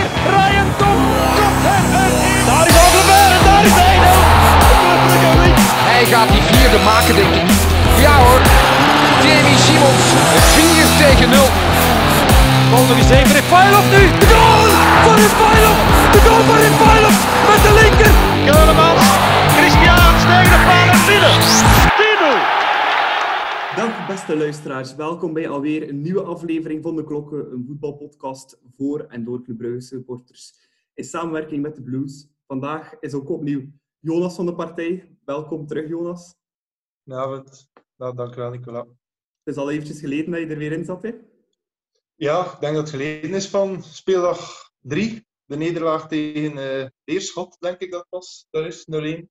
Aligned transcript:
hier. 0.00 0.08
Ryan 0.36 0.68
Tom 0.80 1.00
komt 1.36 1.64
er. 1.74 1.82
Daar 2.48 2.66
is 2.70 2.76
Alderweireld 2.84 3.40
en 3.40 3.44
daar 3.50 3.64
is 3.70 3.76
Eino. 3.88 4.12
Hij 5.92 6.04
gaat 6.12 6.28
die 6.34 6.42
vierde 6.50 6.78
maken, 6.90 7.14
denk 7.20 7.34
ik. 7.40 7.48
Ja 8.04 8.14
hoor. 8.24 8.40
Jamie 9.24 9.58
Simons. 9.66 10.04
4 10.54 10.86
tegen 11.02 11.28
0. 11.30 11.48
Bal 12.70 12.84
nog 12.88 12.98
eens 13.02 13.10
even 13.18 13.32
Refailov 13.40 13.86
nu. 13.96 14.02
De 14.22 14.26
goal 14.32 14.62
van 15.04 15.14
Refailov. 15.24 15.78
De 16.14 16.20
goal 16.26 16.42
van 16.48 16.58
Refailov 16.64 17.16
met 17.50 17.60
de 17.66 17.72
linker. 17.80 18.12
Keulemans. 18.48 19.04
Christiaans 19.58 20.22
tegen 20.30 20.50
de 20.54 20.60
paal 20.66 20.88
en 20.94 21.00
binnen. 21.06 21.99
10-0. 23.70 23.76
Dag 23.76 24.06
beste 24.06 24.36
luisteraars, 24.36 24.94
welkom 24.94 25.32
bij 25.32 25.48
alweer 25.48 25.88
een 25.88 26.00
nieuwe 26.00 26.22
aflevering 26.22 26.82
van 26.82 26.96
De 26.96 27.04
Klokken, 27.04 27.52
een 27.52 27.64
voetbalpodcast 27.66 28.60
voor 28.76 29.00
en 29.00 29.24
door 29.24 29.42
Club 29.42 29.58
Brugge 29.58 29.80
supporters 29.80 30.54
in 30.94 31.04
samenwerking 31.04 31.62
met 31.62 31.74
de 31.74 31.82
Blues. 31.82 32.28
Vandaag 32.46 32.98
is 33.00 33.14
ook 33.14 33.28
opnieuw 33.28 33.62
Jonas 33.98 34.34
van 34.34 34.46
de 34.46 34.54
partij. 34.54 35.18
Welkom 35.24 35.66
terug 35.66 35.88
Jonas. 35.88 36.34
Goedenavond. 37.04 37.70
Nou, 37.96 38.16
dankjewel 38.16 38.50
Nicola. 38.50 38.78
Het 38.78 39.54
is 39.54 39.56
al 39.56 39.70
eventjes 39.70 40.00
geleden 40.00 40.30
dat 40.30 40.40
je 40.40 40.46
er 40.46 40.58
weer 40.58 40.72
in 40.72 40.84
zat 40.84 41.02
hè? 41.02 41.10
Ja, 42.14 42.52
ik 42.52 42.60
denk 42.60 42.74
dat 42.74 42.82
het 42.82 42.90
geleden 42.90 43.34
is 43.34 43.48
van 43.48 43.82
speeldag 43.82 44.70
3. 44.80 45.26
De 45.44 45.56
nederlaag 45.56 46.08
tegen 46.08 46.56
uh, 46.56 46.86
Beerschot, 47.04 47.56
denk 47.60 47.78
ik 47.78 47.90
dat 47.90 48.06
was. 48.08 48.46
Dat 48.50 48.66
is 48.66 48.86
0-1. 49.22 49.24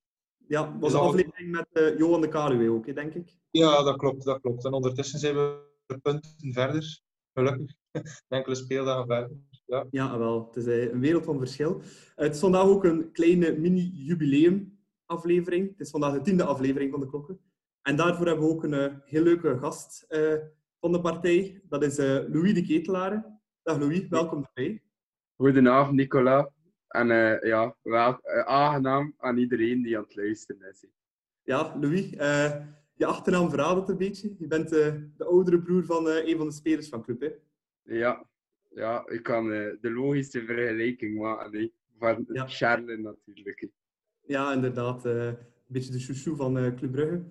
Ja, 0.48 0.77
was 0.77 0.94
een 0.94 0.99
aflevering 0.99 1.52
met 1.52 1.68
uh, 1.74 1.98
Johan 1.98 2.21
de 2.21 2.27
Kaluwe 2.27 2.71
ook, 2.71 2.85
hè, 2.85 2.94
denk 2.94 3.13
ik. 3.13 3.38
Ja, 3.52 3.84
dat 3.84 3.98
klopt, 3.98 4.23
dat 4.23 4.41
klopt. 4.41 4.66
En 4.66 4.73
ondertussen 4.73 5.20
zijn 5.20 5.35
we 5.35 5.67
punten 6.02 6.53
verder. 6.53 7.02
Gelukkig. 7.34 7.76
Enkele 8.27 8.55
speeldagen 8.55 9.05
verder. 9.05 9.37
Ja, 9.65 9.85
ja 9.91 10.18
wel. 10.18 10.46
Het 10.46 10.55
is 10.55 10.65
uh, 10.65 10.91
een 10.91 10.99
wereld 10.99 11.26
van 11.26 11.40
verschil. 11.40 11.82
het 12.15 12.34
is 12.34 12.40
vandaag 12.40 12.63
ook 12.63 12.84
een 12.84 13.12
kleine 13.12 13.57
mini-jubileum 13.57 14.79
aflevering. 15.05 15.70
Het 15.70 15.79
is 15.79 15.90
vandaag 15.90 16.13
de 16.13 16.21
tiende 16.21 16.43
aflevering 16.43 16.91
van 16.91 16.99
de 16.99 17.07
Klokken. 17.07 17.40
En 17.82 17.96
daarvoor 17.96 18.26
hebben 18.26 18.46
we 18.46 18.51
ook 18.51 18.63
een 18.63 18.74
uh, 18.74 18.93
heel 19.05 19.24
leuke 19.24 19.57
gast 19.57 20.05
van 20.79 20.91
de 20.91 21.02
partij. 21.02 21.62
Dat 21.70 21.84
is 21.84 21.98
Louis 21.98 22.54
de 22.54 22.65
Ketelare. 22.65 23.40
Dag 23.63 23.77
Louis, 23.77 24.07
welkom 24.07 24.46
erbij. 24.54 24.84
Goedenavond 25.35 25.96
Nicola. 25.96 26.52
En 26.90 27.09
uh, 27.09 27.41
ja, 27.41 27.76
wel 27.81 28.20
uh, 28.24 28.40
aangenaam 28.40 29.13
aan 29.18 29.37
iedereen 29.37 29.81
die 29.81 29.98
aan 29.98 30.04
het 30.04 30.15
luisteren 30.15 30.70
is. 30.70 30.85
Ja, 31.43 31.77
Louis, 31.79 32.12
uh, 32.12 32.55
je 33.00 33.05
achternaam 33.05 33.50
verraadt 33.50 33.80
het 33.80 33.90
een 33.90 33.98
beetje. 33.98 34.36
Je 34.40 34.48
bent 34.48 34.70
de 34.70 35.10
oudere 35.18 35.62
broer 35.62 35.86
van 35.86 36.08
een 36.08 36.38
van 36.38 36.48
de 36.48 36.54
spelers 36.54 36.90
van 36.90 37.04
club, 37.04 37.22
hè? 37.22 37.30
Ja, 37.96 38.26
ja 38.70 39.08
ik 39.08 39.24
kan 39.24 39.48
de 39.48 39.92
logische 39.92 40.46
vergelijking 40.46 41.18
maken. 41.18 41.52
Nee. 41.52 41.74
Van 41.98 42.26
ja. 42.27 42.48
Charles 42.48 43.00
natuurlijk. 43.00 43.70
Ja, 44.22 44.54
inderdaad. 44.54 45.05
een 45.05 45.38
beetje 45.68 45.92
de 45.92 46.00
chouchou 46.00 46.36
van 46.36 46.76
Club 46.76 46.92
Brugge. 46.92 47.24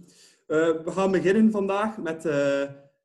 we 0.85 0.91
gaan 0.91 1.11
beginnen 1.11 1.51
vandaag 1.51 1.99
met 1.99 2.23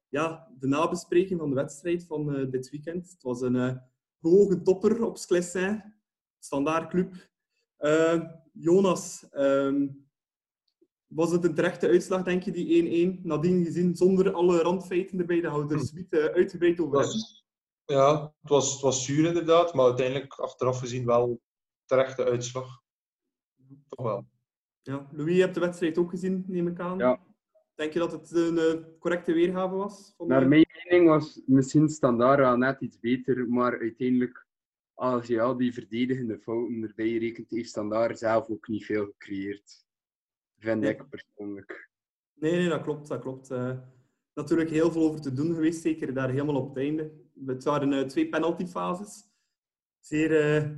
ja, 0.09 0.47
de 0.59 0.67
nabespreking 0.67 1.39
van 1.39 1.49
de 1.49 1.55
wedstrijd 1.55 2.05
van 2.05 2.49
dit 2.49 2.69
weekend. 2.69 3.11
Het 3.11 3.23
was 3.23 3.41
een 3.41 3.81
hoge 4.19 4.61
topper 4.61 5.05
op 5.05 5.17
Sclessin 5.17 5.93
standaardclub. 6.39 7.13
Uh, 7.79 8.23
Jonas, 8.53 9.27
um, 9.33 10.02
was 11.15 11.31
het 11.31 11.43
een 11.43 11.55
terechte 11.55 11.87
uitslag, 11.87 12.23
denk 12.23 12.43
je, 12.43 12.51
die 12.51 13.17
1-1? 13.17 13.21
Nadien 13.21 13.65
gezien, 13.65 13.95
zonder 13.95 14.31
alle 14.31 14.61
randfeiten 14.61 15.19
erbij, 15.19 15.41
we 15.41 15.47
er 15.47 15.51
hm. 15.51 15.77
zoiets 15.77 16.17
uh, 16.17 16.25
uitgebreid 16.25 16.79
over 16.79 16.93
was, 16.93 17.45
Ja, 17.85 18.33
het 18.41 18.49
was, 18.49 18.71
het 18.71 18.81
was 18.81 19.05
zuur 19.05 19.27
inderdaad, 19.27 19.73
maar 19.73 19.85
uiteindelijk 19.85 20.33
achteraf 20.33 20.79
gezien 20.79 21.05
wel 21.05 21.41
terechte 21.85 22.23
uitslag. 22.23 22.81
Toch 23.89 24.05
wel. 24.05 24.25
Ja, 24.81 25.07
Louis, 25.11 25.35
je 25.35 25.41
hebt 25.41 25.53
de 25.53 25.59
wedstrijd 25.59 25.97
ook 25.97 26.09
gezien, 26.09 26.43
neem 26.47 26.67
ik 26.67 26.79
aan. 26.79 26.97
Ja. 26.97 27.19
Denk 27.75 27.93
je 27.93 27.99
dat 27.99 28.11
het 28.11 28.31
een 28.31 28.55
uh, 28.55 28.99
correcte 28.99 29.33
weergave 29.33 29.75
was? 29.75 30.13
Naar 30.17 30.39
de... 30.39 30.47
mijn 30.47 30.65
mening 30.83 31.09
was 31.09 31.41
misschien 31.45 31.89
standaard 31.89 32.39
wel 32.39 32.57
net 32.57 32.81
iets 32.81 32.99
beter, 32.99 33.47
maar 33.47 33.79
uiteindelijk 33.79 34.47
als 34.93 35.27
je 35.27 35.41
al 35.41 35.57
die 35.57 35.73
verdedigende 35.73 36.39
fouten 36.39 36.83
erbij 36.83 37.17
rekent, 37.17 37.49
heeft 37.49 37.73
dan 37.73 37.89
daar 37.89 38.17
zelf 38.17 38.49
ook 38.49 38.67
niet 38.67 38.85
veel 38.85 39.05
gecreëerd. 39.05 39.85
Vind 40.63 40.81
nee. 40.81 40.91
ik 40.91 41.09
persoonlijk. 41.09 41.89
Nee, 42.33 42.51
nee, 42.51 42.69
dat 42.69 42.81
klopt. 42.81 43.07
Dat 43.07 43.21
klopt. 43.21 43.51
Uh, 43.51 43.77
natuurlijk 44.33 44.69
heel 44.69 44.91
veel 44.91 45.01
over 45.01 45.21
te 45.21 45.33
doen 45.33 45.53
geweest, 45.53 45.81
zeker 45.81 46.13
daar 46.13 46.29
helemaal 46.29 46.55
op 46.55 46.67
het 46.67 46.77
einde. 46.77 47.11
Het 47.45 47.63
waren 47.63 47.91
uh, 47.91 48.01
twee 48.01 48.29
penaltyfases. 48.29 49.23
Zeer 49.99 50.31
uh, 50.31 50.69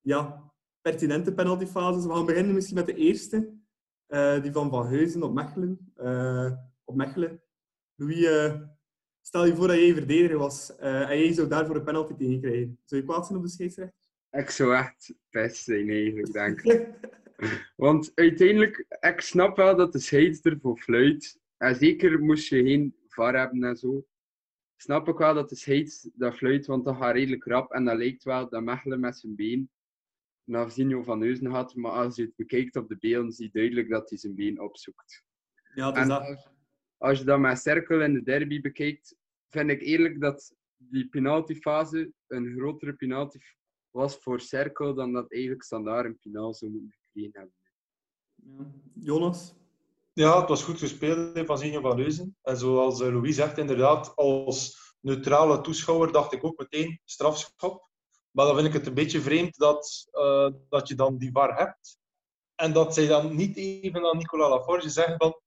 ja, 0.00 0.52
pertinente 0.80 1.34
penaltyfases. 1.34 2.06
We 2.06 2.12
gaan 2.12 2.26
beginnen 2.26 2.54
misschien 2.54 2.76
met 2.76 2.86
de 2.86 2.94
eerste. 2.94 3.58
die 4.42 4.52
van 4.52 4.70
Van 4.70 4.86
Heuzen 4.86 5.22
op 5.22 5.34
Mechelen. 5.34 5.92
op 6.84 6.94
Mechelen. 6.94 7.42
Louis, 7.94 8.52
Stel 9.20 9.44
je 9.46 9.54
voor 9.54 9.68
dat 9.68 9.76
jij 9.76 9.94
verdediger 9.94 10.38
was 10.38 10.76
en 10.76 11.18
jij 11.18 11.32
zou 11.32 11.48
daarvoor 11.48 11.76
een 11.76 11.84
penalty 11.84 12.14
tegen 12.14 12.40
krijgen. 12.40 12.78
Zou 12.84 13.00
je 13.00 13.06
kwaad 13.06 13.26
zijn 13.26 13.38
op 13.38 13.44
de 13.44 13.50
scheidsrechter? 13.50 14.08
Ik 14.30 14.50
zou 14.50 14.74
echt 14.74 15.14
best 15.30 15.64
zijn 15.64 15.88
eigenlijk, 15.88 16.32
denk 16.32 16.60
ik. 16.60 16.88
Want 17.76 18.12
uiteindelijk, 18.14 18.86
ik 19.00 19.20
snap 19.20 19.56
wel 19.56 19.76
dat 19.76 19.92
de 19.92 19.98
scheidsrechter 19.98 20.60
voor 20.60 20.78
fluit. 20.78 21.40
En 21.56 21.74
zeker 21.74 22.20
moest 22.20 22.48
je 22.48 22.62
geen 22.62 22.96
VAR 23.08 23.38
hebben 23.38 23.64
en 23.64 23.76
zo. 23.76 24.06
Snap 24.76 25.08
ik 25.08 25.18
wel 25.18 25.34
dat 25.34 25.48
de 25.48 25.56
scheids 25.56 26.08
dat 26.14 26.36
fluit, 26.36 26.66
want 26.66 26.84
dat 26.84 26.96
gaat 26.96 27.14
redelijk 27.14 27.44
rap. 27.44 27.72
En 27.72 27.84
dat 27.84 27.96
lijkt 27.96 28.22
wel 28.22 28.48
dat 28.48 28.62
Mechelen 28.62 29.00
met 29.00 29.18
zijn 29.18 29.34
been 29.34 29.70
naar 30.44 30.70
Zinjo 30.70 31.02
van 31.02 31.18
Neuzen 31.18 31.46
had. 31.46 31.74
Maar 31.74 31.92
als 31.92 32.16
je 32.16 32.22
het 32.22 32.36
bekijkt 32.36 32.76
op 32.76 32.88
de 32.88 32.96
beelden, 32.98 33.32
zie 33.32 33.44
je 33.44 33.50
duidelijk 33.52 33.88
dat 33.88 34.10
hij 34.10 34.18
zijn 34.18 34.34
been 34.34 34.60
opzoekt. 34.60 35.24
Ja, 35.74 35.92
dus 35.92 36.06
dat 36.06 36.50
als 36.96 37.18
je 37.18 37.24
dat 37.24 37.38
met 37.38 37.58
Cirkel 37.58 38.02
in 38.02 38.12
de 38.12 38.22
derby 38.22 38.60
bekijkt, 38.60 39.16
vind 39.48 39.70
ik 39.70 39.80
eerlijk 39.80 40.20
dat 40.20 40.56
die 40.76 41.08
penaltyfase 41.08 42.12
een 42.26 42.54
grotere 42.56 42.92
penalty 42.92 43.38
was 43.90 44.18
voor 44.18 44.40
Cirkel 44.40 44.94
dan 44.94 45.12
dat 45.12 45.32
eigenlijk 45.32 45.62
standaard 45.62 46.06
een 46.06 46.18
penal 46.18 46.54
zou 46.54 46.70
moeten 46.70 46.99
gekregen 47.12 47.40
hebben. 47.40 47.54
Ja. 48.34 48.72
Jonas? 48.94 49.54
Ja, 50.12 50.40
het 50.40 50.48
was 50.48 50.62
goed 50.62 50.78
gespeeld 50.78 51.46
van 51.46 51.58
Zinjo 51.58 51.80
van 51.80 51.96
Leuzen. 51.96 52.36
En 52.42 52.56
zoals 52.56 53.00
eh, 53.00 53.12
Louis 53.12 53.34
zegt, 53.36 53.58
inderdaad, 53.58 54.16
als 54.16 54.78
neutrale 55.00 55.60
toeschouwer 55.60 56.12
dacht 56.12 56.32
ik 56.32 56.44
ook 56.44 56.58
meteen 56.58 57.00
strafschop. 57.04 57.88
Maar 58.30 58.46
dan 58.46 58.54
vind 58.54 58.66
ik 58.66 58.72
het 58.72 58.86
een 58.86 58.94
beetje 58.94 59.20
vreemd 59.20 59.56
dat, 59.56 60.08
uh, 60.12 60.48
dat 60.68 60.88
je 60.88 60.94
dan 60.94 61.18
die 61.18 61.32
bar 61.32 61.56
hebt. 61.56 61.98
En 62.54 62.72
dat 62.72 62.94
zij 62.94 63.06
dan 63.06 63.36
niet 63.36 63.56
even 63.56 64.04
aan 64.04 64.16
Nicolas 64.16 64.50
Laforge 64.50 64.88
zeggen 64.88 65.16
van 65.16 65.40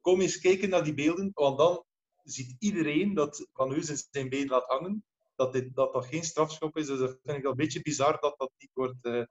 kom 0.00 0.20
eens 0.20 0.38
kijken 0.38 0.68
naar 0.68 0.84
die 0.84 0.94
beelden, 0.94 1.30
want 1.34 1.58
dan 1.58 1.84
ziet 2.22 2.56
iedereen 2.58 3.14
dat 3.14 3.48
Van 3.52 3.70
Heusen 3.70 3.96
zijn 4.10 4.28
been 4.28 4.48
laat 4.48 4.66
hangen, 4.66 5.04
dat, 5.36 5.52
dit, 5.52 5.74
dat 5.74 5.92
dat 5.92 6.06
geen 6.06 6.24
strafschop 6.24 6.76
is. 6.76 6.86
Dus 6.86 6.98
dat 6.98 7.18
vind 7.22 7.36
ik 7.36 7.42
wel 7.42 7.50
een 7.50 7.56
beetje 7.56 7.82
bizar 7.82 8.20
dat 8.20 8.38
dat 8.38 8.50
niet 8.58 8.70
wordt 8.72 9.04
uh, 9.04 9.24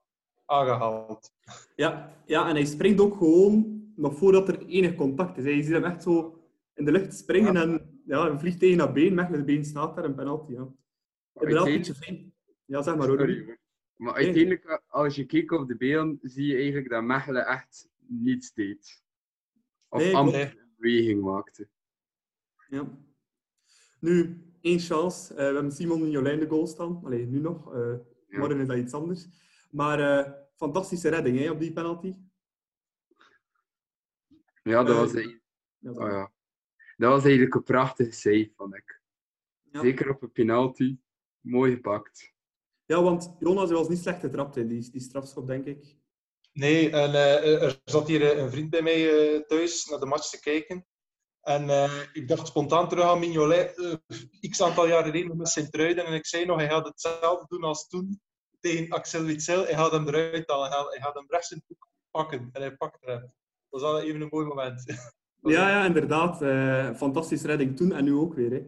aangehaald. 0.46 1.32
Ja, 1.76 2.12
ja, 2.26 2.48
en 2.48 2.54
hij 2.54 2.64
springt 2.64 3.00
ook 3.00 3.16
gewoon 3.16 3.84
nog 3.96 4.16
voordat 4.16 4.48
er 4.48 4.66
enig 4.66 4.94
contact 4.94 5.38
is. 5.38 5.44
Je 5.44 5.62
ziet 5.62 5.72
hem 5.72 5.84
echt 5.84 6.02
zo 6.02 6.40
in 6.74 6.84
de 6.84 6.92
lucht 6.92 7.14
springen 7.14 7.52
ja. 7.52 7.62
en 7.62 8.00
ja, 8.06 8.28
hij 8.28 8.38
vliegt 8.38 8.58
tegen 8.58 8.78
dat 8.78 8.92
been, 8.92 9.14
met 9.14 9.28
het 9.28 9.46
been 9.46 9.64
staat 9.64 9.96
daar, 9.96 10.04
een 10.04 10.14
penalty. 10.14 10.52
Ja. 10.52 10.68
Inderdaad, 11.32 11.66
een 11.66 11.72
beetje 11.72 11.94
vreemd. 11.94 12.34
Ja, 12.64 12.82
zeg 12.82 12.96
maar 12.96 13.08
hoor. 13.08 13.58
Maar 13.96 14.14
uiteindelijk, 14.14 14.82
als 14.86 15.14
je 15.14 15.26
kijkt 15.26 15.52
op 15.52 15.68
de 15.68 15.76
beelden, 15.76 16.18
zie 16.22 16.46
je 16.46 16.54
eigenlijk 16.54 16.88
dat 16.88 17.02
Mechelen 17.02 17.46
echt 17.46 17.88
niets 18.06 18.52
deed. 18.52 19.02
Of 19.88 20.02
nee, 20.02 20.16
amper 20.16 20.66
beweging 20.76 21.22
maakte. 21.22 21.68
Ja. 22.68 22.98
Nu, 24.00 24.42
één 24.60 24.78
chance. 24.78 25.32
Uh, 25.32 25.38
we 25.38 25.44
hebben 25.44 25.72
Simon 25.72 26.02
en 26.02 26.10
Jolijn 26.10 26.40
de 26.40 26.48
goal 26.48 26.66
staan. 26.66 27.00
Allee, 27.04 27.26
nu 27.26 27.38
nog. 27.38 27.74
Uh, 27.74 27.94
ja. 28.28 28.38
Morgen 28.38 28.60
is 28.60 28.66
dat 28.66 28.76
iets 28.76 28.92
anders. 28.92 29.28
Maar 29.70 30.00
uh, 30.00 30.32
fantastische 30.56 31.08
redding 31.08 31.38
hè, 31.38 31.50
op 31.50 31.60
die 31.60 31.72
penalty. 31.72 32.14
Ja, 34.62 34.82
dat 34.82 34.96
was, 34.96 35.14
eigenlijk... 35.14 35.44
oh, 35.82 36.10
ja. 36.10 36.32
dat 36.96 37.10
was 37.10 37.24
eigenlijk 37.24 37.54
een 37.54 37.62
prachtige 37.62 38.12
save, 38.12 38.52
vond 38.56 38.74
ik. 38.74 39.00
Ja. 39.72 39.80
Zeker 39.80 40.10
op 40.10 40.22
een 40.22 40.32
penalty. 40.32 40.98
Mooi 41.40 41.74
gepakt. 41.74 42.34
Ja, 42.84 43.02
want 43.02 43.36
Jonas 43.38 43.70
was 43.70 43.88
niet 43.88 43.98
slecht 43.98 44.20
getrapt 44.20 44.56
in 44.56 44.68
die, 44.68 44.90
die 44.90 45.00
strafschop, 45.00 45.46
denk 45.46 45.64
ik. 45.64 45.96
Nee, 46.52 46.90
en, 46.90 47.10
uh, 47.10 47.62
er 47.62 47.80
zat 47.84 48.08
hier 48.08 48.38
een 48.38 48.50
vriend 48.50 48.70
bij 48.70 48.82
mij 48.82 49.34
uh, 49.34 49.40
thuis 49.40 49.84
naar 49.84 50.00
de 50.00 50.06
match 50.06 50.30
te 50.30 50.40
kijken. 50.40 50.86
En 51.40 51.64
uh, 51.64 52.02
ik 52.12 52.28
dacht 52.28 52.46
spontaan 52.46 52.88
terug 52.88 53.04
aan 53.04 53.18
Mignolet, 53.18 53.78
uh, 53.78 53.94
x 54.50 54.62
aantal 54.62 54.86
jaren 54.86 55.10
geleden 55.10 55.36
met 55.36 55.48
zijn 55.48 55.70
truiden. 55.70 56.04
En 56.06 56.12
ik 56.12 56.26
zei 56.26 56.44
nog, 56.44 56.58
hij 56.58 56.68
gaat 56.68 56.86
hetzelfde 56.86 57.46
doen 57.48 57.62
als 57.62 57.88
toen 57.88 58.20
tegen 58.70 58.90
Axel 58.90 59.22
Witsel. 59.22 59.64
Hij 59.64 59.74
gaat 59.74 59.92
hem 59.92 60.08
eruit 60.08 60.50
halen, 60.50 60.90
hij 60.90 61.00
gaat 61.00 61.14
hem 61.14 61.24
rechts 61.28 61.50
in 61.50 61.62
het 61.66 61.78
pakken. 62.10 62.48
En 62.52 62.60
hij 62.60 62.76
pakt 62.76 63.06
hem. 63.06 63.20
Dat 63.20 63.30
was 63.68 63.82
wel 63.82 64.00
even 64.00 64.20
een 64.20 64.28
mooi 64.30 64.46
moment. 64.46 64.84
ja, 65.56 65.68
ja, 65.68 65.84
inderdaad. 65.84 66.42
Uh, 66.42 66.94
fantastische 66.94 67.46
redding 67.46 67.76
toen 67.76 67.92
en 67.92 68.04
nu 68.04 68.14
ook 68.14 68.34
weer. 68.34 68.50
Hè. 68.50 68.62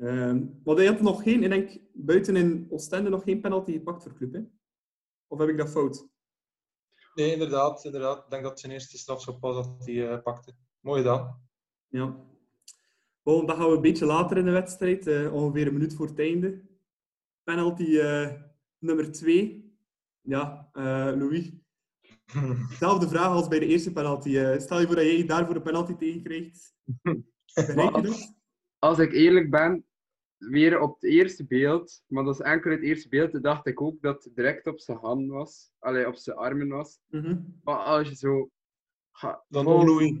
Ehm 0.00 0.44
maar 0.64 0.76
hij 0.76 0.86
had 0.86 1.00
nog 1.00 1.22
geen, 1.22 1.42
ik 1.42 1.50
denk, 1.50 1.78
buiten 1.92 2.36
in 2.36 2.66
Oostende 2.70 3.10
nog 3.10 3.22
geen 3.22 3.40
penalty 3.40 3.72
gepakt 3.72 4.02
voor 4.02 4.14
club, 4.14 4.32
hè? 4.32 4.40
Of 5.26 5.38
heb 5.38 5.48
ik 5.48 5.56
dat 5.56 5.70
fout? 5.70 6.08
Nee, 7.14 7.32
inderdaad, 7.32 7.84
inderdaad. 7.84 8.24
Ik 8.24 8.30
denk 8.30 8.42
dat 8.42 8.50
het 8.50 8.60
zijn 8.60 8.72
eerste 8.72 8.98
strafschop 8.98 9.40
was 9.40 9.54
dat 9.54 9.86
hij 9.86 10.10
eh, 10.10 10.22
pakte. 10.22 10.54
Mooi 10.80 11.02
dan. 11.02 11.40
Ja. 11.88 12.16
Bon, 13.22 13.46
dan 13.46 13.56
gaan 13.56 13.68
we 13.68 13.74
een 13.74 13.80
beetje 13.80 14.06
later 14.06 14.36
in 14.36 14.44
de 14.44 14.50
wedstrijd, 14.50 15.06
eh, 15.06 15.34
ongeveer 15.34 15.66
een 15.66 15.72
minuut 15.72 15.94
voor 15.94 16.06
het 16.06 16.18
einde. 16.18 16.60
Penalty 17.42 17.98
eh, 17.98 18.32
nummer 18.80 19.12
2. 19.12 19.74
Ja, 20.20 20.68
eh, 20.72 20.82
Louis. 21.16 21.52
Zelfde 22.78 23.08
vraag 23.08 23.26
als 23.28 23.48
bij 23.48 23.58
de 23.58 23.66
eerste 23.66 23.92
penalty. 23.92 24.36
Eh, 24.36 24.58
stel 24.58 24.80
je 24.80 24.86
voor 24.86 24.94
dat 24.96 25.04
jij 25.04 25.26
daarvoor 25.26 25.56
een 25.56 25.62
penalty 25.62 25.94
tegenkrijgt. 25.94 26.74
Begrijp 27.54 27.94
je 27.96 28.02
dat? 28.02 28.34
Als 28.78 28.98
ik 28.98 29.12
eerlijk 29.12 29.50
ben, 29.50 29.84
weer 30.36 30.80
op 30.80 30.94
het 30.94 31.10
eerste 31.10 31.46
beeld, 31.46 32.02
maar 32.06 32.24
dat 32.24 32.34
is 32.34 32.40
enkel 32.40 32.70
het 32.70 32.82
eerste 32.82 33.08
beeld, 33.08 33.42
dacht 33.42 33.66
ik 33.66 33.80
ook 33.80 34.00
dat 34.02 34.24
het 34.24 34.34
direct 34.34 34.66
op 34.66 34.80
zijn 34.80 34.98
hand 34.98 35.28
was. 35.30 35.72
Allee, 35.78 36.06
op 36.06 36.14
zijn 36.16 36.36
armen 36.36 36.68
was. 36.68 36.98
Mhm. 37.06 37.40
Maar 37.64 37.76
als 37.76 38.08
je 38.08 38.16
zo... 38.16 38.50
ga- 39.12 39.44
Dan 39.48 39.64
nog 39.64 39.84
Louis. 39.84 40.18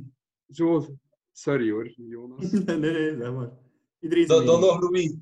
Zo... 0.50 0.96
Sorry 1.32 1.70
hoor, 1.70 1.88
Jonas. 1.96 2.50
nee, 2.66 2.78
nee, 2.78 3.16
zeg 3.16 3.32
maar. 3.32 3.50
Iedereen 4.00 4.26
Dan, 4.26 4.44
nog 4.44 4.80
Louis. 4.80 5.16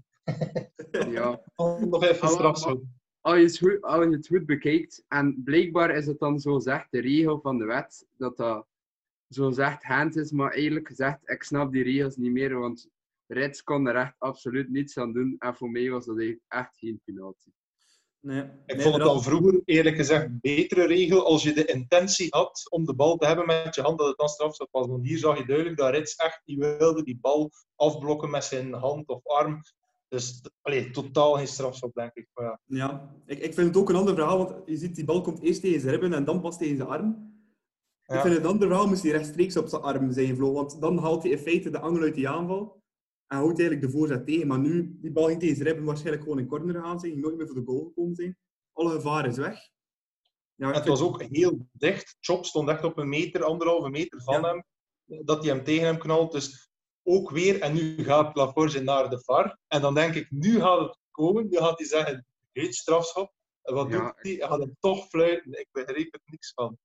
Ja. 0.91 1.43
Nog 1.91 2.03
even 2.03 2.21
Ah, 2.29 2.29
strafschop. 2.31 2.83
Als 3.29 3.37
je, 3.37 3.45
het 3.45 3.59
goed, 3.59 3.83
als 3.83 4.05
je 4.05 4.11
het 4.11 4.27
goed 4.27 4.47
bekijkt, 4.47 5.05
en 5.09 5.43
blijkbaar 5.45 5.91
is 5.91 6.07
het 6.07 6.19
dan 6.19 6.41
zo 6.41 6.59
zegt 6.59 6.87
de 6.91 7.01
regel 7.01 7.41
van 7.41 7.59
de 7.59 7.65
wet, 7.65 8.07
dat 8.17 8.37
dat 8.37 8.67
zo 9.29 9.51
zegt 9.51 9.83
hand 9.83 10.17
is, 10.17 10.31
maar 10.31 10.53
eerlijk 10.53 10.89
gezegd, 10.89 11.31
ik 11.31 11.43
snap 11.43 11.73
die 11.73 11.83
regels 11.83 12.17
niet 12.17 12.33
meer, 12.33 12.59
want 12.59 12.89
Reds 13.27 13.63
kon 13.63 13.87
er 13.87 13.97
echt 13.97 14.15
absoluut 14.19 14.71
niets 14.71 14.97
aan 14.99 15.13
doen, 15.13 15.37
en 15.39 15.55
voor 15.55 15.71
mij 15.71 15.91
was 15.91 16.07
dat 16.07 16.19
echt 16.49 16.79
geen 16.79 17.01
penalty. 17.05 17.51
Nee. 18.21 18.43
Ik 18.67 18.77
Nee, 18.77 18.81
vond 18.81 18.95
het 18.95 19.05
al 19.05 19.21
vroeger, 19.21 19.61
eerlijk 19.65 19.97
gezegd, 19.97 20.25
een 20.25 20.39
betere 20.41 20.87
regel 20.87 21.27
als 21.27 21.43
je 21.43 21.53
de 21.53 21.65
intentie 21.65 22.27
had 22.31 22.67
om 22.71 22.85
de 22.85 22.95
bal 22.95 23.17
te 23.17 23.27
hebben 23.27 23.47
met 23.47 23.75
je 23.75 23.83
hand, 23.83 23.99
dat 23.99 24.09
het 24.09 24.17
dan 24.17 24.29
strafschop 24.29 24.69
was. 24.71 24.87
Want 24.87 25.07
hier 25.07 25.19
zag 25.19 25.39
je 25.39 25.47
duidelijk 25.47 25.77
dat 25.77 25.91
Rits 25.91 26.15
echt 26.15 26.43
niet 26.45 26.59
wilde 26.59 27.03
die 27.05 27.19
bal 27.21 27.51
afblokken 27.77 28.31
met 28.31 28.45
zijn 28.45 28.73
hand 28.73 29.09
of 29.09 29.27
arm. 29.27 29.61
Dus 30.09 30.43
allee, 30.63 30.91
totaal 30.91 31.35
geen 31.35 31.47
strafschop, 31.47 31.95
denk 31.95 32.15
ik. 32.15 32.29
Maar 32.35 32.45
ja. 32.45 32.61
Ja, 32.65 33.15
ik, 33.27 33.39
ik 33.39 33.55
vind 33.55 33.67
het 33.69 33.77
ook 33.77 33.89
een 33.89 33.97
ander 33.97 34.15
verhaal, 34.15 34.39
want 34.39 34.69
je 34.69 34.77
ziet 34.77 34.95
die 34.95 35.05
bal 35.05 35.21
komt 35.21 35.43
eerst 35.43 35.61
tegen 35.61 35.81
zijn 35.81 35.93
ribben 35.93 36.13
en 36.13 36.25
dan 36.25 36.41
pas 36.41 36.59
tegen 36.59 36.77
zijn 36.77 36.89
arm. 36.89 37.37
Ik 38.07 38.21
vind 38.21 38.35
het 38.35 38.47
ander 38.47 38.69
verhaal 38.69 38.87
moest 38.87 39.03
hij 39.03 39.13
rechtstreeks 39.13 39.57
op 39.57 39.69
zijn 39.69 39.83
arm 39.83 40.13
zijn 40.13 40.37
vloog, 40.37 40.55
want 40.55 40.81
dan 40.81 40.99
haalt 40.99 41.23
hij 41.23 41.33
in 41.33 41.39
feite 41.39 41.71
de 41.71 41.79
angel 41.79 42.03
uit 42.03 42.15
die 42.15 42.29
aanval 42.29 42.83
en 43.27 43.37
houdt 43.37 43.59
eigenlijk 43.59 43.91
de 43.91 43.99
voorzet 43.99 44.27
tegen. 44.27 44.47
Maar 44.47 44.59
nu, 44.59 44.99
die 45.01 45.13
bal 45.13 45.27
ging 45.27 45.41
tegen 45.41 45.57
zijn 45.57 45.69
ribben 45.69 45.85
waarschijnlijk 45.87 46.23
gewoon 46.23 46.39
in 46.39 46.47
corner 46.47 46.83
gaan 46.83 47.01
zijn, 47.01 47.13
ging 47.13 47.25
nooit 47.25 47.37
meer 47.37 47.47
voor 47.47 47.57
de 47.57 47.65
goal 47.67 47.85
gekomen 47.85 48.15
zijn. 48.15 48.37
Alle 48.73 48.91
gevaar 48.91 49.27
is 49.27 49.37
weg. 49.37 49.59
Ja, 50.55 50.73
Het 50.73 50.87
was 50.87 51.01
ook 51.01 51.23
heel 51.23 51.69
dicht. 51.73 52.17
Chop 52.21 52.45
stond 52.45 52.69
echt 52.69 52.85
op 52.85 52.99
een 52.99 53.09
meter, 53.09 53.45
anderhalve 53.45 53.89
meter 53.89 54.23
van 54.23 54.41
Ja. 54.41 54.49
hem. 54.49 54.65
Dat 55.25 55.45
hij 55.45 55.55
hem 55.55 55.65
tegen 55.65 55.87
hem 55.87 55.99
knalt. 55.99 56.33
Dus 56.33 56.68
ook 57.09 57.31
weer, 57.31 57.61
en 57.61 57.75
nu 57.75 58.05
gaat 58.05 58.37
Laforge 58.37 58.81
naar 58.83 59.11
de 59.11 59.21
VAR. 59.25 59.59
En 59.69 59.81
dan 59.81 59.95
denk 59.95 60.15
ik, 60.15 60.31
nu 60.31 60.61
gaat 60.61 60.81
het 60.81 60.99
komen. 61.11 61.49
Nu 61.51 61.57
gaat 61.57 61.79
hij 61.79 61.87
zeggen, 61.87 62.27
heet 62.53 62.75
strafschop. 62.75 63.33
En 63.63 63.75
wat 63.75 63.89
Ja, 63.91 63.99
doet 63.99 64.13
hij? 64.23 64.33
Hij 64.33 64.49
gaat 64.49 64.59
hem 64.59 64.77
toch 64.81 65.07
fluiten. 65.09 65.53
Ik 65.61 65.69
begreep 65.73 66.15
er 66.15 66.21
niks 66.25 66.53
van. 66.55 66.79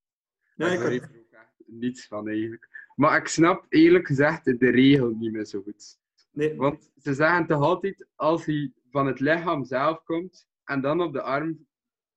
Ja, 0.56 0.68
ik 0.68 0.74
ik- 0.74 0.80
begreep 0.80 1.04
er 1.04 1.10
ook 1.20 1.32
echt 1.32 1.54
niets 1.66 2.08
van 2.08 2.28
eigenlijk. 2.28 2.92
Maar 2.96 3.18
ik 3.18 3.28
snap 3.28 3.66
eerlijk 3.70 4.08
gezegd 4.08 4.46
de 4.46 4.70
regel 4.72 5.10
niet 5.10 5.32
meer 5.32 5.46
zo 5.46 5.62
goed. 5.62 5.98
nee, 6.32 6.56
Want 6.56 6.90
ze 7.02 7.14
zeggen 7.14 7.48
toch 7.48 7.62
altijd, 7.62 8.08
als 8.16 8.46
hij 8.46 8.72
van 8.92 9.06
het 9.08 9.20
lichaam 9.20 9.66
zelf 9.66 10.04
komt 10.04 10.48
en 10.64 10.82
dan 10.82 11.02
op 11.02 11.14
de 11.14 11.22
arm, 11.22 11.68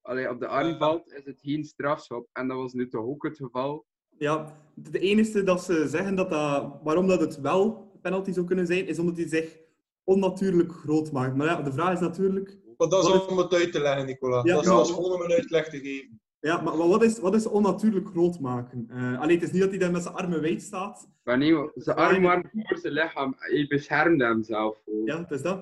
allee, 0.02 0.30
op 0.30 0.40
de 0.40 0.46
arm 0.46 0.68
Ja. 0.68 0.76
valt, 0.78 1.12
is 1.12 1.24
het 1.24 1.40
geen 1.40 1.64
strafschop. 1.64 2.28
En 2.32 2.48
dat 2.48 2.56
was 2.56 2.72
nu 2.72 2.88
toch 2.88 3.04
ook 3.04 3.24
het 3.24 3.36
geval. 3.36 3.86
Ja, 4.18 4.60
het 4.82 4.94
enige 4.94 5.42
dat 5.42 5.64
ze 5.64 5.88
zeggen 5.88 6.14
dat 6.14 6.30
dat, 6.30 6.78
waarom 6.82 7.06
dat 7.06 7.20
het 7.20 7.40
wel 7.40 7.85
penalty 8.08 8.32
zou 8.32 8.46
kunnen 8.46 8.66
zijn, 8.66 8.86
is 8.86 8.98
omdat 8.98 9.16
hij 9.16 9.28
zich 9.28 9.58
onnatuurlijk 10.04 10.72
groot 10.72 11.12
maakt. 11.12 11.36
Maar 11.36 11.46
ja, 11.46 11.62
de 11.62 11.72
vraag 11.72 11.92
is 11.92 12.00
natuurlijk, 12.00 12.58
Maar 12.76 12.88
dat 12.88 13.04
is 13.04 13.26
om 13.26 13.38
het 13.38 13.54
uit 13.54 13.72
te 13.72 13.80
leggen, 13.80 14.06
Nicola. 14.06 14.40
Ja, 14.44 14.54
dat 14.54 14.64
is 14.64 14.88
ja. 14.88 14.94
gewoon 14.94 15.12
om 15.12 15.20
een 15.20 15.32
uitleg 15.32 15.68
te 15.68 15.78
geven. 15.78 16.20
ja, 16.40 16.60
maar 16.60 16.76
wat 16.76 17.02
is, 17.02 17.18
wat 17.18 17.34
is 17.34 17.46
onnatuurlijk 17.46 18.08
groot 18.08 18.40
maken? 18.40 18.86
Eh 18.90 19.20
alleen, 19.20 19.34
het 19.34 19.42
is 19.42 19.52
niet 19.52 19.60
dat 19.60 19.70
hij 19.70 19.78
daar 19.78 19.90
met 19.90 20.02
zijn 20.02 20.14
armen 20.14 20.40
wijd 20.40 20.62
staat. 20.62 21.08
Maar 21.22 21.38
nee, 21.38 21.70
zijn 21.74 21.96
arm 21.96 22.22
waren 22.22 22.50
voor 22.52 22.78
zijn 22.78 22.92
lichaam. 22.92 23.34
Hij 23.38 23.66
beschermde 23.68 24.24
hem 24.24 24.42
zelf. 24.42 24.82
Ja, 25.04 25.18
het 25.18 25.30
is 25.30 25.42
dat. 25.42 25.58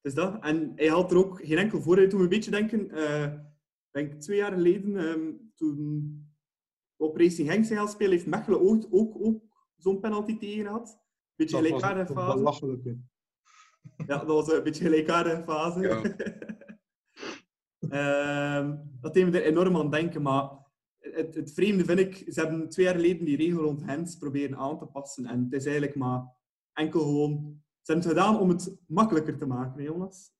Het 0.00 0.12
is 0.12 0.14
dat. 0.14 0.36
En 0.40 0.72
hij 0.76 0.86
had 0.86 1.10
er 1.10 1.18
ook 1.18 1.40
geen 1.42 1.58
enkel 1.58 1.80
voordeel. 1.80 2.08
Toen 2.08 2.18
we 2.18 2.24
een 2.24 2.30
beetje 2.30 2.50
denken, 2.50 2.90
eh, 2.90 3.24
ik 3.24 3.90
denk 3.90 4.12
twee 4.12 4.36
jaar 4.36 4.52
geleden, 4.52 4.96
ehm, 4.96 5.30
toen 5.54 5.76
we 6.96 7.04
op 7.04 7.16
Racing 7.16 7.50
Genk 7.50 7.64
zijn 7.64 7.78
gaan 7.78 7.88
spelen, 7.88 8.12
heeft 8.12 8.26
Mechelen 8.26 8.60
ooit 8.60 8.86
ook, 8.90 9.14
ook 9.20 9.42
zo'n 9.76 10.00
penalty 10.00 10.38
tegen 10.38 10.64
gehad. 10.64 10.98
Beetje 11.38 11.60
Dat 11.60 11.70
was 11.70 11.80
gelijkaardige 11.80 12.10
een 12.12 12.18
fase. 12.18 12.36
belachelijke. 12.36 12.98
Ja, 14.06 14.18
dat 14.18 14.26
was 14.26 14.52
een 14.52 14.62
beetje 14.62 14.84
gelijkaardige 14.84 15.42
fase. 15.42 15.80
Ja. 15.80 16.02
Ehm, 17.88 18.76
dat 19.00 19.14
deed 19.14 19.24
me 19.30 19.38
er 19.38 19.44
enorm 19.46 19.76
aan 19.76 19.90
denken, 19.90 20.22
maar 20.22 20.50
het, 20.98 21.34
het 21.34 21.52
vreemde 21.52 21.84
vind 21.84 21.98
ik, 21.98 22.32
ze 22.32 22.40
hebben 22.40 22.68
twee 22.68 22.86
jaar 22.86 22.94
geleden 22.94 23.24
die 23.24 23.36
regel 23.36 23.62
rond 23.62 23.82
hands 23.84 24.16
proberen 24.16 24.56
aan 24.58 24.78
te 24.78 24.86
passen. 24.86 25.26
En 25.26 25.44
het 25.44 25.52
is 25.52 25.64
eigenlijk 25.64 25.96
maar 25.96 26.24
enkel 26.72 27.00
gewoon... 27.00 27.62
Ze 27.82 27.92
hebben 27.92 28.10
het 28.10 28.18
gedaan 28.18 28.40
om 28.40 28.48
het 28.48 28.76
makkelijker 28.86 29.38
te 29.38 29.46
maken, 29.46 29.78
hè, 29.78 29.82
Jonas. 29.84 30.32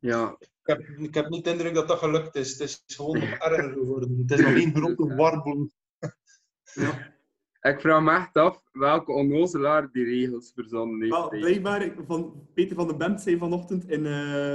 Ja, 0.00 0.36
Ik 0.38 0.48
heb, 0.62 0.80
ik 0.80 1.14
heb 1.14 1.28
niet 1.28 1.44
de 1.44 1.50
indruk 1.50 1.74
dat 1.74 1.88
dat 1.88 1.98
gelukt 1.98 2.34
is. 2.34 2.50
Het 2.58 2.60
is 2.60 2.82
gewoon 2.86 3.18
nog 3.18 3.28
erger 3.28 3.72
geworden. 3.72 4.18
Het 4.26 4.30
is 4.38 4.44
nog 4.46 4.54
één 4.62 4.74
grote 4.76 5.14
warboel. 5.14 5.70
Ja. 6.74 7.14
Ik 7.68 7.80
vraag 7.80 8.02
me 8.02 8.10
echt 8.10 8.36
af 8.36 8.62
welke 8.72 9.12
onnozelaar 9.12 9.88
die 9.92 10.04
regels 10.04 10.52
verzonnen 10.54 11.00
heeft. 11.00 11.12
Wel, 11.12 11.28
blijkbaar, 11.28 11.92
van, 12.06 12.48
Peter 12.54 12.76
van 12.76 12.86
den 12.86 12.98
Bemt 12.98 13.20
zei 13.20 13.38
vanochtend 13.38 13.88
in, 13.88 14.06
eh, 14.06 14.54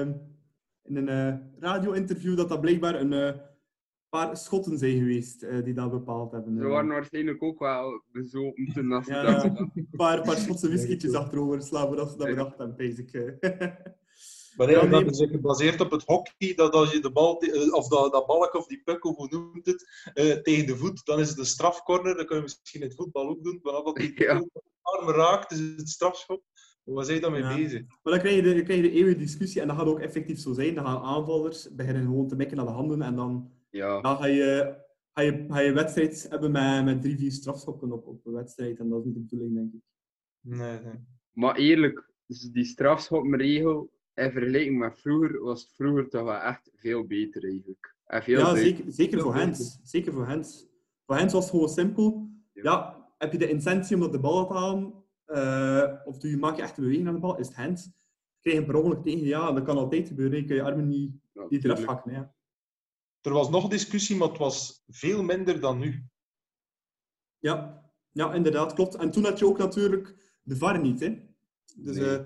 in 0.83 0.95
een 0.95 1.09
eh, 1.09 1.35
radio-interview 1.59 2.37
dat 2.37 2.49
dat 2.49 2.61
blijkbaar 2.61 2.95
een 2.95 3.13
eh, 3.13 3.33
paar 4.11 4.37
schotten 4.37 4.77
zijn 4.77 4.97
geweest 4.97 5.43
eh, 5.43 5.63
die 5.63 5.73
dat 5.73 5.91
bepaald 5.91 6.31
hebben. 6.31 6.57
Ze 6.57 6.67
waren 6.67 6.89
waarschijnlijk 6.89 7.43
ook 7.43 7.59
wel 7.59 8.03
bezopen 8.11 8.73
toen 8.73 8.91
als 8.91 9.05
ze 9.05 9.13
Ja, 9.13 9.23
dat 9.23 9.43
een 9.43 9.87
paar, 9.91 10.21
paar 10.21 10.35
Schotse 10.37 10.67
whiskietjes 10.67 11.13
achterover 11.13 11.61
slaan 11.61 11.87
voordat 11.87 12.11
ze 12.11 12.17
dat 12.17 12.27
bedacht 12.27 12.57
hebben, 12.57 13.07
eh. 13.11 13.69
Maar 14.57 14.69
Ja, 14.69 14.73
eigenlijk 14.80 15.06
nee. 15.06 15.18
dat 15.18 15.21
is 15.28 15.35
gebaseerd 15.35 15.81
op 15.81 15.92
het 15.92 16.04
hockey, 16.06 16.54
dat 16.56 16.73
als 16.73 16.92
je 16.92 16.99
de 16.99 17.11
bal, 17.11 17.42
eh, 17.42 17.73
of 17.73 17.87
dat, 17.87 18.11
dat 18.11 18.25
balk 18.25 18.54
of 18.54 18.68
die 18.68 18.81
puck, 18.83 19.06
of 19.06 19.16
hoe 19.16 19.28
noemt 19.30 19.66
het, 19.66 20.11
eh, 20.14 20.35
tegen 20.35 20.66
de 20.66 20.75
voet, 20.78 21.06
dan 21.06 21.19
is 21.19 21.30
het 21.30 21.37
een 21.37 21.45
strafcorner. 21.45 22.16
Dat 22.16 22.25
kun 22.25 22.35
je 22.35 22.42
misschien 22.42 22.81
in 22.81 22.87
het 22.87 22.95
voetbal 22.95 23.28
ook 23.30 23.44
doen. 23.44 23.59
Maar 23.64 23.73
als 23.73 23.94
die 23.94 24.14
Ja. 24.23 24.45
arm 24.81 25.09
raakt, 25.09 25.52
is 25.52 25.59
het 25.59 25.90
strafschop. 25.90 26.44
Waar 26.83 27.04
zijn 27.06 27.16
je 27.16 27.21
dan 27.21 27.31
mee 27.31 27.42
Ja. 27.42 27.56
bezig? 27.56 27.81
Maar 28.04 28.14
dan 28.14 28.19
krijg, 28.19 28.35
je 28.35 28.42
de, 28.42 28.54
dan 28.54 28.64
krijg 28.64 28.81
je 28.81 28.90
de 28.90 28.95
eeuwige 28.95 29.18
discussie 29.18 29.61
en 29.61 29.68
dat 29.68 29.78
gaat 29.78 29.87
ook 29.87 29.99
effectief 29.99 30.40
zo 30.40 30.54
zijn. 30.54 30.75
Dan 30.75 30.85
gaan 30.85 31.02
aanvallers 31.02 31.75
beginnen 31.75 32.04
gewoon 32.04 32.28
te 32.28 32.35
mikken 32.35 32.57
naar 32.57 32.66
de 32.66 32.71
handen 32.71 33.02
en 33.02 33.16
dan, 33.16 33.52
Ja, 33.69 34.02
dan 34.02 34.18
ga, 34.18 34.25
je, 34.25 34.75
ga, 35.14 35.21
je, 35.21 35.45
ga 35.49 35.59
je 35.59 35.71
wedstrijd 35.71 36.28
hebben 36.30 36.52
met, 36.52 36.83
met 36.85 37.02
drie, 37.02 37.18
vier 37.18 37.31
strafschoppen 37.31 37.92
op, 37.92 38.07
op 38.07 38.25
een 38.25 38.33
wedstrijd. 38.33 38.80
En 38.80 38.90
dat 38.90 38.99
is 38.99 39.06
niet 39.06 39.14
de 39.14 39.19
bedoeling, 39.19 39.56
denk 39.56 39.73
ik. 39.73 39.80
Nee, 40.42 40.80
nee. 40.80 40.94
maar 41.31 41.56
eerlijk, 41.56 42.09
dus 42.25 42.40
die 42.52 42.66
strafschopregel 42.66 43.90
in 44.13 44.31
vergelijking 44.31 44.77
met 44.80 44.99
vroeger, 44.99 45.41
was 45.41 45.61
het 45.61 45.71
vroeger 45.75 46.09
toch 46.09 46.23
wel 46.23 46.39
echt 46.39 46.71
veel 46.75 47.06
beter 47.07 47.44
eigenlijk. 47.44 47.95
En 48.06 48.23
veel 48.23 48.39
Ja, 48.39 48.53
beter. 48.53 48.63
zeker, 48.75 48.91
zeker 48.91 49.19
voor 49.21 49.35
Hens. 49.35 49.80
Zeker 49.83 50.13
voor 50.13 50.27
Hens. 50.27 50.68
Voor 51.06 51.15
Hens 51.15 51.33
was 51.33 51.44
het 51.44 51.51
gewoon 51.51 51.69
simpel. 51.69 52.30
Ja. 52.53 52.61
Ja, 52.63 53.09
heb 53.18 53.31
je 53.31 53.37
de 53.37 53.49
intentie 53.49 53.95
om 53.95 54.03
op 54.03 54.11
de 54.11 54.19
bal 54.19 54.47
te 54.47 54.53
halen? 54.53 54.99
eh, 55.25 55.94
of 56.06 56.18
doe 56.18 56.30
je, 56.31 56.37
maak 56.37 56.56
je 56.56 56.61
echt 56.61 56.77
een 56.77 56.83
beweging 56.83 57.07
aan 57.07 57.13
de 57.13 57.19
bal? 57.19 57.37
Is 57.37 57.47
het 57.47 57.56
Hens? 57.56 57.89
Krijg 58.39 58.56
je 58.57 58.61
een 58.61 58.68
per 58.71 58.75
ongeluk 58.81 59.03
tegen? 59.03 59.25
Ja, 59.27 59.51
dat 59.51 59.63
kan 59.63 59.77
altijd 59.77 60.07
gebeuren. 60.07 60.37
Je 60.39 60.45
kan 60.45 60.56
je 60.56 60.63
armen 60.63 60.87
niet, 60.87 61.11
Ja, 61.33 61.45
niet 61.49 61.63
eraf 61.65 61.85
hakken. 61.85 62.11
Ja. 62.11 62.35
Er 63.21 63.31
was 63.33 63.49
nog 63.49 63.68
discussie, 63.69 64.15
maar 64.18 64.27
het 64.27 64.37
was 64.37 64.83
veel 64.87 65.23
minder 65.23 65.59
dan 65.59 65.80
nu. 65.80 66.06
Ja. 67.39 67.85
ja, 68.11 68.33
inderdaad, 68.33 68.73
klopt. 68.73 68.95
En 68.95 69.11
toen 69.11 69.23
had 69.23 69.39
je 69.39 69.45
ook 69.45 69.57
natuurlijk 69.57 70.33
de 70.41 70.56
VAR 70.56 70.80
niet. 70.81 70.99
Hè? 70.99 71.19
Dus 71.77 71.97
Nee. 71.97 72.18
eh, 72.18 72.25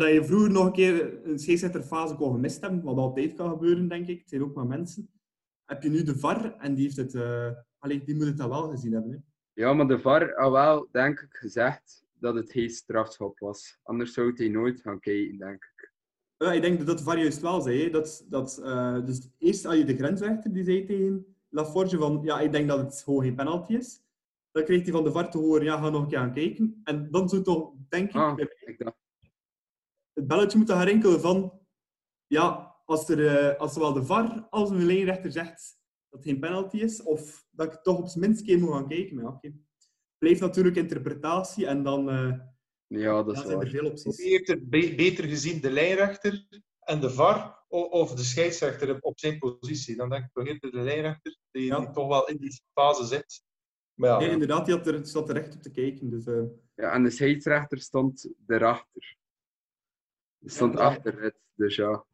waar 0.00 0.12
je 0.12 0.24
vroeger 0.24 0.50
nog 0.50 0.66
een 0.66 0.72
keer 0.72 1.26
een 1.26 1.38
scheidsrechterfase 1.38 2.14
kon 2.14 2.32
gemist 2.32 2.60
hebben, 2.60 2.82
wat 2.82 2.96
altijd 2.96 3.34
kan 3.34 3.50
gebeuren, 3.50 3.88
denk 3.88 4.06
ik. 4.08 4.18
Het 4.20 4.28
zijn 4.28 4.42
ook 4.42 4.54
maar 4.54 4.66
mensen. 4.66 5.08
Heb 5.64 5.82
je 5.82 5.88
nu 5.88 6.02
de 6.02 6.18
VAR 6.18 6.56
en 6.56 6.74
die, 6.74 6.84
heeft 6.84 6.96
het, 6.96 7.14
allee, 7.78 8.04
die 8.04 8.14
moet 8.14 8.26
het 8.26 8.36
dan 8.38 8.48
wel 8.48 8.68
gezien 8.68 8.92
hebben. 8.92 9.10
Hè? 9.12 9.18
Ja, 9.62 9.72
maar 9.72 9.86
de 9.88 9.98
VAR 9.98 10.32
had 10.34 10.52
wel, 10.52 10.88
denk 10.92 11.20
ik, 11.20 11.34
gezegd 11.34 12.04
dat 12.18 12.34
het 12.34 12.50
geen 12.50 12.70
strafschop 12.70 13.38
was. 13.38 13.78
Anders 13.82 14.12
zou 14.12 14.32
hij 14.34 14.48
nooit 14.48 14.80
gaan 14.80 15.00
kijken, 15.00 15.38
denk 15.38 15.64
ik. 15.74 15.92
Ja, 16.36 16.52
ik 16.52 16.62
denk 16.62 16.78
dat 16.78 16.86
dat 16.86 17.02
VAR 17.02 17.18
juist 17.18 17.40
wel 17.40 17.60
zei. 17.60 17.82
hè. 17.82 17.90
Dat, 17.90 18.24
dat, 18.28 18.58
eh, 18.64 19.04
dus 19.04 19.28
eerst 19.38 19.64
had 19.64 19.76
je 19.76 19.84
de 19.84 19.96
grensrechter 19.96 20.52
die 20.52 20.64
zei 20.64 20.84
tegen 20.84 21.36
Laforge 21.48 21.98
van 21.98 22.20
ja, 22.22 22.40
ik 22.40 22.52
denk 22.52 22.68
dat 22.68 22.78
het 22.78 23.02
gewoon 23.04 23.22
geen 23.22 23.34
penalty 23.34 23.74
is. 23.74 24.02
Dan 24.50 24.64
kreeg 24.64 24.82
hij 24.82 24.92
van 24.92 25.04
de 25.04 25.12
VAR 25.12 25.30
te 25.30 25.38
horen, 25.38 25.64
ja, 25.64 25.80
ga 25.80 25.88
nog 25.90 26.02
een 26.02 26.08
keer 26.08 26.18
aan 26.18 26.32
kijken. 26.32 26.80
En 26.84 27.10
dan 27.10 27.28
zou 27.28 27.42
toch, 27.42 27.72
denk 27.88 28.08
ik, 28.08 28.14
Ah, 28.14 28.38
ik 28.38 28.78
dacht, 28.78 28.96
het 30.14 30.26
belletje 30.26 30.56
moeten 30.58 30.76
gaan 30.76 30.84
rinkelen 30.86 31.20
van... 31.20 31.60
Ja, 32.26 32.76
als, 32.84 33.08
er, 33.08 33.26
eh, 33.26 33.60
als 33.60 33.72
zowel 33.72 33.92
de 33.92 34.04
VAR 34.04 34.46
als 34.50 34.68
de 34.68 34.74
lijnrechter 34.74 35.32
zegt 35.32 35.78
dat 36.08 36.20
het 36.22 36.28
geen 36.30 36.40
penalty 36.40 36.76
is, 36.76 37.02
of 37.02 37.46
dat 37.50 37.72
ik 37.74 37.80
toch 37.82 37.98
op 37.98 38.08
zijn 38.08 38.24
minst 38.24 38.40
een 38.40 38.46
keer 38.46 38.58
moet 38.58 38.72
gaan 38.72 38.88
kijken. 38.88 39.14
Maar 39.14 39.24
ja, 39.24 39.30
oké. 39.30 39.52
Blijft 40.18 40.40
natuurlijk 40.40 40.76
interpretatie 40.76 41.66
en 41.66 41.82
dan 41.82 42.10
eh, 42.10 42.32
Ja, 42.86 43.22
dat 43.22 43.34
ja, 43.36 43.42
is 43.42 43.48
zijn 43.48 43.60
er 43.60 43.68
veel 43.70 43.86
opties. 43.86 44.16
Wie 44.16 44.28
heeft 44.30 44.48
er 44.48 44.68
be- 44.68 44.94
beter 44.96 45.24
gezien, 45.24 45.60
de 45.60 45.70
lijnrechter 45.70 46.46
en 46.80 47.00
de 47.00 47.10
VAR 47.10 47.64
of 47.68 48.14
de 48.14 48.22
scheidsrechter 48.24 49.00
op- 49.00 49.18
zijn 49.18 49.38
positie? 49.38 49.96
Dan 49.96 50.08
denk 50.08 50.24
ik 50.24 50.32
toch 50.32 50.46
eerder 50.46 50.70
de 50.70 50.80
lijnrechter, 50.80 51.36
die, 51.50 51.64
Ja. 51.64 51.78
die 51.78 51.90
toch 51.90 52.08
wel 52.08 52.28
in 52.28 52.36
die 52.36 52.60
fase 52.72 53.04
zit. 53.04 53.42
Maar 53.94 54.10
ja, 54.10 54.18
Nee, 54.18 54.30
inderdaad, 54.30 54.66
die 54.66 54.74
had 54.74 54.86
er, 54.86 55.06
zat 55.06 55.28
er 55.28 55.36
echt 55.36 55.54
op 55.54 55.62
te 55.62 55.70
kijken. 55.70 56.10
Dus, 56.10 56.26
eh, 56.26 56.42
Ja, 56.74 56.92
en 56.92 57.02
de 57.02 57.10
scheidsrechter 57.10 57.78
stond 57.78 58.28
erachter. 58.46 59.16
Stond 60.44 60.72
Ja. 60.72 60.80
achter 60.80 61.22
het, 61.22 61.34
dus 61.54 61.76
ja. 61.76 62.04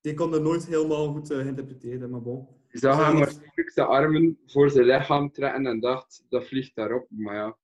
die 0.00 0.14
kon 0.14 0.34
er 0.34 0.42
nooit 0.42 0.66
helemaal 0.66 1.12
goed 1.12 1.30
eh, 1.30 1.38
geïnterpreteren, 1.38 2.10
maar 2.10 2.22
bon. 2.22 2.48
Je 2.68 2.78
zag 2.78 3.06
hem 3.06 3.18
waarschijnlijk 3.18 3.70
zijn 3.70 3.86
armen 3.86 4.38
voor 4.46 4.70
zijn 4.70 4.86
lichaam 4.86 5.30
trekken 5.30 5.66
en 5.66 5.80
dacht, 5.80 6.24
dat 6.28 6.46
vliegt 6.46 6.74
daarop. 6.74 7.06
Maar 7.08 7.34
ja. 7.34 7.56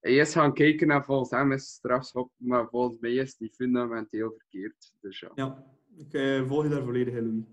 Hij 0.00 0.16
is 0.16 0.32
gaan 0.32 0.54
kijken 0.54 0.90
en 0.90 1.04
volgens 1.04 1.30
hem 1.30 1.52
is 1.52 1.60
het 1.62 1.70
strafschop, 1.70 2.30
maar 2.36 2.68
volgens 2.68 3.00
mij 3.00 3.14
is 3.14 3.36
die 3.36 3.52
fundamenteel 3.54 4.34
verkeerd. 4.36 4.94
Dus 5.00 5.20
ja. 5.20 5.30
Ja, 5.34 5.64
ik 5.96 6.12
eh, 6.12 6.46
volg 6.46 6.62
je 6.62 6.68
daar 6.68 6.82
volledig 6.82 7.14
in, 7.14 7.26
Louis. 7.26 7.44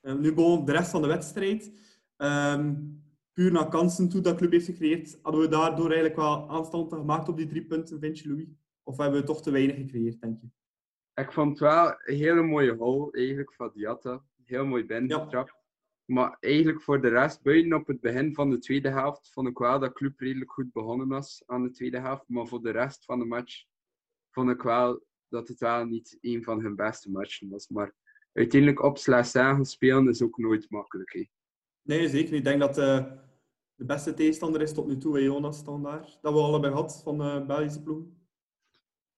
Eh, 0.00 0.14
nu 0.14 0.34
bon, 0.34 0.64
de 0.64 0.72
rest 0.72 0.90
van 0.90 1.02
de 1.02 1.08
wedstrijd. 1.08 1.72
Ehm, 2.16 2.74
puur 3.32 3.52
naar 3.52 3.68
kansen 3.68 4.08
toe 4.08 4.20
dat 4.20 4.36
club 4.36 4.52
heeft 4.52 4.66
gecreëerd, 4.66 5.18
hadden 5.22 5.40
we 5.40 5.48
daardoor 5.48 5.86
eigenlijk 5.86 6.16
wel 6.16 6.48
aanstand 6.50 6.92
gemaakt 6.92 7.28
op 7.28 7.36
die 7.36 7.46
drie 7.46 7.64
punten, 7.64 8.00
vind 8.00 8.18
je, 8.18 8.28
Louis? 8.28 8.46
Of 8.82 8.96
hebben 8.96 9.20
we 9.20 9.26
toch 9.26 9.42
te 9.42 9.50
weinig 9.50 9.76
gecreëerd, 9.76 10.20
denk 10.20 10.40
je? 10.40 10.46
Ik 11.20 11.32
vond 11.32 11.48
het 11.50 11.58
wel 11.58 11.86
een 12.04 12.16
hele 12.16 12.42
mooie 12.42 12.76
goal 12.76 13.12
eigenlijk 13.12 13.54
van 13.54 13.70
Diatta. 13.74 14.24
Heel 14.44 14.66
mooi 14.66 14.84
binnengetrapt. 14.84 15.54
Maar 16.04 16.36
eigenlijk 16.40 16.82
voor 16.82 17.00
de 17.00 17.08
rest, 17.08 17.42
buiten 17.42 17.72
op 17.72 17.86
het 17.86 18.00
begin 18.00 18.34
van 18.34 18.50
de 18.50 18.58
tweede 18.58 18.88
helft, 18.88 19.30
vond 19.32 19.48
ik 19.48 19.58
wel 19.58 19.78
dat 19.78 19.92
club 19.92 20.20
redelijk 20.20 20.52
goed 20.52 20.72
begonnen 20.72 21.08
was 21.08 21.42
aan 21.46 21.62
de 21.62 21.70
tweede 21.70 22.00
helft. 22.00 22.28
Maar 22.28 22.46
voor 22.46 22.62
de 22.62 22.70
rest 22.70 23.04
van 23.04 23.18
de 23.18 23.24
match 23.24 23.64
vond 24.30 24.50
ik 24.50 24.62
wel 24.62 25.04
dat 25.28 25.48
het 25.48 25.58
wel 25.58 25.84
niet 25.84 26.18
een 26.20 26.42
van 26.42 26.60
hun 26.60 26.76
beste 26.76 27.10
matchen 27.10 27.50
was. 27.50 27.68
Maar 27.68 27.94
uiteindelijk 28.32 28.82
op 28.82 28.98
Slessin 28.98 29.64
spelen 29.64 30.08
is 30.08 30.22
ook 30.22 30.38
nooit 30.38 30.70
makkelijk. 30.70 31.12
hè. 31.12 31.24
Nee, 31.82 32.08
zeker 32.08 32.30
niet. 32.30 32.38
Ik 32.38 32.44
denk 32.44 32.60
dat 32.60 32.78
eh, 32.78 33.06
de 33.74 33.84
beste 33.84 34.14
tegenstander 34.14 34.60
is 34.60 34.72
tot 34.72 34.86
nu 34.86 34.96
toe, 34.96 35.22
Jonas, 35.22 35.58
standaard. 35.58 36.18
Dat 36.22 36.32
we 36.32 36.38
allebei 36.40 36.72
gehad 36.72 37.00
van 37.02 37.18
de 37.18 37.44
Belgische 37.46 37.82
ploeg. 37.82 38.04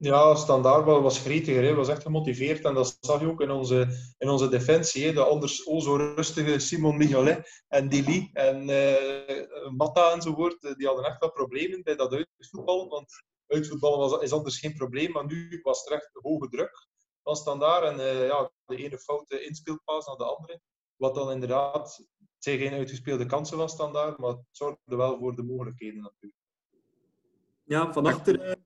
Ja, 0.00 0.35
standaard 0.35 0.85
was 0.85 1.19
gretiger, 1.19 1.62
hè. 1.62 1.75
was 1.75 1.88
echt 1.88 2.02
gemotiveerd. 2.02 2.64
En 2.64 2.75
dat 2.75 2.97
zag 3.00 3.21
je 3.21 3.26
ook 3.26 3.40
in 3.40 3.50
onze, 3.50 3.88
in 4.19 4.28
onze 4.28 4.49
defensie. 4.49 5.07
Hè. 5.07 5.12
De 5.12 5.25
anders 5.25 5.67
o 5.67 5.81
zo 5.81 5.97
rustige 5.97 6.59
Simon 6.59 6.97
Mignolet 6.97 7.64
en 7.69 7.88
Dili 7.88 8.31
en 8.33 8.69
eh 8.69 9.71
Matta 9.76 10.12
enzovoort. 10.12 10.64
eh, 10.64 10.75
Die 10.75 10.87
hadden 10.87 11.05
echt 11.05 11.21
wel 11.21 11.33
problemen 11.33 11.83
bij 11.83 11.97
dat 11.97 12.12
uitvoetballen. 12.12 12.88
Want 12.88 13.25
uitvoetballen 13.47 13.99
was, 13.99 14.23
is 14.23 14.33
anders 14.33 14.59
geen 14.59 14.75
probleem. 14.75 15.12
Maar 15.12 15.26
nu 15.26 15.61
was 15.62 15.87
er 15.87 15.93
echt 15.93 16.11
hoge 16.12 16.49
druk 16.49 16.87
van 17.23 17.37
standaard. 17.37 17.85
En 17.85 18.00
eh, 18.00 18.26
ja, 18.26 18.50
de 18.67 18.76
ene 18.76 18.99
foute 18.99 19.45
inspeelpaas 19.45 20.07
naar 20.07 20.17
de 20.17 20.25
andere. 20.25 20.61
Wat 20.97 21.14
dan 21.14 21.31
inderdaad, 21.31 22.07
zijn 22.38 22.59
geen 22.59 22.73
uitgespeelde 22.73 23.26
kansen 23.26 23.57
van 23.57 23.69
standaard. 23.69 24.19
Maar 24.19 24.31
het 24.31 24.45
zorgde 24.50 24.97
wel 24.97 25.19
voor 25.19 25.37
de 25.37 25.43
mogelijkheden 25.43 26.02
natuurlijk. 26.02 26.40
Ja, 27.64 27.93
van 27.93 28.07
achter, 28.07 28.57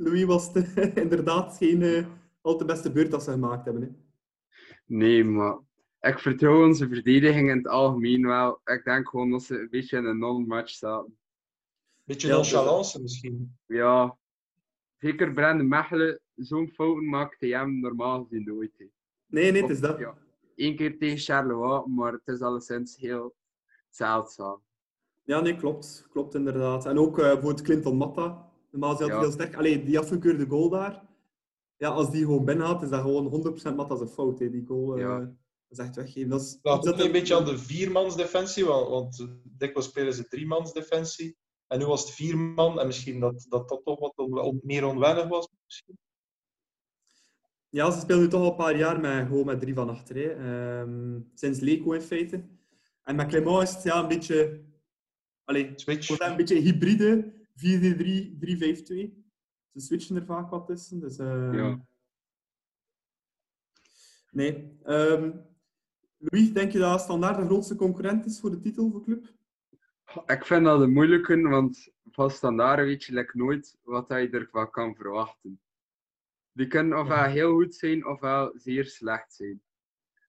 Louis, 0.00 0.24
was 0.24 0.52
het 0.52 0.96
inderdaad 1.04 1.56
geen 1.56 1.82
eh, 1.82 2.06
al 2.40 2.56
te 2.56 2.64
beste 2.64 2.92
beurt 2.92 3.10
dat 3.10 3.22
ze 3.22 3.30
gemaakt 3.30 3.64
hebben. 3.64 3.82
Hè. 3.82 3.88
Nee, 4.86 5.24
maar 5.24 5.58
ik 6.00 6.18
vertrouw 6.18 6.66
onze 6.66 6.88
verdediging 6.88 7.50
in 7.50 7.56
het 7.56 7.66
algemeen 7.68 8.26
wel. 8.26 8.60
Ik 8.64 8.84
denk 8.84 9.08
gewoon 9.08 9.30
dat 9.30 9.42
ze 9.42 9.58
een 9.58 9.68
beetje 9.70 9.96
in 9.96 10.04
een 10.04 10.18
non-match 10.18 10.70
zaten. 10.70 11.18
Beetje 12.04 12.28
Ja, 12.28 12.34
nonchalance 12.34 13.02
misschien. 13.02 13.56
Ja, 13.66 14.16
zeker 14.98 15.32
Brandon 15.32 15.68
Mechelen, 15.68 16.20
zo'n 16.34 16.68
fouten 16.68 17.08
maakt 17.08 17.40
hij 17.40 17.48
hem 17.48 17.80
normaal 17.80 18.22
gezien 18.24 18.44
nooit. 18.44 18.72
hè. 18.78 18.84
Nee, 19.26 19.52
nee, 19.52 19.60
het 19.62 19.70
is 19.70 19.80
dat. 19.80 19.98
Ja. 19.98 20.16
Eén 20.56 20.76
keer 20.76 20.98
tegen 20.98 21.18
Charleroi, 21.18 21.88
maar 21.88 22.12
het 22.12 22.26
is 22.28 22.40
alleszins 22.40 22.96
heel 22.96 23.34
zeldzaam. 23.88 24.62
Ja, 25.24 25.40
nee, 25.40 25.56
klopt. 25.56 26.06
Klopt 26.10 26.34
inderdaad. 26.34 26.86
En 26.86 26.98
ook 26.98 27.18
eh 27.18 27.40
voor 27.40 27.50
het 27.50 27.62
Clinton 27.62 27.96
Matta. 27.96 28.47
Normaal 28.70 28.92
is 28.92 28.98
hij 28.98 29.06
altijd 29.06 29.08
Ja. 29.10 29.20
heel 29.20 29.30
sterk. 29.46 29.56
Allee, 29.56 29.84
die 29.84 29.98
afgekeurde 29.98 30.46
goal 30.46 30.68
daar. 30.68 31.06
Ja, 31.76 31.88
als 31.88 32.10
die 32.10 32.24
gewoon 32.24 32.44
binnen 32.44 32.66
had, 32.66 32.82
is 32.82 32.88
dat 32.88 33.00
gewoon 33.00 33.26
100% 33.26 33.76
Matta 33.76 33.96
zijn 33.96 34.08
fout. 34.08 34.38
Hè. 34.38 34.50
Die 34.50 34.64
goal 34.66 34.94
eh, 34.94 35.00
Ja. 35.00 35.18
dat 35.18 35.28
is 35.68 35.78
echt 35.78 35.96
weggeven. 35.96 36.28
Dat 36.28 36.40
is, 36.40 36.58
Dat 36.62 37.00
een 37.00 37.12
beetje 37.12 37.36
aan 37.36 37.44
de 37.44 37.58
viermansdefensie, 37.58 38.64
want, 38.64 38.88
want 38.88 39.28
dikwijls 39.44 39.88
spelen 39.88 40.14
ze 40.14 40.28
driemansdefensie. 40.28 41.36
En 41.66 41.78
nu 41.78 41.84
was 41.86 42.00
het 42.04 42.10
vier 42.14 42.38
man, 42.38 42.80
en 42.80 42.86
misschien 42.86 43.20
dat 43.20 43.46
dat, 43.48 43.68
dat 43.68 43.84
toch 43.84 43.98
wat 43.98 44.12
on- 44.16 44.40
on- 44.40 44.60
meer 44.62 44.84
onwennig 44.86 45.28
was. 45.28 45.48
Misschien. 45.64 45.98
Ja, 47.68 47.90
ze 47.90 48.00
spelen 48.00 48.20
nu 48.22 48.28
toch 48.28 48.40
al 48.42 48.50
een 48.50 48.56
paar 48.56 48.76
jaar 48.76 49.00
met, 49.00 49.26
gewoon 49.26 49.46
met 49.46 49.60
drie 49.60 49.74
van 49.74 49.88
achter. 49.88 50.36
Ehm, 50.38 51.20
sinds 51.34 51.60
Leco 51.60 51.92
in 51.92 52.00
feite. 52.00 52.44
En 53.02 53.16
met 53.16 53.26
Clément 53.28 53.62
is 53.68 53.74
het 53.74 53.82
ja, 53.82 54.00
een 54.02 54.08
beetje... 54.08 54.60
Allee, 55.44 55.72
Switch. 55.74 56.06
wordt 56.08 56.22
dat 56.22 56.30
een 56.30 56.36
beetje 56.36 56.56
een 56.56 56.62
hybride 56.62 57.32
4-3-3-5-2. 57.58 59.26
Ze 59.72 59.80
switchen 59.80 60.16
er 60.16 60.24
vaak 60.24 60.50
wat 60.50 60.66
tussen. 60.66 61.00
Dus, 61.00 61.18
eh, 61.18 61.52
Ja. 61.52 61.86
Nee. 64.30 64.78
Ehm, 64.82 65.36
Louis, 66.18 66.52
denk 66.52 66.72
je 66.72 66.78
dat 66.78 67.00
Standaard 67.00 67.36
de 67.36 67.44
grootste 67.44 67.76
concurrent 67.76 68.26
is 68.26 68.40
voor 68.40 68.50
de 68.50 68.60
titel 68.60 68.90
voor 68.90 69.04
club? 69.04 69.36
Ik 70.26 70.44
vind 70.44 70.64
dat 70.64 70.80
een 70.80 70.92
moeilijke, 70.92 71.40
want 71.48 71.92
van 72.10 72.30
standaard 72.30 72.78
weet 72.78 73.04
je 73.04 73.12
like, 73.12 73.36
nooit 73.36 73.78
wat 73.82 74.08
je 74.08 74.28
ervan 74.30 74.70
kan 74.70 74.94
verwachten. 74.94 75.60
Die 76.52 76.66
kunnen 76.66 76.98
ofwel 76.98 77.24
heel 77.24 77.54
goed 77.54 77.74
zijn, 77.74 78.06
ofwel 78.06 78.52
zeer 78.54 78.84
slecht 78.84 79.34
zijn. 79.34 79.62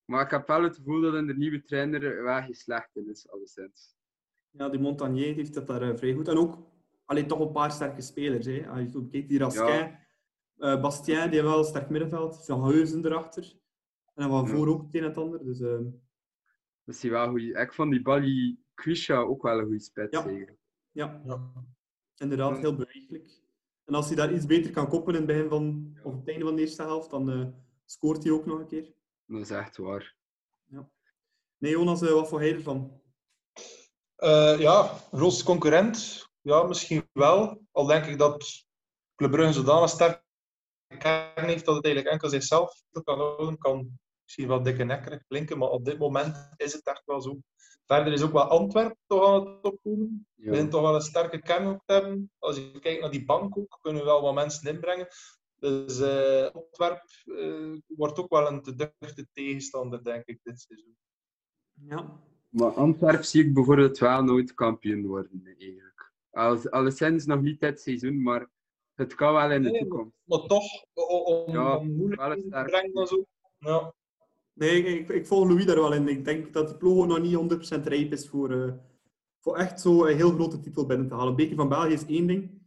Maar 0.05 0.25
ik 0.25 0.31
heb 0.31 0.47
wel 0.47 0.63
het 0.63 0.75
gevoel 0.75 1.01
dat 1.01 1.13
in 1.13 1.27
de 1.27 1.37
nieuwe 1.37 1.63
trainer 1.63 2.23
wel 2.23 2.41
geen 2.41 2.55
slecht 2.55 2.95
in 2.95 3.09
is, 3.09 3.29
alleszins. 3.29 3.95
Ja, 4.49 4.69
die 4.69 4.79
Montagnier 4.79 5.35
heeft 5.35 5.53
dat 5.53 5.67
daar 5.67 5.81
eh, 5.81 5.97
vrij 5.97 6.13
goed. 6.13 6.27
En 6.27 6.37
ook 6.37 6.57
alleen 7.09 7.27
toch 7.27 7.39
een 7.39 7.51
paar 7.51 7.71
sterke 7.71 8.01
spelers. 8.01 8.45
Hè. 8.45 8.67
Als 8.67 8.91
je 8.91 9.07
kijkt, 9.11 9.29
die 9.29 9.39
Raskin, 9.39 9.97
eh, 10.57 10.81
Bastien, 10.81 11.15
die 11.15 11.21
heeft 11.39 11.41
wel 11.43 11.57
een 11.57 11.63
sterk 11.63 11.89
middenveld. 11.89 12.45
Van 12.45 12.63
Heuzen 12.65 13.05
erachter. 13.05 13.53
En 14.15 14.29
van 14.29 14.45
Ja. 14.45 14.55
voor 14.55 14.67
ook 14.67 14.81
het 14.81 14.95
een 14.95 15.01
en 15.01 15.07
het 15.07 15.17
ander. 15.17 15.45
Dus, 15.45 15.59
ehm, 15.59 15.83
Dus 16.83 16.99
die 16.99 17.11
wel 17.11 17.27
goeie. 17.29 17.53
Ik 17.57 17.73
vond 17.73 17.91
die 17.91 18.01
Bali 18.01 18.59
Quisha 18.73 19.17
ook 19.19 19.41
wel 19.41 19.57
een 19.59 19.63
goede 19.65 19.79
spits. 19.79 20.17
Ja. 20.23 20.29
ja, 20.91 21.21
Ja. 21.25 21.51
inderdaad, 22.17 22.55
Ja. 22.55 22.59
heel 22.59 22.75
bewegelijk. 22.75 23.41
En 23.85 23.93
als 23.95 24.07
hij 24.07 24.15
daar 24.15 24.33
iets 24.33 24.45
beter 24.45 24.71
kan 24.71 24.87
koppen 24.89 25.13
in 25.13 25.19
het 25.19 25.27
begin 25.27 25.49
van, 25.49 25.95
of 26.03 26.15
het 26.15 26.27
einde 26.29 26.45
van 26.45 26.55
de 26.55 26.61
eerste 26.61 26.81
helft, 26.83 27.09
dan 27.09 27.29
eh, 27.31 27.47
scoort 27.85 28.23
hij 28.23 28.31
ook 28.31 28.45
nog 28.45 28.59
een 28.59 28.67
keer. 28.67 28.93
Dat 29.25 29.41
is 29.41 29.49
echt 29.49 29.77
waar. 29.77 30.15
Nee, 31.57 31.71
Jonas, 31.71 32.01
eh, 32.01 32.11
wat 32.11 32.29
voor 32.29 32.39
hij 32.39 32.53
ervan? 32.53 33.01
Eh, 34.15 34.59
ja, 34.59 34.83
grootste 35.11 35.43
concurrent. 35.45 36.28
Ja, 36.41 36.63
misschien 36.63 37.09
wel. 37.13 37.61
Al 37.71 37.85
denk 37.85 38.05
ik 38.05 38.17
dat 38.17 38.65
Club 39.15 39.31
Brugge 39.31 39.53
zodanig 39.53 39.89
sterk 39.89 40.23
kern 40.97 41.47
heeft 41.47 41.65
dat 41.65 41.75
het 41.75 41.85
eigenlijk 41.85 42.13
enkel 42.13 42.29
zichzelf 42.29 42.81
kan 43.03 43.17
houden. 43.19 43.57
Kan 43.57 43.99
misschien 44.23 44.47
wel 44.47 44.63
dikke 44.63 44.83
nekkerig 44.83 45.23
klinken, 45.27 45.57
maar 45.57 45.69
op 45.69 45.85
dit 45.85 45.97
moment 45.97 46.49
is 46.57 46.73
het 46.73 46.85
echt 46.85 47.01
wel 47.05 47.21
zo. 47.21 47.37
Verder 47.85 48.13
is 48.13 48.21
ook 48.21 48.31
wel 48.31 48.43
Antwerpen 48.43 48.97
toch 49.07 49.25
aan 49.27 49.47
het 49.47 49.63
opkomen. 49.63 50.27
We 50.35 50.45
Ja. 50.45 50.53
zijn 50.53 50.69
toch 50.69 50.81
wel 50.81 50.95
een 50.95 51.01
sterke 51.01 51.41
kern 51.41 51.65
ook 51.67 51.81
te 51.85 51.93
hebben. 51.93 52.31
Als 52.39 52.55
je 52.55 52.79
kijkt 52.79 53.01
naar 53.01 53.11
die 53.11 53.25
bank 53.25 53.57
ook, 53.57 53.77
kunnen 53.81 54.01
we 54.01 54.07
wel 54.07 54.21
wat 54.21 54.33
mensen 54.33 54.73
inbrengen. 54.73 55.07
Dus 55.59 55.99
eh 55.99 56.45
Antwerp 56.53 57.03
eh, 57.25 57.73
wordt 57.87 58.19
ook 58.19 58.29
wel 58.29 58.47
een 58.47 58.61
te 58.61 58.75
duchte 58.75 59.27
tegenstander, 59.33 60.03
denk 60.03 60.25
ik, 60.25 60.39
dit 60.43 60.61
seizoen. 60.61 60.97
Ja, 61.73 62.19
Maar 62.49 62.71
Antwerp 62.71 63.23
zie 63.23 63.45
ik 63.45 63.53
bijvoorbeeld 63.53 63.97
wel 63.97 64.23
nooit 64.23 64.53
kampioen 64.53 65.05
worden, 65.05 65.41
eigenlijk. 65.45 65.88
Als, 66.31 66.69
alleszins 66.69 67.25
nog 67.25 67.41
niet 67.41 67.59
dit 67.59 67.81
seizoen, 67.81 68.21
maar 68.21 68.49
het 68.93 69.15
kan 69.15 69.33
wel 69.33 69.51
in 69.51 69.63
de 69.63 69.69
Nee, 69.69 69.79
toekomst. 69.79 70.15
Maar 70.23 70.39
toch, 70.39 70.85
om, 70.93 71.51
Ja, 71.51 71.77
om 71.77 71.95
moeilijkheden 71.95 72.49
te 72.49 72.63
brengen 72.65 72.93
en 72.93 73.07
zo. 73.07 73.25
Ja. 73.57 73.93
Nee, 74.53 74.83
ik, 74.83 75.09
ik 75.09 75.27
volg 75.27 75.47
Louis 75.47 75.65
daar 75.65 75.75
wel 75.75 75.93
in. 75.93 76.07
Ik 76.07 76.25
denk 76.25 76.53
dat 76.53 76.67
de 76.67 76.77
ploeg 76.77 77.07
nog 77.07 77.19
niet 77.21 77.79
100% 77.79 77.83
rijp 77.83 78.11
is 78.11 78.27
voor, 78.27 78.51
eh, 78.51 78.73
voor 79.39 79.57
echt 79.57 79.81
zo 79.81 80.05
een 80.05 80.15
heel 80.15 80.31
grote 80.31 80.59
titel 80.59 80.85
binnen 80.85 81.07
te 81.07 81.13
halen. 81.13 81.35
Beker 81.35 81.55
van 81.55 81.69
België 81.69 81.93
is 81.93 82.05
één 82.05 82.27
ding, 82.27 82.61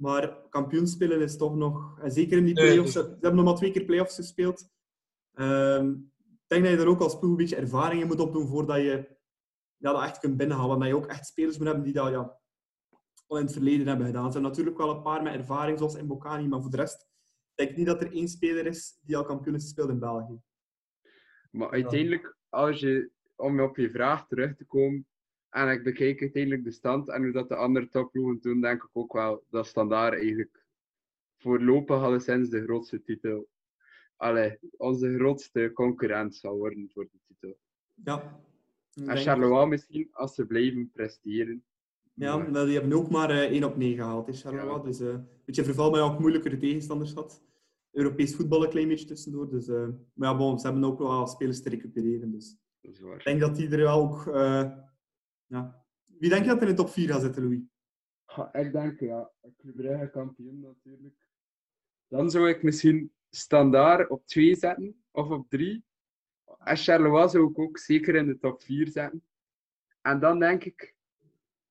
maar 0.00 0.48
kampioenspelen 0.48 1.20
is 1.20 1.36
toch 1.36 1.56
nog... 1.56 1.98
En 2.00 2.10
zeker 2.10 2.38
in 2.38 2.44
die 2.44 2.54
Nee, 2.54 2.64
play-offs, 2.66 2.92
dus- 2.92 3.04
ze 3.04 3.10
hebben 3.10 3.34
nog 3.34 3.44
maar 3.44 3.54
twee 3.54 3.70
keer 3.70 3.84
play-offs 3.84 4.14
gespeeld. 4.14 4.68
Ehm, 5.34 5.90
ik 6.18 6.46
denk 6.46 6.62
dat 6.62 6.70
je 6.72 6.78
daar 6.78 6.86
ook 6.86 7.00
als 7.00 7.18
ploeg 7.18 7.30
een 7.30 7.36
beetje 7.36 7.56
ervaring 7.56 8.00
in 8.00 8.06
moet 8.06 8.20
opdoen 8.20 8.46
voordat 8.46 8.76
je 8.76 9.16
ja, 9.76 9.92
dat 9.92 10.02
echt 10.02 10.18
kunt 10.18 10.36
binnenhalen. 10.36 10.78
Dat 10.78 10.88
je 10.88 10.96
ook 10.96 11.06
echt 11.06 11.26
spelers 11.26 11.56
moet 11.58 11.66
hebben 11.66 11.84
die 11.84 11.92
dat 11.92 12.10
ja, 12.10 12.38
al 13.26 13.38
in 13.38 13.44
het 13.44 13.52
verleden 13.52 13.86
hebben 13.86 14.06
gedaan. 14.06 14.24
Er 14.24 14.32
zijn 14.32 14.44
natuurlijk 14.44 14.76
wel 14.76 14.90
een 14.90 15.02
paar 15.02 15.22
met 15.22 15.34
ervaring, 15.34 15.78
zoals 15.78 16.02
Mbokani, 16.02 16.48
maar 16.48 16.60
voor 16.60 16.70
de 16.70 16.76
rest 16.76 17.08
Ik 17.54 17.66
denk 17.66 17.76
niet 17.76 17.86
dat 17.86 18.02
er 18.02 18.12
één 18.12 18.28
speler 18.28 18.66
is 18.66 18.98
die 19.02 19.16
al 19.16 19.24
kampioen 19.24 19.54
is 19.54 19.62
gespeeld 19.62 19.90
in 19.90 19.98
België. 19.98 20.40
Maar 21.50 21.70
uiteindelijk, 21.70 22.36
als 22.48 22.80
je, 22.80 23.10
om 23.36 23.60
op 23.60 23.76
je 23.76 23.90
vraag 23.90 24.26
terug 24.26 24.56
te 24.56 24.64
komen, 24.64 25.06
en 25.48 25.68
ik 25.68 25.82
bekijk 25.82 26.20
uiteindelijk 26.20 26.64
de 26.64 26.70
stand 26.70 27.08
en 27.08 27.22
hoe 27.22 27.32
dat 27.32 27.48
de 27.48 27.56
andere 27.56 27.88
topploegen 27.88 28.40
doen, 28.40 28.60
denk 28.60 28.82
ik 28.82 28.90
ook 28.92 29.12
wel 29.12 29.44
dat 29.50 29.66
Standaard 29.66 30.14
eigenlijk 30.14 30.64
voorlopig 31.36 32.02
alleszins 32.02 32.48
de 32.48 32.62
grootste 32.62 33.02
titel, 33.02 33.48
allee, 34.16 34.58
onze 34.76 35.14
grootste 35.14 35.70
concurrent 35.74 36.36
zal 36.36 36.56
worden 36.56 36.90
voor 36.92 37.04
de 37.04 37.18
titel. 37.26 37.58
Ja. 37.94 38.40
Ik 38.94 39.06
En 39.06 39.16
Charleroi 39.16 39.66
misschien, 39.66 40.08
als 40.12 40.34
ze 40.34 40.46
blijven 40.46 40.90
presteren. 40.90 41.64
Ja, 42.18 42.36
Maar- 42.36 42.64
die 42.64 42.78
hebben 42.78 42.92
ook 42.98 43.10
maar 43.10 43.30
eh 43.30 43.50
1 43.52 43.64
op 43.64 43.76
9 43.76 43.96
gehaald, 43.96 44.26
hè, 44.26 44.32
Charleroi. 44.32 44.76
Ja. 44.76 44.82
Dus 44.82 45.00
eh, 45.00 45.08
een 45.08 45.28
beetje 45.44 45.64
verval, 45.64 45.90
maar 45.90 46.00
ja, 46.00 46.06
ook 46.06 46.18
moeilijkere 46.18 46.56
tegenstanders 46.56 47.12
had. 47.12 47.44
Europees 47.90 48.34
voetbal 48.36 48.64
een 48.64 48.70
klein 48.70 48.88
beetje 48.88 49.06
tussendoor. 49.06 49.50
Dus, 49.50 49.68
eh, 49.68 49.88
maar 50.12 50.30
ja, 50.30 50.36
bon, 50.36 50.58
ze 50.58 50.66
hebben 50.66 50.84
ook 50.84 50.98
wel 50.98 51.26
spelers 51.26 51.62
te 51.62 51.68
recupereren. 51.68 52.30
Dus 52.30 52.56
Dat 52.80 52.92
is 52.92 53.00
waar. 53.00 53.16
ik 53.18 53.24
denk 53.24 53.40
dat 53.40 53.56
die 53.56 53.68
er 53.68 53.76
wel 53.78 54.00
ook... 54.02 54.26
eh, 54.26 54.72
ja. 55.46 55.84
Wie 56.18 56.28
denk 56.30 56.42
je 56.44 56.48
dat 56.50 56.62
er 56.62 56.68
in 56.68 56.74
de 56.74 56.82
top 56.82 56.90
4 56.90 57.08
gaat 57.08 57.20
zitten, 57.20 57.42
Louis? 57.42 57.60
Ja, 58.36 58.54
ik 58.54 58.72
denk, 58.72 59.00
ja, 59.00 59.30
Club 59.56 59.76
Brugge 59.76 60.10
kampioen 60.10 60.60
natuurlijk. 60.60 61.28
Dan 62.08 62.30
zou 62.30 62.48
ik 62.48 62.62
misschien 62.62 63.12
Standaard 63.30 64.10
op 64.10 64.26
2 64.26 64.54
zetten, 64.54 65.04
of 65.10 65.28
op 65.30 65.48
3. 65.48 65.84
En 66.58 66.76
Charleroi 66.76 67.28
zou 67.28 67.50
ik 67.50 67.58
ook 67.58 67.78
zeker 67.78 68.14
in 68.14 68.26
de 68.26 68.38
top 68.38 68.62
4 68.62 68.88
zetten. 68.88 69.24
En 70.00 70.20
dan 70.20 70.38
denk 70.38 70.64
ik, 70.64 70.94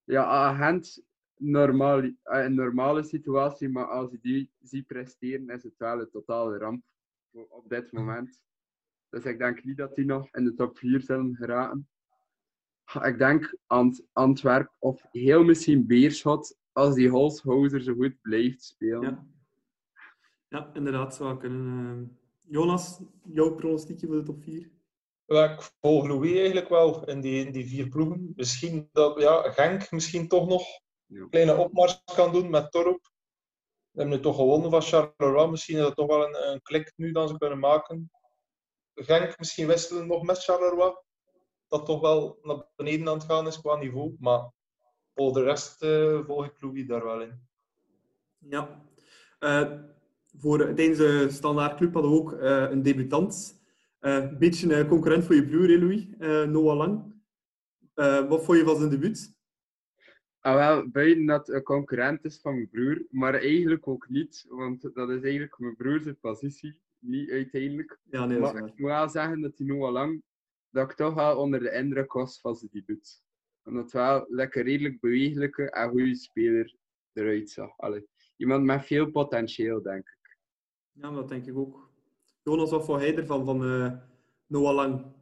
ja, 0.06 0.24
agent 0.26 1.04
normaal, 1.38 2.02
eh, 2.04 2.44
een 2.44 2.54
normale 2.54 3.04
situatie, 3.04 3.70
maar 3.70 3.86
als 3.88 4.12
je 4.12 4.20
die 4.22 4.52
ziet 4.62 4.88
presteren, 4.88 5.50
is 5.50 5.64
het 5.64 5.78
wel 5.78 6.00
een 6.00 6.10
totale 6.10 6.58
ramp 6.58 6.84
op 7.50 7.70
dit 7.70 7.92
moment. 7.92 8.44
Dus 9.10 9.24
ik 9.26 9.38
denk 9.38 9.64
niet 9.64 9.78
dat 9.78 9.96
die 9.96 10.06
nog 10.06 10.28
in 10.32 10.44
de 10.44 10.54
top 10.54 10.78
4 10.78 11.02
zullen 11.02 11.36
geraken. 11.36 11.88
Ik 13.04 13.18
denk 13.18 13.58
Ant 13.68 14.06
Antwerp 14.12 14.76
of 14.80 15.06
heel 15.12 15.44
misschien 15.44 15.86
Beerschot 15.88 16.58
als 16.72 16.96
die 16.96 17.10
Holshouser 17.10 17.82
zo 17.82 17.94
goed 17.94 18.22
blijft 18.22 18.64
spelen. 18.64 19.02
Ja, 19.02 19.26
ja 20.48 20.70
inderdaad, 20.74 21.16
zou 21.16 21.38
kunnen. 21.38 21.98
eh. 22.10 22.52
Jonas, 22.52 23.02
jouw 23.24 23.56
pronostiekje 23.56 24.08
voor 24.08 24.16
de 24.16 24.24
top 24.24 24.44
4? 24.44 24.70
Ja, 25.26 25.52
ik 25.52 25.72
volg 25.82 26.08
Louis 26.08 26.38
eigenlijk 26.38 26.70
wel 26.70 27.06
in 27.06 27.22
die, 27.22 27.46
in 27.46 27.52
die 27.52 27.68
vier 27.68 27.88
ploegen. 27.88 28.34
Misschien 28.36 28.90
dat 28.92 29.22
ja, 29.22 29.52
Genk 29.52 29.92
misschien 29.92 30.28
toch 30.28 30.48
nog 30.48 30.64
een 31.08 31.30
kleine 31.30 31.56
opmars 31.56 32.04
kan 32.16 32.32
doen 32.32 32.50
met 32.50 32.72
Torop. 32.72 33.14
We 33.92 34.02
hebben 34.02 34.18
nu 34.18 34.24
toch 34.24 34.36
gewonnen 34.36 34.72
van 34.72 34.82
Charleroi. 34.82 35.50
Misschien 35.50 35.78
is 35.78 35.82
dat 35.82 35.96
toch 35.96 36.08
wel 36.08 36.28
een, 36.28 36.52
een 36.52 36.62
klik 36.62 36.94
nu 36.96 37.12
dat 37.12 37.30
ze 37.30 37.38
kunnen 37.38 37.60
maken. 37.60 38.12
Genk 38.94 39.40
misschien 39.40 39.68
wisselen 39.68 40.08
nog 40.08 40.24
met 40.24 40.44
Charleroi. 40.44 40.94
Dat 41.68 41.86
toch 41.86 42.02
wel 42.02 42.40
naar 42.42 42.66
beneden 42.76 43.08
aan 43.08 43.18
het 43.18 43.24
gaan 43.24 43.48
is 43.48 43.62
qua 43.62 43.76
niveau. 43.76 44.16
Maar 44.20 44.52
voor 45.16 45.34
de 45.34 45.44
rest 45.44 45.82
eh, 45.82 46.20
volg 46.26 46.46
ik 46.46 46.62
Louis 46.62 46.88
daar 46.88 47.04
wel 47.04 47.22
in. 47.22 47.48
Ja. 48.38 48.82
Eh, 49.40 49.72
voor, 50.38 50.58
tijdens 50.58 50.98
de 50.98 51.30
standaardclub 51.30 51.94
hadden 51.94 52.12
we 52.12 52.18
ook 52.18 52.34
eh, 52.34 52.72
een 52.72 52.84
debutant. 52.84 53.64
Eh, 54.06 54.16
een 54.16 54.38
beetje 54.38 54.76
een 54.76 54.88
concurrent 54.88 55.26
voor 55.26 55.36
je 55.36 55.46
broer, 55.46 55.68
hè, 55.68 55.78
Louis. 55.78 56.08
Eh, 56.18 56.44
Noah 56.44 56.78
Lang. 56.78 57.14
Eh, 57.94 58.28
wat 58.28 58.46
vond 58.46 58.58
je 58.58 58.64
van 58.64 58.78
zijn 58.78 58.90
debuut? 58.90 59.36
Ah, 60.40 60.56
wel, 60.56 60.90
buiten 60.90 61.26
dat 61.26 61.50
een 61.50 61.64
concurrent 61.64 62.26
is 62.26 62.40
van 62.40 62.54
mijn 62.54 62.70
broer, 62.70 63.06
maar 63.10 63.34
eigenlijk 63.34 63.88
ook 63.88 64.10
niet, 64.10 64.46
want 64.50 64.82
dat 64.94 65.10
is 65.10 65.22
eigenlijk 65.22 65.60
mijn 65.60 65.76
broer's 65.76 66.14
positie, 66.22 66.80
niet 67.00 67.30
uiteindelijk. 67.32 68.00
Ja, 68.04 68.26
nee, 68.26 68.40
Maar 68.40 68.56
ik 68.56 68.62
moet 68.62 68.90
wel 68.90 69.10
zeggen 69.10 69.42
dat 69.42 69.58
hij 69.58 69.68
Noah 69.68 69.92
Lang, 69.92 70.24
dat 70.70 70.90
ik 70.90 70.96
toch 70.96 71.14
wel 71.14 71.38
onder 71.38 71.60
de 71.60 71.72
indruk 71.72 72.14
was 72.14 72.40
van 72.40 72.56
zijn 72.56 72.72
debuut. 72.74 73.24
Omdat 73.64 73.84
het 73.84 73.94
wel 73.94 74.26
lekker 74.30 74.64
redelijk 74.64 75.00
bewegelijke 75.00 75.72
en 75.72 75.90
goede 75.90 76.16
speler 76.16 76.76
eruit 77.14 77.50
zag. 77.50 77.78
Allee, 77.78 78.08
iemand 78.36 78.64
met 78.64 78.86
veel 78.86 79.12
potentieel, 79.12 79.82
denk 79.82 80.08
ik. 80.08 80.38
Ja, 80.92 81.12
dat 81.12 81.30
denk 81.30 81.46
ik 81.46 81.58
ook. 81.58 81.94
Jonas, 82.46 82.70
wat 82.70 82.86
vond 82.86 83.02
hij 83.02 83.16
ervan, 83.16 83.46
van 83.46 83.64
eh, 83.64 83.92
Noah 84.46 84.76
Lang? 84.76 85.14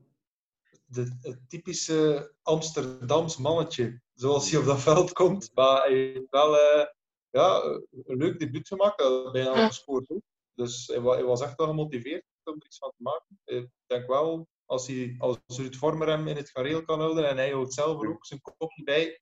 de, 0.86 1.18
het 1.22 1.50
typische 1.50 2.32
Amsterdams 2.42 3.38
mannetje, 3.38 4.02
zoals 4.14 4.52
hij 4.52 4.60
op 4.60 4.66
dat 4.66 4.80
veld 4.82 5.14
komt. 5.14 5.52
Maar 5.54 5.82
hij 5.82 5.94
heeft 5.94 6.30
wel 6.30 6.58
eh, 6.58 6.86
ja, 7.30 7.64
een 7.64 8.18
leuk 8.18 8.40
debuut 8.40 8.68
gemaakt, 8.68 9.00
hij 9.02 9.10
had 9.10 9.32
bijna 9.32 9.50
al 9.50 9.56
gescoord 9.68 10.10
ook. 10.10 10.22
Dus 10.54 10.88
hij, 10.88 11.02
wa- 11.02 11.14
hij 11.14 11.24
was 11.24 11.42
echt 11.42 11.56
wel 11.58 11.68
gemotiveerd 11.68 12.24
om 12.44 12.54
er 12.60 12.66
iets 12.66 12.78
van 12.78 12.90
te 12.98 13.04
maken. 13.04 13.40
Ik 13.46 13.70
denk 13.86 14.08
wel, 14.08 14.48
als 14.66 14.88
hij 14.88 15.16
als 15.20 15.38
Ruud 15.48 15.76
Vormer 15.76 16.08
hem 16.08 16.28
in 16.28 16.36
het 16.36 16.50
gareel 16.50 16.84
kan 16.84 17.00
houden 17.00 17.30
en 17.30 17.38
hij 17.38 17.52
houdt 17.52 17.74
zelf 17.74 18.02
er 18.04 18.10
ook 18.10 18.26
zijn 18.26 18.42
kopje 18.42 18.84
bij, 18.84 19.22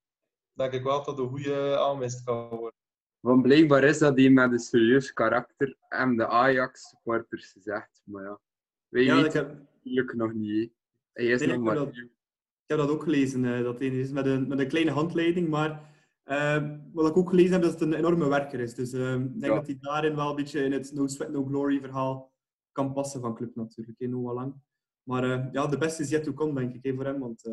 denk 0.54 0.74
ik 0.74 0.84
wel 0.84 1.04
dat 1.04 1.20
een 1.20 1.30
goede 1.30 1.78
aanwinst 1.80 2.24
kan 2.24 2.50
worden. 2.50 2.80
Want 3.22 3.42
blijkbaar 3.42 3.84
is 3.84 3.98
dat 3.98 4.18
hij 4.18 4.30
met 4.30 4.52
een 4.52 4.60
serieus 4.60 5.14
karakter 5.14 5.76
en 5.88 6.16
de 6.18 6.28
Ajax-supporters 6.28 7.52
zegt. 7.60 8.02
Maar 8.04 8.24
ja, 8.24 8.40
wij 8.88 9.04
Ja, 9.04 9.22
weten 9.22 9.46
heb, 9.48 9.58
natuurlijk 9.74 10.14
nog 10.14 10.34
niet. 10.34 10.74
Hij 11.12 11.26
is 11.26 11.42
nog 11.42 11.50
ik 11.56 11.60
maar 11.60 11.76
heb 11.76 11.86
dat- 11.86 11.94
nieuw. 11.94 12.04
ik 12.06 12.68
heb 12.68 12.78
dat 12.78 12.90
ook 12.90 13.04
gelezen, 13.04 13.46
eh, 13.46 13.64
dat 13.64 13.80
hij 13.80 13.88
is 13.88 14.12
met 14.12 14.26
een, 14.26 14.48
met 14.48 14.60
een 14.60 14.68
kleine 14.68 14.92
handleiding. 14.92 15.48
Maar 15.50 15.90
eh, 16.24 16.70
wat 16.94 17.10
ik 17.10 17.18
ook 17.18 17.30
gelezen 17.30 17.52
heb, 17.54 17.62
is 17.64 17.68
dat 17.72 17.80
het 17.80 17.90
een 17.90 17.98
enorme 17.98 18.28
werker 18.28 18.60
is. 18.60 18.74
Dus 18.76 18.94
eh, 18.94 19.14
ik 19.14 19.40
denk 19.40 19.54
Ja. 19.54 19.56
dat 19.56 19.66
hij 19.68 19.78
daarin 19.80 20.16
wel 20.16 20.30
een 20.30 20.36
beetje 20.36 20.64
in 20.64 20.72
het 20.72 20.92
No 20.94 21.08
Sweat, 21.08 21.32
No 21.32 21.46
Glory 21.46 21.80
verhaal 21.80 22.32
kan 22.72 22.94
passen 22.94 23.22
van 23.22 23.36
club 23.36 23.56
natuurlijk, 23.56 24.00
in 24.00 24.10
Noah 24.10 24.34
Lang. 24.34 24.56
Maar 25.04 25.50
ja, 25.52 25.68
de 25.68 25.78
beste 25.78 26.02
is 26.02 26.10
yet 26.10 26.24
to 26.24 26.34
come, 26.34 26.54
denk 26.60 26.84
ik, 26.84 26.96
voor 26.96 27.06
hem. 27.06 27.20
Want 27.20 27.50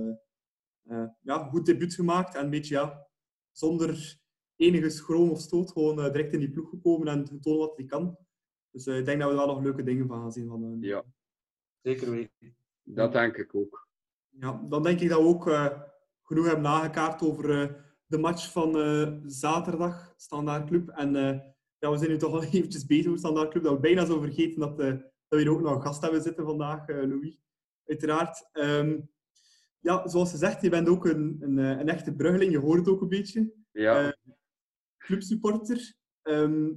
ja, 1.22 1.48
goed 1.50 1.66
debuut 1.66 1.94
gemaakt 1.94 2.34
en 2.34 2.44
een 2.44 2.50
beetje 2.50 2.74
ja, 2.74 3.06
zonder 3.52 4.18
enige 4.58 4.90
schroom 4.90 5.30
of 5.30 5.40
stoot 5.40 5.72
gewoon 5.72 5.98
eh, 6.02 6.12
direct 6.12 6.32
in 6.32 6.38
die 6.40 6.50
ploeg 6.50 6.68
gekomen 6.70 7.08
en 7.08 7.26
getoond 7.28 7.58
wat 7.58 7.76
hij 7.76 7.86
kan. 7.86 8.16
Dus 8.70 8.86
eh, 8.86 8.98
ik 8.98 9.04
denk 9.04 9.20
dat 9.20 9.30
we 9.30 9.34
er 9.38 9.44
wel 9.46 9.54
nog 9.54 9.62
leuke 9.64 9.82
dingen 9.82 10.06
van 10.06 10.20
gaan 10.20 10.32
zien. 10.32 10.48
Van, 10.48 10.62
hem. 10.62 10.82
Ja, 10.84 11.04
Zeker 11.82 12.10
weten. 12.10 12.56
dat 12.82 13.12
denk 13.12 13.36
ik 13.36 13.54
ook. 13.54 13.86
Ja, 14.28 14.66
dan 14.68 14.82
denk 14.82 15.00
ik 15.00 15.08
dat 15.08 15.18
we 15.20 15.26
ook 15.26 15.48
eh, 15.48 15.80
genoeg 16.22 16.44
hebben 16.44 16.62
nagekaart 16.64 17.22
over 17.22 17.60
eh, 17.62 17.74
de 18.06 18.18
match 18.18 18.52
van 18.52 18.78
eh, 18.80 19.12
zaterdag, 19.26 20.14
Standaard 20.16 20.66
Club. 20.68 20.88
En 20.88 21.16
eh, 21.16 21.38
ja, 21.78 21.90
we 21.90 21.96
zijn 21.98 22.10
nu 22.10 22.16
toch 22.16 22.32
al 22.32 22.42
eventjes 22.52 22.86
bezig 22.86 23.06
over 23.06 23.18
Standaard 23.18 23.50
Club, 23.50 23.62
dat 23.62 23.72
we 23.74 23.80
bijna 23.80 24.04
zo 24.04 24.20
vergeten 24.20 24.60
dat, 24.60 24.80
eh, 24.80 24.86
dat 24.88 25.00
we 25.28 25.38
hier 25.38 25.50
ook 25.50 25.60
nog 25.60 25.74
een 25.74 25.82
gast 25.82 26.02
hebben 26.02 26.22
zitten 26.22 26.44
vandaag, 26.44 26.88
eh, 26.88 26.96
Louis. 26.96 27.40
Uiteraard. 27.86 28.48
Ehm, 28.52 29.00
ja, 29.78 30.08
zoals 30.08 30.30
gezegd, 30.30 30.62
je 30.62 30.70
bent 30.70 30.88
ook 30.88 31.04
een, 31.06 31.36
een, 31.40 31.58
eh, 31.58 31.78
een 31.78 31.88
echte 31.88 32.14
Bruggeling, 32.14 32.52
je 32.52 32.58
hoort 32.58 32.78
het 32.78 32.88
ook 32.88 33.00
een 33.00 33.08
beetje. 33.08 33.52
Ja, 33.72 34.06
Eh, 34.06 34.12
clubsupporter. 35.08 35.94
Ehm, 36.22 36.72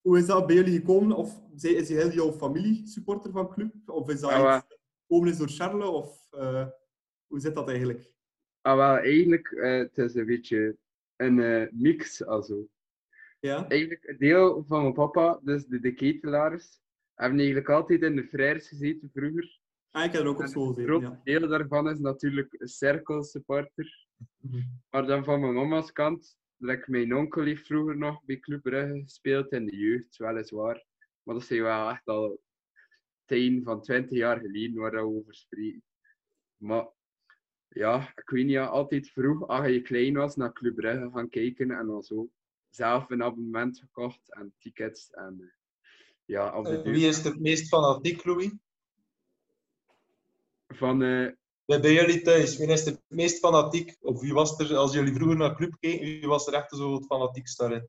hoe 0.00 0.18
is 0.18 0.26
dat 0.26 0.46
bij 0.46 0.56
jullie 0.56 0.78
gekomen? 0.78 1.16
Of 1.16 1.40
is 1.62 1.88
heel 1.88 2.10
jouw 2.10 2.32
familie 2.32 2.86
supporter 2.86 3.32
van 3.32 3.48
club? 3.50 3.72
Of 3.86 4.08
is 4.10 4.20
dat 4.20 4.30
Ah, 4.30 4.42
wel. 4.42 4.56
iets 4.56 4.66
dat 4.68 4.78
gekomen 5.06 5.28
is 5.32 5.38
door 5.38 5.48
Charles? 5.48 5.88
Of 5.88 6.32
eh, 6.32 6.66
hoe 7.26 7.40
zit 7.40 7.54
dat 7.54 7.68
eigenlijk? 7.68 8.12
ah, 8.60 8.76
wel, 8.76 8.96
eigenlijk 8.96 9.48
eh 9.50 9.78
het 9.78 9.98
is 9.98 10.14
een 10.14 10.26
beetje 10.26 10.76
een 11.16 11.40
eh, 11.40 11.66
mix. 11.72 12.24
Also. 12.24 12.68
Ja? 13.40 13.68
Eigenlijk 13.68 14.04
een 14.04 14.18
deel 14.18 14.64
van 14.64 14.80
mijn 14.82 14.94
papa, 14.94 15.40
dus 15.42 15.66
de, 15.66 15.80
de 15.80 15.94
ketelaars, 15.94 16.80
hebben 17.14 17.38
eigenlijk 17.38 17.68
altijd 17.70 18.02
in 18.02 18.16
de 18.16 18.24
Frères 18.24 18.68
gezeten 18.68 19.10
vroeger. 19.14 19.60
Ah, 19.90 20.04
ik 20.04 20.12
heb 20.12 20.22
er 20.22 20.28
ook 20.28 20.38
op 20.40 20.46
school 20.46 20.68
een 20.68 20.74
gezeten. 20.74 21.00
Ja. 21.00 21.20
deel 21.24 21.48
daarvan 21.48 21.88
is 21.88 21.98
natuurlijk 21.98 22.54
een 22.58 22.68
cirkelsupporter. 22.68 24.06
Maar 24.90 25.06
dan 25.06 25.24
van 25.24 25.40
mijn 25.40 25.54
mama's 25.54 25.92
kant, 25.92 26.36
like 26.56 26.90
mijn 26.90 27.14
onkel 27.16 27.42
heeft 27.44 27.66
vroeger 27.66 27.96
nog 27.96 28.24
bij 28.24 28.38
Club 28.38 28.62
Brugge 28.62 29.00
gespeeld 29.02 29.52
in 29.52 29.66
de 29.66 29.76
jeugd, 29.76 30.16
weliswaar. 30.16 30.84
Maar 31.22 31.34
dat 31.34 31.44
zijn 31.44 31.62
wel 31.62 31.90
echt 31.90 32.06
al 32.06 32.40
tien 33.24 33.62
van 33.62 33.82
20 33.82 34.16
jaar 34.16 34.40
geleden 34.40 34.74
waar 34.80 34.90
we 34.90 34.98
over 34.98 35.34
spreken. 35.34 35.82
Maar 36.56 36.88
ja, 37.68 38.12
ik 38.14 38.30
weet 38.30 38.44
niet, 38.44 38.52
ja, 38.52 38.66
altijd 38.66 39.10
vroeg, 39.10 39.46
als 39.46 39.66
je 39.66 39.82
klein 39.82 40.14
was, 40.14 40.36
naar 40.36 40.52
Club 40.52 40.74
Brugge 40.74 41.10
gaan 41.12 41.28
kijken 41.28 41.70
en 41.70 41.86
dan 41.86 42.02
zo 42.02 42.30
zelf 42.70 43.10
een 43.10 43.22
abonnement 43.22 43.78
gekocht 43.78 44.34
en 44.34 44.54
tickets. 44.58 45.10
En 45.10 45.36
eh, 45.40 45.48
ja, 46.24 46.58
op 46.58 46.64
de 46.64 46.82
Eh, 46.82 46.82
Wie 46.82 47.06
is 47.06 47.24
het 47.24 47.40
meest 47.40 47.68
fanatiek, 47.68 48.24
Louis? 48.24 48.52
van 50.68 51.02
eh, 51.02 51.32
Bij 51.66 51.80
bij 51.80 51.92
jullie 51.92 52.22
thuis, 52.22 52.56
wie 52.56 52.66
is 52.66 52.86
er 52.86 52.92
het 52.92 53.02
meest 53.08 53.38
fanatiek? 53.38 53.96
Of 54.00 54.20
wie 54.20 54.32
was 54.32 54.58
er, 54.58 54.76
als 54.76 54.92
jullie 54.92 55.14
vroeger 55.14 55.36
naar 55.36 55.56
club 55.56 55.76
keken, 55.80 56.04
wie 56.04 56.26
was 56.26 56.46
er 56.46 56.54
echt 56.54 56.70
zo 56.76 56.94
het 56.94 57.88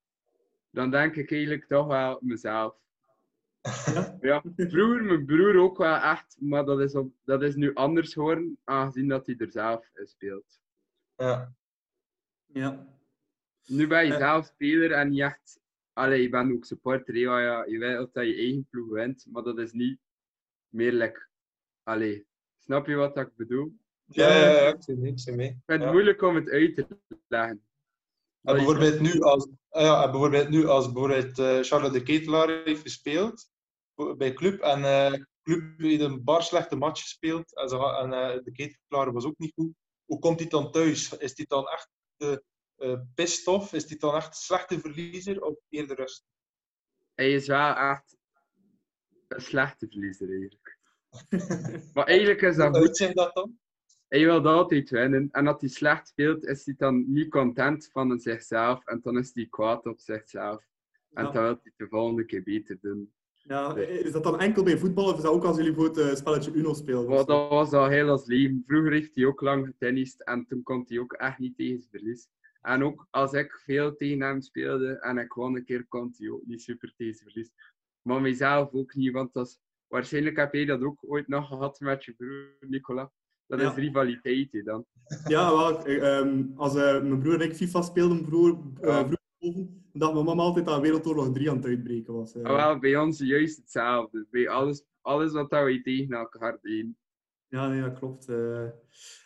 dan 0.70 0.92
denk 0.92 1.16
ik 1.16 1.32
eigenlijk 1.32 1.68
toch 1.68 1.88
wel 1.88 2.20
mezelf. 2.22 2.76
Ja? 3.62 4.18
Ja, 4.22 4.44
vroeger 4.56 5.04
mijn 5.04 5.26
broer 5.26 5.56
ook 5.58 5.78
wel 5.78 5.96
echt, 5.96 6.36
maar 6.40 6.66
dat 6.66 6.80
is, 6.80 6.96
op, 6.96 7.12
dat 7.26 7.42
is 7.44 7.56
nu 7.56 7.74
anders 7.74 8.14
geworden, 8.14 8.58
aangezien 8.64 9.08
dat 9.08 9.26
hij 9.26 9.36
er 9.38 9.52
zelf 9.52 9.90
in 9.94 10.08
speelt. 10.08 10.60
Ja. 11.16 11.54
Ja. 12.46 12.88
Nu 13.66 13.88
ben 13.88 14.06
je 14.06 14.12
Eh. 14.14 14.18
zelf 14.20 14.46
speler 14.46 14.92
en 14.92 15.10
niet 15.10 15.20
echt 15.22 15.60
allee, 15.94 16.22
je 16.22 16.30
bent 16.30 16.52
ook 16.52 16.66
supporter, 16.66 17.16
ja, 17.18 17.40
ja, 17.42 17.66
je 17.66 17.78
weet 17.78 17.98
dat 17.98 18.26
je 18.26 18.36
eigen 18.36 18.68
ploeg 18.70 18.90
wint, 18.90 19.26
maar 19.32 19.44
dat 19.44 19.58
is 19.60 19.72
niet 19.72 20.00
meer 20.70 20.92
lekker. 20.92 21.30
Allee, 21.84 22.27
snap 22.68 22.88
je 22.88 22.96
wat 22.96 23.18
ik 23.18 23.36
bedoel? 23.36 23.74
Ja, 24.06 24.30
ja, 24.30 24.50
ja, 24.50 24.68
ik. 24.68 24.88
Ik 24.88 25.20
zie 25.20 25.36
mee. 25.36 25.50
Ik 25.50 25.62
vind 25.66 25.84
het 25.84 25.92
moeilijk 25.92 26.22
om 26.22 26.36
het 26.36 26.50
uit 26.50 26.76
te 26.76 26.88
leggen. 27.28 27.62
En 28.42 28.56
bijvoorbeeld 28.56 29.00
nu 29.00 29.22
als, 29.22 29.50
ah 29.70 29.82
ja, 29.82 30.04
en 30.04 30.12
bijvoorbeeld 30.12 30.50
nu 30.50 30.66
als 30.66 30.92
bijvoorbeeld 30.92 31.40
eh, 31.40 31.60
Charles 31.60 31.92
de 31.92 32.04
Ketelaar 32.04 32.50
heeft 32.64 32.82
gespeeld 32.82 33.50
bij 34.18 34.34
Club 34.34 34.60
en 34.60 34.84
eh 34.84 35.14
Club 35.44 35.80
heeft 35.80 36.02
een 36.02 36.24
bar 36.24 36.44
slechte 36.44 36.76
match 36.76 37.02
gespeeld 37.02 37.56
en, 37.56 37.70
ze, 37.70 37.78
en 37.78 38.14
eh, 38.14 38.44
de 38.44 38.52
Ketelaar 38.52 39.12
was 39.12 39.26
ook 39.26 39.38
niet 39.38 39.54
goed. 39.54 39.74
Hoe 40.06 40.20
komt 40.20 40.40
hij 40.40 40.50
dan 40.50 40.72
thuis? 40.72 41.18
Is 41.18 41.38
hij 41.38 41.46
dan 41.46 41.68
echt 41.68 41.90
de 42.18 42.44
off? 43.46 43.74
Is 43.74 43.90
hij 43.90 43.98
dan 43.98 44.16
echt 44.16 44.28
een 44.28 44.34
slechte 44.34 44.80
verliezer 44.80 45.42
of 45.42 45.56
eerder 45.70 45.96
rust? 45.96 46.26
Hij 47.14 47.34
is 47.34 47.48
wel 47.48 47.76
echt 47.76 48.18
een 49.28 49.42
slechte 49.42 49.88
verliezer 49.88 50.30
eigenlijk. 50.30 50.67
Maar 51.94 52.06
eigenlijk 52.06 52.42
is 52.42 52.56
dat 52.56 52.78
goed. 52.78 52.86
uitziet 52.88 53.16
dat 53.16 53.34
dan? 53.34 53.58
Hij 54.08 54.26
wil 54.26 54.48
altijd 54.48 54.90
winnen. 54.90 55.30
En 55.32 55.48
als 55.48 55.60
hij 55.62 55.70
slecht 55.70 56.08
speelt, 56.08 56.46
is 56.46 56.66
hij 56.66 56.74
dan 56.78 57.12
niet 57.12 57.30
content 57.30 57.90
van 57.92 58.20
zichzelf. 58.20 58.86
En 58.86 59.00
dan 59.04 59.18
is 59.18 59.32
hij 59.34 59.48
kwaad 59.50 59.86
op 59.86 60.00
zichzelf. 60.00 60.64
En 61.14 61.24
Ja. 61.26 61.32
dan 61.32 61.42
wil 61.44 61.52
hij 61.52 61.60
het 61.64 61.74
de 61.78 61.88
volgende 61.88 62.26
keer 62.26 62.44
beter 62.44 62.78
doen. 62.82 63.12
Ja, 63.36 63.76
is 63.78 64.12
dat 64.12 64.24
dan 64.24 64.40
enkel 64.40 64.64
bij 64.64 64.78
voetbal 64.78 65.06
of 65.06 65.16
is 65.18 65.22
dat 65.22 65.32
ook 65.32 65.44
als 65.44 65.58
jullie 65.58 65.74
bijvoorbeeld 65.74 66.10
een 66.10 66.18
spelletje 66.18 66.52
Uno 66.54 66.74
spelen? 66.74 67.00
of 67.00 67.08
Maar 67.08 67.26
dat 67.26 67.50
was 67.50 67.72
al 67.72 67.88
heel 67.88 68.10
als 68.10 68.26
leven. 68.26 68.64
Vroeger 68.68 68.92
heeft 68.92 69.16
hij 69.16 69.26
ook 69.26 69.42
lang 69.42 69.66
getennist. 69.66 70.22
En 70.22 70.46
toen 70.48 70.64
kon 70.64 70.84
hij 70.88 71.00
ook 71.00 71.14
echt 71.14 71.40
niet 71.40 71.58
tegen 71.58 71.80
zijn 71.82 71.90
verlies. 71.92 72.28
En 72.62 72.84
ook 72.84 73.08
als 73.10 73.34
ik 73.34 73.62
veel 73.66 73.96
tegen 73.96 74.22
hem 74.22 74.42
speelde 74.42 75.00
en 75.00 75.18
ik 75.18 75.34
won 75.34 75.56
een 75.56 75.64
keer, 75.66 75.86
kon 75.88 76.14
hij 76.18 76.30
ook 76.30 76.46
niet 76.46 76.62
super 76.62 76.94
tegen 76.96 77.14
zijn 77.16 77.30
verlies. 77.30 77.52
Maar 78.02 78.22
mijzelf 78.22 78.72
ook 78.74 78.96
niet, 78.96 79.12
want 79.14 79.34
dat 79.34 79.48
is, 79.48 79.60
waarschijnlijk 79.88 80.38
heb 80.38 80.54
jij 80.54 80.66
dat 80.66 80.82
ook 80.82 80.98
ooit 81.08 81.28
nog 81.28 81.48
gehad 81.48 81.80
met 81.80 82.04
je 82.06 82.14
broer 82.14 82.58
Nicola. 82.60 83.12
Dat 83.48 83.60
Ja. 83.62 83.70
is 83.70 83.76
rivaliteit 83.76 84.66
dan. 84.66 84.86
Ja, 85.28 85.52
wel, 85.52 85.86
eh, 85.86 86.18
ehm, 86.20 86.44
als 86.56 86.76
eh, 86.76 87.02
mijn 87.02 87.20
broer 87.20 87.34
en 87.34 87.42
ik 87.50 87.56
FIFA 87.56 87.82
speelden 87.82 88.26
vroeger, 88.26 88.54
eh, 88.82 88.88
Ja. 88.90 88.98
vroeger 89.00 89.20
boven, 89.40 89.84
dacht 89.94 90.14
mijn 90.14 90.26
mama 90.26 90.42
altijd 90.44 90.66
dat 90.66 90.82
Wereldoorlog 90.82 91.34
3 91.34 91.50
aan 91.50 91.56
het 91.56 91.66
uitbreken 91.66 92.14
was. 92.14 92.34
Maar 92.34 92.54
wel 92.56 92.80
bij 92.80 92.98
ons 92.98 93.20
juist 93.20 93.58
hetzelfde. 93.58 94.28
Bij 94.32 94.50
alles, 94.50 94.84
alles 95.02 95.32
wat 95.32 95.50
wij 95.50 95.82
tegen 95.82 96.16
elkaar 96.16 96.58
deden. 96.62 96.98
Ja, 97.48 97.68
nee, 97.68 97.82
dat 97.82 98.00
klopt. 98.00 98.28
eh. 98.30 98.64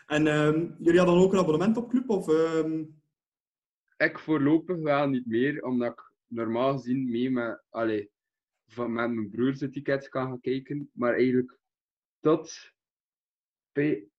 En 0.07 0.27
ehm, 0.27 0.59
jullie 0.79 0.97
hadden 0.99 1.15
dan 1.15 1.23
ook 1.23 1.33
een 1.33 1.39
abonnement 1.39 1.77
op 1.77 1.89
club? 1.89 2.09
Of, 2.09 2.27
ehm, 2.29 2.83
Ik 3.97 4.19
voorlopig 4.19 4.77
wel 4.77 5.07
niet 5.07 5.25
meer, 5.25 5.63
omdat 5.63 5.91
ik 5.91 6.11
normaal 6.27 6.71
gezien 6.77 7.09
mee 7.09 7.31
met, 7.31 7.61
allee, 7.69 8.09
van, 8.73 8.93
met 8.93 9.11
mijn 9.11 9.29
broer 9.29 9.55
zijn 9.55 9.71
tickets 9.71 10.09
kan 10.09 10.27
gaan 10.27 10.39
kijken. 10.39 10.89
Maar 10.93 11.13
eigenlijk 11.13 11.57
tot, 12.19 12.71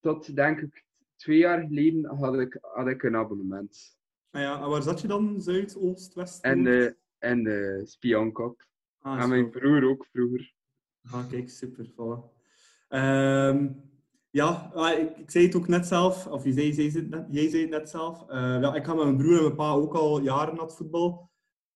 tot 0.00 0.36
denk 0.36 0.60
ik 0.60 0.84
twee 1.16 1.38
jaar 1.38 1.66
geleden 1.66 2.04
had 2.04 2.38
ik, 2.38 2.58
had 2.60 2.86
ik 2.86 3.02
een 3.02 3.16
abonnement. 3.16 3.96
ah 4.30 4.40
ja, 4.40 4.62
en 4.62 4.68
waar 4.68 4.82
zat 4.82 5.00
je 5.00 5.08
dan? 5.08 5.40
Zuid, 5.40 5.76
Oost, 5.76 6.14
West? 6.14 6.44
En 6.44 6.64
de, 6.64 6.96
en 7.18 7.42
de 7.42 7.82
Spionkop. 7.84 8.66
Ah, 8.98 9.16
en 9.16 9.22
zo. 9.22 9.28
mijn 9.28 9.50
broer 9.50 9.84
ook 9.84 10.06
vroeger. 10.06 10.54
Ah, 11.10 11.28
kijk, 11.28 11.50
super. 11.50 11.90
Voilà. 11.90 12.40
Ehm, 12.88 13.68
ja, 14.30 14.70
ah, 14.74 14.98
ik, 14.98 15.16
ik 15.16 15.30
zei 15.30 15.44
het 15.44 15.56
ook 15.56 15.68
net 15.68 15.86
zelf, 15.86 16.26
of 16.26 16.44
je 16.44 16.52
zei, 16.52 16.72
zei 16.72 16.90
het 16.90 17.08
net, 17.08 17.26
jij 17.30 17.48
zei 17.48 17.62
het 17.62 17.70
net 17.70 17.88
zelf. 17.88 18.28
Eh, 18.28 18.60
ja, 18.60 18.74
ik 18.74 18.84
ga 18.84 18.94
met 18.94 19.04
mijn 19.04 19.16
broer 19.16 19.36
en 19.36 19.42
mijn 19.42 19.54
pa 19.54 19.72
ook 19.72 19.94
al 19.94 20.20
jaren 20.20 20.54
naar 20.54 20.64
het 20.64 20.76
voetbal. 20.76 21.30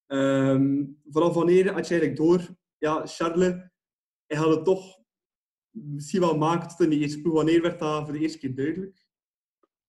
Ehm, 0.07 0.85
vanaf 1.05 1.33
wanneer 1.33 1.73
had 1.73 1.87
je 1.87 1.99
eigenlijk 1.99 2.15
door, 2.15 2.55
ja, 2.77 3.05
Charles, 3.05 3.53
hij 4.25 4.37
had 4.37 4.55
het 4.55 4.65
toch 4.65 4.97
misschien 5.69 6.19
wel 6.19 6.37
maken 6.37 6.67
tot 6.67 6.79
in 6.79 6.89
de 6.89 6.97
eerste 6.97 7.21
ploeg. 7.21 7.33
Wanneer 7.33 7.61
werd 7.61 7.79
dat 7.79 8.03
voor 8.03 8.13
de 8.13 8.19
eerste 8.19 8.37
keer 8.37 8.55
duidelijk? 8.55 9.05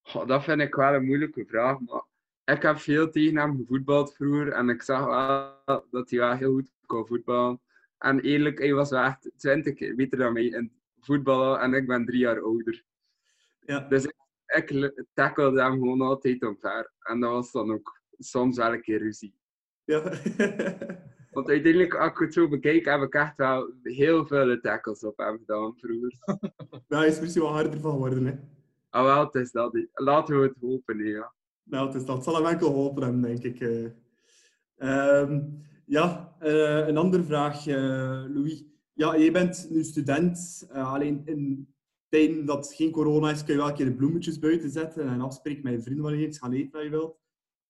Goh, 0.03 0.27
dat 0.27 0.45
vind 0.45 0.61
ik 0.61 0.75
wel 0.75 0.95
een 0.95 1.05
moeilijke 1.05 1.47
vraag. 1.47 1.81
Maar 1.81 2.03
ik 2.45 2.63
heb 2.63 2.79
veel 2.79 3.11
tegen 3.11 3.37
hem 3.37 3.57
gevoetbald 3.57 4.15
vroeger. 4.15 4.53
En 4.53 4.69
ik 4.69 4.83
zag 4.83 5.05
wel 5.05 5.85
dat 5.91 6.11
hij 6.11 6.19
wel 6.19 6.35
heel 6.37 6.53
goed 6.53 6.71
kon 6.87 7.07
voetballen. 7.07 7.61
En 7.99 8.21
eerlijk, 8.21 8.59
hij 8.59 8.75
was 8.75 8.91
wel 8.91 9.03
echt 9.03 9.31
20 9.37 9.75
keer 9.75 9.95
beter 9.95 10.19
dan 10.19 10.33
mij 10.33 10.45
in 10.45 10.73
voetballen. 11.01 11.61
En 11.61 11.75
ik 11.75 11.87
ben 11.87 12.05
drie 12.05 12.19
jaar 12.19 12.43
ouder. 12.43 12.85
Ja, 13.61 13.81
Dus 13.81 14.05
ik, 14.05 14.71
ik 14.71 15.05
tackelde 15.13 15.63
hem 15.63 15.73
gewoon 15.73 16.01
altijd 16.01 16.45
omver. 16.45 16.93
En 16.99 17.21
dat 17.21 17.31
was 17.31 17.53
dan 17.53 17.73
ook 17.73 18.01
soms 18.19 18.57
wel 18.57 18.73
een 18.73 18.83
keer 18.83 18.99
ruzie. 18.99 19.35
ja. 19.85 20.13
Want 21.31 21.49
uiteindelijk, 21.49 21.95
als 21.95 22.11
ik 22.11 22.19
het 22.19 22.33
zo 22.35 22.49
bekijk, 22.49 22.85
heb 22.85 23.03
ik 23.03 23.15
echt 23.15 23.37
wel 23.37 23.73
heel 23.83 24.27
veel 24.27 24.61
tackles 24.61 25.05
op 25.05 25.17
hem 25.19 25.39
gedaan 25.39 25.75
vroeger. 25.77 26.13
ja, 26.89 26.99
hij 26.99 27.07
is 27.09 27.21
misschien 27.21 27.43
wel 27.43 27.53
harder 27.53 27.81
van 27.81 27.91
geworden. 27.91 28.27
Hè. 28.27 28.35
Ah 28.91 29.05
wel, 29.05 29.25
het 29.25 29.35
is 29.35 29.53
dat. 29.53 29.79
Laten 29.95 30.41
we 30.41 30.47
het 30.47 30.57
hopen, 30.61 30.99
ja. 31.05 31.33
Nou, 31.63 31.87
het 31.87 31.95
is 31.97 32.05
dat. 32.05 32.15
Het 32.15 32.25
zal 32.25 32.35
hem 32.35 32.47
enkel 32.47 32.67
geholpen 32.67 33.03
hebben, 33.03 33.21
denk 33.23 33.43
ik. 33.43 33.61
eh. 33.61 33.91
Ehm, 34.77 35.41
ja, 35.87 36.37
eh, 36.39 36.87
een 36.87 36.97
andere 36.97 37.23
vraag, 37.23 37.67
eh, 37.67 37.77
Louis. 38.29 38.65
Ja, 38.93 39.15
je 39.15 39.31
bent 39.31 39.67
nu 39.71 39.85
student. 39.85 40.67
alleen 40.73 41.23
in 41.25 41.69
tijden 42.09 42.45
dat 42.47 42.73
geen 42.75 42.91
corona 42.91 43.31
is, 43.31 43.45
kun 43.45 43.53
je 43.55 43.61
wel 43.61 43.69
een 43.69 43.75
keer 43.75 43.87
de 43.87 43.95
bloemetjes 43.95 44.39
buiten 44.39 44.71
zetten 44.71 45.09
en 45.09 45.21
afspreken 45.21 45.63
met 45.63 45.73
je 45.73 45.83
vrienden 45.83 46.03
wanneer 46.03 46.21
je 46.21 46.27
iets 46.27 46.39
gaan 46.39 46.53
eten 46.53 46.71
wat 46.73 46.83
je 46.83 46.91
wilt. 46.91 47.17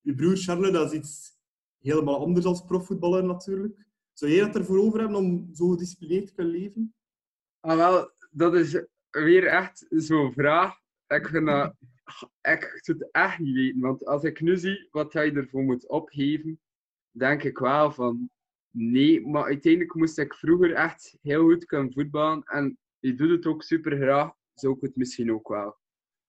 Je 0.00 0.14
broer 0.14 0.36
Charles, 0.36 0.70
dat 0.72 0.92
is 0.92 0.98
iets 0.98 1.37
helemaal 1.78 2.20
anders 2.20 2.46
als 2.46 2.64
profvoetballer 2.64 3.24
natuurlijk. 3.24 3.86
Zou 4.12 4.32
jij 4.32 4.46
dat 4.46 4.56
ervoor 4.56 4.78
over 4.78 5.00
hebben 5.00 5.18
om 5.18 5.48
zo 5.52 5.68
gedisciplineerd 5.68 6.26
te 6.26 6.34
kunnen 6.34 6.52
leven? 6.52 6.94
Ah, 7.60 7.76
wel, 7.76 8.10
dat 8.30 8.54
is 8.54 8.82
weer 9.10 9.46
echt 9.46 9.86
zo'n 9.88 10.32
vraag. 10.32 10.80
Ik 11.06 11.28
vind 11.28 11.46
dat... 11.46 11.74
Ik 12.42 12.78
zou 12.82 12.98
het 12.98 13.08
echt 13.10 13.38
niet 13.38 13.54
weten. 13.54 13.80
Want 13.80 14.06
als 14.06 14.24
ik 14.24 14.40
nu 14.40 14.56
zie 14.56 14.88
wat 14.90 15.12
hij 15.12 15.34
ervoor 15.34 15.62
moet 15.62 15.88
opgeven, 15.88 16.60
denk 17.10 17.42
ik 17.42 17.58
wel 17.58 17.92
van... 17.92 18.30
Nee, 18.70 19.26
maar 19.26 19.44
uiteindelijk 19.44 19.94
moest 19.94 20.18
ik 20.18 20.34
vroeger 20.34 20.72
echt 20.72 21.18
heel 21.22 21.44
goed 21.44 21.64
kunnen 21.64 21.92
voetballen. 21.92 22.42
En 22.42 22.78
je 22.98 23.14
doet 23.14 23.30
het 23.30 23.46
ook 23.46 23.62
super 23.62 23.96
graag. 23.96 24.32
Zou 24.54 24.74
ik 24.74 24.80
het 24.80 24.96
misschien 24.96 25.32
ook 25.32 25.48
wel 25.48 25.76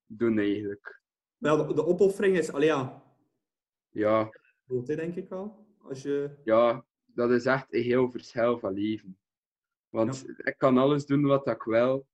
doen, 0.05 0.37
eigenlijk. 0.37 1.01
Wel, 1.37 1.67
de, 1.67 1.73
de 1.73 1.85
opoffering 1.85 2.37
is, 2.37 2.51
allee 2.51 2.67
ja, 2.67 3.03
Ja, 3.89 4.29
groot, 4.69 4.87
hè, 4.87 4.95
denk 4.95 5.15
ik 5.15 5.29
wel. 5.29 5.67
Als 5.81 6.01
je... 6.01 6.29
ja, 6.43 6.85
dat 7.05 7.31
is 7.31 7.45
echt 7.45 7.73
een 7.73 7.81
heel 7.81 8.11
verschil 8.11 8.59
van 8.59 8.73
leven. 8.73 9.17
Want 9.89 10.25
ik 10.37 10.55
kan 10.57 10.77
alles 10.77 11.05
doen 11.05 11.23
wat 11.23 11.47
ik 11.47 11.63
wil. 11.63 12.07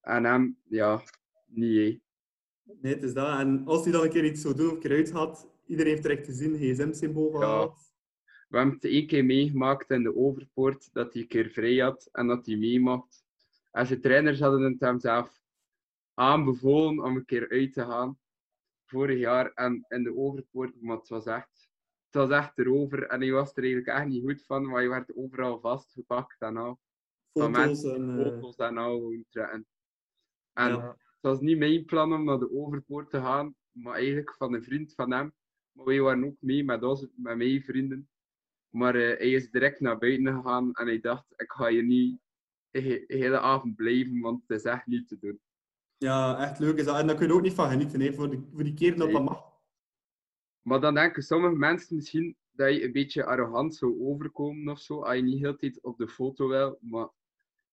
En 0.00 0.24
hem, 0.24 0.58
ja, 0.68 1.02
niet. 1.46 2.02
Nee, 2.62 2.94
het 2.94 3.02
is 3.02 3.14
dat. 3.14 3.38
En 3.38 3.66
als 3.66 3.82
hij 3.82 3.92
dan 3.92 4.02
een 4.02 4.10
keer 4.10 4.24
iets 4.24 4.40
zou 4.40 4.54
doen 4.54 4.68
of 4.68 4.74
een 4.74 4.80
keer 4.80 4.90
uitgaat, 4.90 5.50
iedereen 5.66 5.90
heeft 5.90 6.02
direct 6.02 6.26
gezien, 6.26 6.56
gsm-symbool 6.56 7.30
gehad. 7.30 7.92
We 8.48 8.56
hebben 8.56 8.74
het 8.74 8.84
één 8.84 9.06
keer 9.06 9.24
meegemaakt 9.24 9.90
in 9.90 10.02
de 10.02 10.16
overpoort 10.16 10.92
dat 10.92 11.12
hij 11.12 11.22
een 11.22 11.28
keer 11.28 11.48
vrij 11.48 11.76
had 11.76 12.08
en 12.12 12.26
dat 12.26 12.46
hij 12.46 12.56
mee 12.56 12.80
mocht. 12.80 13.24
En 13.70 13.86
zijn 13.86 14.00
trainers 14.00 14.40
hadden 14.40 14.62
het 14.62 14.80
hem 14.80 15.00
zelf 15.00 15.40
aanbevolen 16.14 17.04
om 17.04 17.16
een 17.16 17.24
keer 17.24 17.48
uit 17.48 17.72
te 17.72 17.80
gaan. 17.80 18.18
Vorig 18.84 19.18
jaar 19.18 19.52
en 19.52 19.84
in 19.88 20.02
de 20.02 20.16
overpoort, 20.16 20.80
maar 20.80 20.96
het 20.96 21.08
was 21.08 21.26
echt, 21.26 21.68
het 22.10 22.14
was 22.14 22.30
echt 22.30 22.58
erover. 22.58 23.06
En 23.06 23.20
hij 23.20 23.30
was 23.32 23.50
er 23.56 23.62
eigenlijk 23.62 23.96
echt 23.98 24.06
niet 24.06 24.24
goed 24.24 24.44
van, 24.44 24.64
maar 24.66 24.74
hij 24.74 24.88
werd 24.88 25.14
overal 25.16 25.60
vastgepakt 25.60 26.40
en 26.40 26.56
al. 26.56 26.80
Van 27.32 27.54
Foto's 27.54 27.66
mensen, 27.66 27.94
en... 27.94 28.18
eh, 28.18 28.32
foto's 28.32 28.56
en 28.56 28.78
al 28.78 28.98
gewoon 28.98 29.24
trekken. 29.28 29.66
En 30.52 30.68
Ja. 30.68 30.88
het 30.88 31.20
was 31.20 31.40
niet 31.40 31.58
mijn 31.58 31.84
plan 31.84 32.12
om 32.12 32.24
naar 32.24 32.38
de 32.38 32.52
overpoort 32.52 33.10
te 33.10 33.16
gaan, 33.20 33.54
maar 33.70 33.94
eigenlijk 33.94 34.34
van 34.36 34.54
een 34.54 34.62
vriend 34.64 34.94
van 34.94 35.12
hem. 35.12 35.34
Maar 35.72 35.84
wij 35.86 36.00
waren 36.00 36.24
ook 36.24 36.36
mee 36.40 36.64
met, 36.64 36.82
ons, 36.82 37.06
met 37.14 37.36
mijn 37.36 37.62
vrienden. 37.62 38.08
Maar 38.68 38.94
eh, 38.94 39.18
hij 39.18 39.30
is 39.30 39.50
direct 39.50 39.80
naar 39.80 39.98
buiten 39.98 40.34
gegaan 40.34 40.72
en 40.72 40.86
hij 40.86 41.00
dacht, 41.00 41.24
ik 41.36 41.52
ga 41.52 41.68
hier 41.68 41.84
niet 41.84 42.20
de 42.70 42.80
he- 42.80 43.04
hele 43.16 43.40
avond 43.40 43.76
blijven, 43.76 44.20
want 44.20 44.42
het 44.46 44.58
is 44.58 44.64
echt 44.64 44.86
niet 44.86 45.08
te 45.08 45.18
doen. 45.18 45.40
Ja, 45.98 46.38
echt 46.38 46.58
leuk 46.58 46.76
is 46.78 46.84
dat. 46.84 46.98
En 46.98 47.06
daar 47.06 47.16
kun 47.16 47.26
je 47.26 47.32
ook 47.34 47.42
niet 47.42 47.54
van 47.54 47.70
genieten, 47.70 48.00
hè, 48.00 48.12
voor, 48.12 48.30
de, 48.30 48.42
voor 48.52 48.64
die 48.64 48.74
keren 48.74 48.98
dat 48.98 49.06
Nee. 49.06 49.16
dat 49.16 49.24
mag. 49.24 49.52
Maar 50.62 50.80
dan 50.80 50.94
denken 50.94 51.22
sommige 51.22 51.54
mensen 51.56 51.96
misschien 51.96 52.36
dat 52.50 52.74
je 52.74 52.84
een 52.84 52.92
beetje 52.92 53.24
arrogant 53.24 53.74
zou 53.74 54.00
overkomen 54.00 54.72
of 54.72 54.80
zo, 54.80 55.02
als 55.02 55.16
je 55.16 55.22
niet 55.22 55.38
heel 55.38 55.50
de 55.50 55.58
tijd 55.58 55.82
op 55.82 55.98
de 55.98 56.08
foto 56.08 56.48
wil. 56.48 56.78
Maar 56.80 57.08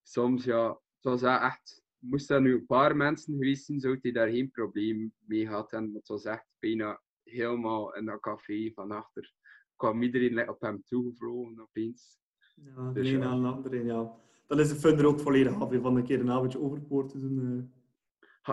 soms, 0.02 0.44
ja, 0.44 0.68
het 0.70 1.04
was 1.04 1.22
wel 1.22 1.38
echt... 1.38 1.84
Moest 1.98 2.30
er 2.30 2.42
nu 2.42 2.54
een 2.54 2.66
paar 2.66 2.96
mensen 2.96 3.34
geweest 3.34 3.66
zijn, 3.66 3.80
zou 3.80 3.98
hij 4.02 4.12
daar 4.12 4.30
geen 4.30 4.52
probleem 4.52 5.14
mee 5.20 5.46
gehad 5.46 5.72
hebben. 5.72 5.94
Het 5.94 6.08
was 6.08 6.26
echt 6.26 6.46
bijna 6.60 7.02
helemaal 7.24 7.96
in 7.96 8.06
dat 8.06 8.20
café 8.20 8.72
van 8.74 8.92
achter. 8.92 9.34
kwam 9.76 10.02
iedereen 10.02 10.50
op 10.50 10.62
hem 10.62 10.84
toegevlogen 10.84 11.60
opeens. 11.62 12.20
Ja, 12.56 12.88
de 12.88 12.94
Dus 12.94 13.10
een 13.10 13.20
ja. 13.20 13.26
aan 13.26 13.42
de 13.42 13.48
andere, 13.48 13.84
ja. 13.84 14.14
Dan 14.48 14.60
is 14.60 14.70
de 14.70 14.76
fun 14.76 14.98
er 14.98 15.06
ook 15.06 15.20
volledig 15.20 15.62
af, 15.62 15.74
van 15.82 15.96
een 15.96 16.04
keer 16.04 16.20
een 16.20 16.32
avondje 16.32 16.62
overpoort 16.62 17.10
te 17.10 17.20
doen. 17.20 17.72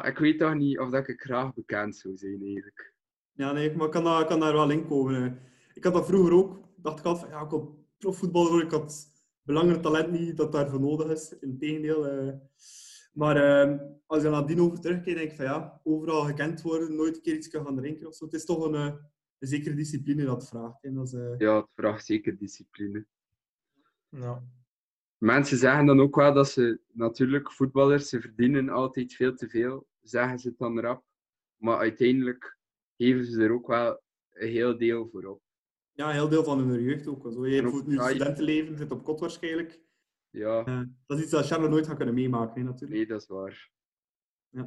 Ik 0.07 0.19
weet 0.19 0.39
toch 0.39 0.55
niet 0.55 0.79
of 0.79 0.91
dat 0.91 1.09
ik 1.09 1.21
graag 1.21 1.55
bekend 1.55 1.97
zou 1.97 2.17
zijn, 2.17 2.43
eigenlijk. 2.43 2.95
Ja, 3.33 3.53
nee, 3.53 3.77
maar 3.77 3.87
ik 3.87 3.93
kan 3.93 4.05
daar, 4.05 4.27
kan 4.27 4.41
daar 4.41 4.53
wel 4.53 4.71
in 4.71 4.87
komen. 4.87 5.39
Ik 5.75 5.85
had 5.85 5.93
dat 5.93 6.07
vroeger 6.07 6.33
ook. 6.33 6.61
dacht 6.77 6.99
ik 6.99 7.05
altijd 7.05 7.31
van, 7.31 7.39
ja, 7.39 7.45
ik 7.45 7.51
wil 7.51 7.87
profvoetballer 7.99 8.49
worden. 8.51 8.67
Ik 8.67 8.73
had 8.73 9.07
belangrijk 9.43 9.83
talent 9.83 10.11
niet 10.11 10.37
dat 10.37 10.53
daarvoor 10.53 10.81
nodig 10.81 11.11
is. 11.11 11.39
Integendeel. 11.39 12.07
eh 12.07 12.35
maar 13.19 13.37
eh, 13.37 13.79
als 14.07 14.23
je 14.23 14.29
nadien 14.29 14.61
over 14.61 14.81
terugkijkt, 14.81 15.19
denk 15.19 15.31
ik 15.31 15.37
van 15.37 15.45
ja, 15.45 15.81
overal 15.85 16.25
gekend 16.25 16.63
worden, 16.63 16.97
nooit 16.97 17.17
een 17.17 17.23
keer 17.23 17.35
iets 17.35 17.49
gaan 17.49 17.77
drinken 17.77 18.07
of 18.07 18.15
zo. 18.15 18.25
Het 18.25 18.35
is 18.35 18.45
toch 18.45 18.65
een, 18.65 18.75
eh, 18.75 18.95
een 19.39 19.49
zekere 19.49 19.75
discipline 19.75 20.25
dat 20.25 20.49
vraagt. 20.49 20.85
En 20.85 20.95
dat 20.95 21.07
is, 21.07 21.13
eh, 21.13 21.39
Ja, 21.39 21.57
het 21.57 21.67
vraagt 21.75 22.07
zeker 22.07 22.39
discipline. 22.39 23.07
Ja. 24.09 24.43
Mensen 25.19 25.57
zeggen 25.59 25.87
dan 25.87 26.01
ook 26.01 26.17
wel 26.17 26.35
dat 26.35 26.49
ze, 26.51 26.81
natuurlijk, 26.93 27.53
voetballers, 27.53 28.09
ze 28.09 28.21
verdienen 28.21 28.69
altijd 28.69 29.15
veel 29.15 29.35
te 29.35 29.49
veel, 29.49 29.87
zeggen 30.03 30.39
ze 30.39 30.49
het 30.49 30.59
dan 30.59 30.81
rap. 30.81 31.05
Maar 31.57 31.79
uiteindelijk 31.79 32.59
geven 32.97 33.25
ze 33.25 33.43
er 33.43 33.53
ook 33.53 33.67
wel 33.67 34.01
een 34.33 34.49
heel 34.49 34.79
deel 34.79 35.09
voor 35.09 35.25
op. 35.25 35.43
ja, 35.93 36.07
een 36.09 36.15
heel 36.15 36.29
deel 36.29 36.45
van 36.45 36.59
hun 36.59 36.83
jeugd 36.83 37.07
ook. 37.07 37.33
Zo. 37.33 37.47
Je 37.47 37.59
En 37.59 37.65
hebt 37.65 37.87
nu 37.87 37.99
studentenleven, 37.99 38.77
zit 38.77 38.91
op 38.91 39.05
kot 39.05 39.21
waarschijnlijk. 39.21 39.81
Ja, 40.31 40.65
Eh, 40.65 40.81
dat 41.07 41.17
is 41.19 41.23
iets 41.23 41.33
dat 41.33 41.47
Charles 41.47 41.69
nooit 41.69 41.87
gaat 41.87 41.97
kunnen 41.97 42.15
meemaken, 42.15 42.61
hè, 42.61 42.67
natuurlijk. 42.67 42.93
nee, 42.93 43.07
dat 43.07 43.21
is 43.21 43.27
waar. 43.29 43.71
Ja. 44.49 44.67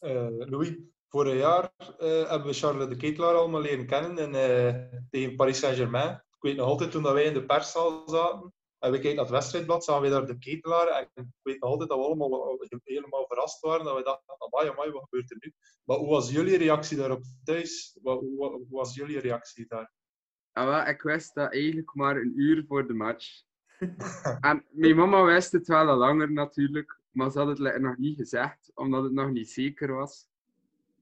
Eh, 0.00 0.28
Louis, 0.30 0.76
vorig 1.08 1.34
jaar 1.38 1.72
eh, 1.98 2.28
hebben 2.28 2.46
we 2.46 2.52
Charles 2.52 2.88
de 2.88 2.96
Ketelaar 2.96 3.34
allemaal 3.34 3.60
leren 3.60 3.86
kennen 3.86 4.18
in, 4.18 4.34
eh, 4.34 4.98
tegen 5.10 5.36
Paris 5.36 5.58
Saint-Germain. 5.58 6.23
Ik 6.44 6.50
weet 6.50 6.58
nog 6.58 6.68
altijd 6.68 6.90
toen 6.90 7.02
dat 7.02 7.12
wij 7.12 7.24
in 7.24 7.34
de 7.34 7.44
perszaal 7.44 8.08
zaten 8.08 8.52
en 8.78 8.90
we 8.90 8.98
keken 8.98 9.14
naar 9.14 9.24
het 9.24 9.34
wedstrijdblad, 9.34 9.84
zagen 9.84 10.02
we 10.02 10.08
daar 10.08 10.26
de 10.26 10.38
Ketelaar. 10.38 10.86
En 10.86 11.08
ik 11.14 11.26
weet 11.42 11.60
nog 11.60 11.70
altijd 11.70 11.88
dat 11.88 11.98
we 11.98 12.04
allemaal 12.04 12.58
helemaal 12.84 13.26
verrast 13.26 13.60
waren. 13.60 13.84
Dat 13.84 13.96
we 13.96 14.02
dachten, 14.02 14.34
amai, 14.38 14.68
amai, 14.68 14.90
wat 14.90 15.02
gebeurt 15.02 15.30
er 15.30 15.36
nu? 15.40 15.52
Maar 15.84 15.96
hoe 15.96 16.08
was 16.08 16.30
jullie 16.30 16.56
reactie 16.56 16.96
daarop 16.96 17.22
thuis? 17.44 17.98
Wat, 18.02 18.20
hoe, 18.20 18.50
hoe 18.50 18.66
was 18.68 18.94
jullie 18.94 19.18
reactie 19.18 19.66
daar? 19.68 19.92
Wel, 20.52 20.86
ik 20.86 21.02
wist 21.02 21.34
dat 21.34 21.52
eigenlijk 21.52 21.94
maar 21.94 22.16
een 22.16 22.32
uur 22.36 22.64
voor 22.68 22.86
de 22.86 22.94
match. 22.94 23.42
en 24.40 24.64
mijn 24.70 24.96
mama 24.96 25.24
wist 25.24 25.52
het 25.52 25.66
wel 25.66 25.88
al 25.88 25.96
langer 25.96 26.32
natuurlijk, 26.32 27.00
maar 27.10 27.30
ze 27.30 27.38
had 27.38 27.58
het 27.58 27.80
nog 27.80 27.96
niet 27.96 28.16
gezegd, 28.16 28.70
omdat 28.74 29.02
het 29.02 29.12
nog 29.12 29.30
niet 29.30 29.50
zeker 29.50 29.94
was. 29.94 30.26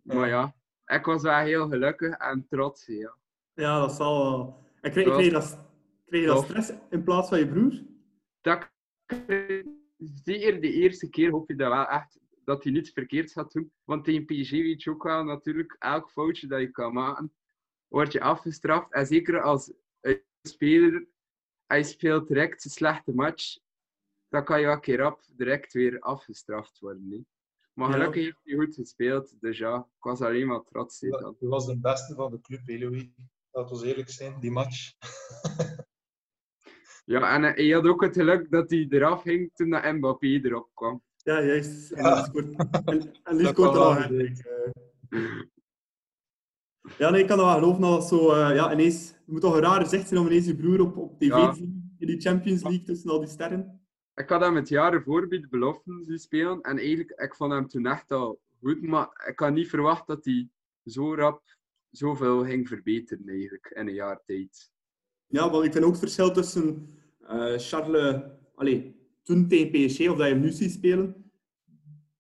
Maar 0.03 0.29
ja, 0.29 0.55
ik 0.87 1.05
was 1.05 1.23
wel 1.23 1.39
heel 1.39 1.69
gelukkig 1.69 2.17
en 2.17 2.47
trots. 2.49 2.87
Ja. 2.87 3.17
Ja, 3.55 3.81
dat 3.81 3.93
zal 3.93 4.25
wel. 4.25 4.62
En 4.83 4.91
kreeg, 4.91 5.05
Dat 5.05 5.15
was- 5.15 5.17
kreeg, 5.17 5.27
je 5.27 5.33
dat, 5.33 5.59
kreeg 6.07 6.21
je 6.21 6.27
dat 6.27 6.45
stress 6.45 6.73
in 6.91 7.03
plaats 7.05 7.29
van 7.29 7.39
je 7.39 7.49
broer? 7.49 7.83
Dat, 8.41 8.71
zeker 10.25 10.61
de 10.61 10.73
eerste 10.73 11.09
keer 11.09 11.31
hoop 11.31 11.49
je 11.49 11.57
dat 11.57 11.69
wel 11.73 11.87
echt 11.87 12.21
dat 12.45 12.63
hij 12.63 12.73
niets 12.73 12.91
verkeerds 12.91 13.33
gaat 13.33 13.53
doen. 13.53 13.73
Want 13.85 14.05
tegen 14.05 14.25
PSG 14.25 14.51
weet 14.51 14.83
je 14.83 14.91
ook 14.91 15.03
wel 15.03 15.25
natuurlijk, 15.25 15.77
elk 15.79 16.11
foutje 16.11 16.47
dat 16.47 16.61
je 16.61 16.71
kan 16.71 16.93
maken, 16.93 17.33
word 17.89 18.13
je 18.13 18.21
afgestraft. 18.21 18.93
En 18.93 19.07
zeker 19.07 19.41
als 19.43 19.73
een 20.01 20.23
speler, 20.43 21.07
hij 21.67 21.83
speelt 21.83 22.29
direct 22.29 22.65
een 22.65 22.71
slechte 22.71 23.15
match, 23.15 23.59
dan 24.29 24.45
kan 24.45 24.59
je 24.61 24.67
wel 24.67 24.75
een 24.75 24.81
keer 24.81 24.99
rap 24.99 25.23
direct 25.37 25.73
weer 25.73 26.01
afgestraft 26.01 26.79
worden. 26.79 27.27
Maar 27.73 27.89
Ja. 27.89 27.93
gelukkig 27.95 28.23
heeft 28.25 28.41
hij 28.43 28.55
goed 28.57 28.75
gespeeld, 28.75 29.41
dus 29.41 29.59
ja, 29.59 29.77
ik 29.97 30.03
was 30.05 30.21
alleen 30.21 30.47
maar 30.47 30.63
trots. 30.63 31.01
Je 31.01 31.35
was 31.39 31.67
de 31.67 31.79
beste 31.81 32.15
van 32.15 32.31
de 32.31 32.41
club, 32.41 32.61
Louis. 32.67 33.09
Laten 33.53 33.77
we 33.81 33.87
eerlijk 33.87 34.11
zijn, 34.11 34.41
die 34.41 34.51
match. 34.51 34.93
Ja, 37.05 37.35
en 37.35 37.43
hij 37.43 37.69
had 37.69 37.85
ook 37.87 38.03
het 38.03 38.15
geluk 38.17 38.51
dat 38.51 38.71
hij 38.71 38.87
eraf 38.91 39.23
ging 39.23 39.51
toen 39.55 39.71
dat 39.71 39.93
Mbappé 39.93 40.27
erop 40.27 40.71
kwam. 40.75 41.03
Ja, 41.17 41.43
juist. 41.43 41.91
En 41.93 42.05
Ja. 42.05 42.15
die 42.15 42.25
scoort, 42.25 42.55
en, 42.85 43.13
en 43.23 43.37
die 43.37 43.43
Dat 43.43 43.53
scoort 43.53 43.55
kan 43.55 43.75
er 43.75 43.81
al 43.81 43.93
wel. 43.95 44.03
Hendrik, 44.03 44.39
eh. 44.39 45.41
Ja, 46.99 47.11
nee, 47.11 47.21
ik 47.21 47.27
kan 47.29 47.37
dat 47.37 47.47
wel 47.47 47.55
geloven 47.55 47.81
dat 47.83 47.99
het 47.99 48.09
zo... 48.09 48.31
eh, 48.33 48.55
ja, 48.55 48.73
ineens... 48.73 49.09
Het 49.11 49.27
moet 49.27 49.41
toch 49.41 49.55
een 49.55 49.61
rare 49.63 49.85
zicht 49.85 50.09
zijn 50.09 50.21
om 50.21 50.27
ineens 50.27 50.47
je 50.47 50.57
broer 50.57 50.81
op, 50.81 50.97
op 50.97 51.19
tv 51.19 51.27
Ja. 51.29 51.51
te 51.51 51.57
zien. 51.57 51.95
In 51.99 52.07
die 52.07 52.21
Champions 52.21 52.63
League 52.63 52.83
tussen 52.83 53.11
al 53.11 53.19
die 53.21 53.29
sterren. 53.29 53.87
Ik 54.15 54.29
had 54.29 54.41
hem 54.41 54.57
het 54.57 54.69
jaar 54.69 54.93
ervoor 54.93 55.29
bij 55.29 55.41
de 55.41 55.49
beloften 55.49 56.05
zien 56.05 56.19
spelen. 56.19 56.61
En 56.61 56.79
eigenlijk, 56.79 57.11
ik 57.11 57.35
vond 57.35 57.53
hem 57.53 57.69
toen 57.69 57.87
echt 57.87 58.11
al 58.11 58.41
goed. 58.61 58.83
Maar 58.83 59.27
ik 59.29 59.39
had 59.39 59.53
niet 59.53 59.69
verwacht 59.69 60.07
dat 60.07 60.25
hij 60.25 60.49
zo 60.85 61.15
rap 61.15 61.43
zoveel 61.93 62.45
ging 62.45 62.69
verbeteren 62.69 63.29
eigenlijk, 63.29 63.73
in 63.75 63.87
een 63.87 63.95
jaar 63.95 64.23
tijd. 64.25 64.71
Ja, 65.27 65.51
want 65.51 65.65
ik 65.65 65.73
vind 65.73 65.85
ook 65.85 65.91
het 65.91 66.01
verschil 66.01 66.33
tussen 66.33 66.99
eh, 67.21 67.55
Charles... 67.59 68.23
Allee, 68.55 68.97
toen 69.23 69.49
tegen 69.49 69.71
PSG, 69.87 70.01
of 70.09 70.17
dat 70.17 70.27
je 70.27 70.33
hem 70.33 70.41
nu 70.41 70.51
ziet 70.51 70.71
spelen. 70.73 71.31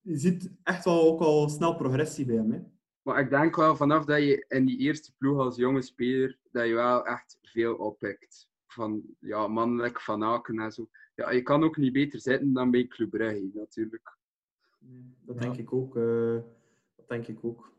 Je 0.00 0.16
ziet 0.16 0.50
echt 0.62 0.84
wel 0.84 1.02
ook 1.02 1.20
al 1.20 1.48
snel 1.48 1.74
progressie 1.76 2.24
bij 2.26 2.36
hem. 2.36 2.52
Hè. 2.52 2.60
Maar 3.02 3.20
ik 3.20 3.30
denk 3.30 3.56
wel, 3.56 3.76
vanaf 3.76 4.04
dat 4.04 4.22
je 4.22 4.44
in 4.48 4.64
die 4.66 4.78
eerste 4.78 5.12
ploeg 5.18 5.38
als 5.38 5.56
jonge 5.56 5.82
speler, 5.82 6.38
dat 6.50 6.66
je 6.66 6.74
wel 6.74 7.06
echt 7.06 7.38
veel 7.42 7.74
oppikt. 7.74 8.50
Van 8.66 9.02
ja, 9.18 9.48
mannelijk, 9.48 10.00
van 10.00 10.22
Aken 10.24 10.58
en 10.58 10.72
zo. 10.72 10.88
Ja, 11.14 11.30
je 11.30 11.42
kan 11.42 11.64
ook 11.64 11.76
niet 11.76 11.92
beter 11.92 12.20
zitten 12.20 12.52
dan 12.52 12.70
bij 12.70 12.86
Club 12.86 13.10
Brugge, 13.10 13.50
natuurlijk. 13.54 14.16
Dat 15.24 15.34
Ja. 15.34 15.40
denk 15.40 15.56
ik 15.56 15.72
ook. 15.72 15.96
eh, 15.96 16.38
dat 16.96 17.08
denk 17.08 17.26
ik 17.26 17.44
ook. 17.44 17.72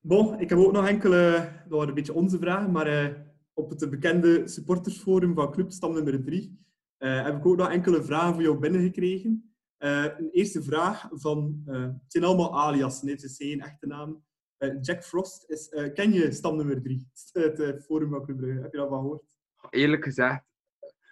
Bon, 0.00 0.40
ik 0.40 0.48
heb 0.48 0.58
ook 0.58 0.72
nog 0.72 0.86
enkele, 0.88 1.30
dat 1.62 1.68
waren 1.68 1.88
een 1.88 1.94
beetje 1.94 2.14
onze 2.14 2.38
vragen, 2.38 2.70
maar 2.70 2.86
eh, 2.86 3.14
op 3.54 3.70
het 3.70 3.90
bekende 3.90 4.48
supportersforum 4.48 5.34
van 5.34 5.50
Club 5.52 5.70
Stam 5.70 5.92
nummer 5.92 6.24
3 6.24 6.66
heb 6.98 7.36
ik 7.36 7.46
ook 7.46 7.56
nog 7.56 7.70
enkele 7.70 8.02
vragen 8.02 8.34
voor 8.34 8.42
jou 8.42 8.58
binnengekregen. 8.58 9.52
Eh 9.76 10.04
een 10.18 10.28
eerste 10.30 10.62
vraag 10.62 11.08
van, 11.12 11.62
eh, 11.66 11.82
het 11.82 11.92
zijn 12.06 12.24
allemaal 12.24 12.60
alias, 12.60 13.02
nee, 13.02 13.14
het 13.14 13.22
is 13.22 13.36
geen 13.36 13.60
echte 13.60 13.86
naam. 13.86 14.24
Eh, 14.56 14.74
Jack 14.80 15.04
Frost, 15.04 15.50
is, 15.50 15.68
eh, 15.68 15.92
ken 15.92 16.12
je 16.12 16.32
Stam 16.32 16.56
nummer 16.56 16.82
3? 16.82 17.08
Het 17.32 17.60
eh, 17.60 17.76
forum 17.80 18.10
van 18.10 18.24
Club 18.24 18.36
Brugge, 18.36 18.60
heb 18.62 18.72
je 18.72 18.78
dat 18.78 18.88
van 18.88 19.00
gehoord? 19.00 19.36
Eerlijk 19.70 20.04
gezegd, 20.04 20.42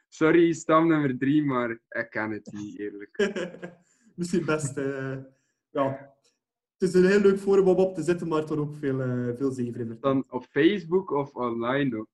sorry, 0.08 0.52
stam 0.52 0.88
nummer 0.88 1.18
drie, 1.18 1.44
maar 1.44 1.70
ik 1.88 2.06
ken 2.10 2.30
het 2.30 2.52
niet, 2.52 2.78
eerlijk. 2.78 3.32
Misschien 4.14 4.44
best. 4.44 4.76
eh, 4.76 5.16
ja. 5.70 6.14
Het 6.78 6.88
is 6.88 6.94
een 6.94 7.06
heel 7.06 7.20
leuk 7.20 7.38
forum 7.38 7.68
om 7.68 7.76
op 7.76 7.94
te 7.94 8.02
zitten, 8.02 8.28
maar 8.28 8.44
toch 8.44 8.58
ook 8.58 8.74
veel, 8.74 9.00
eh 9.00 9.28
veel 9.36 9.50
zever 9.50 9.80
in. 9.80 9.96
Dan 10.00 10.24
op 10.30 10.44
Facebook 10.44 11.10
of 11.10 11.34
online 11.34 11.96
ook. 11.98 12.06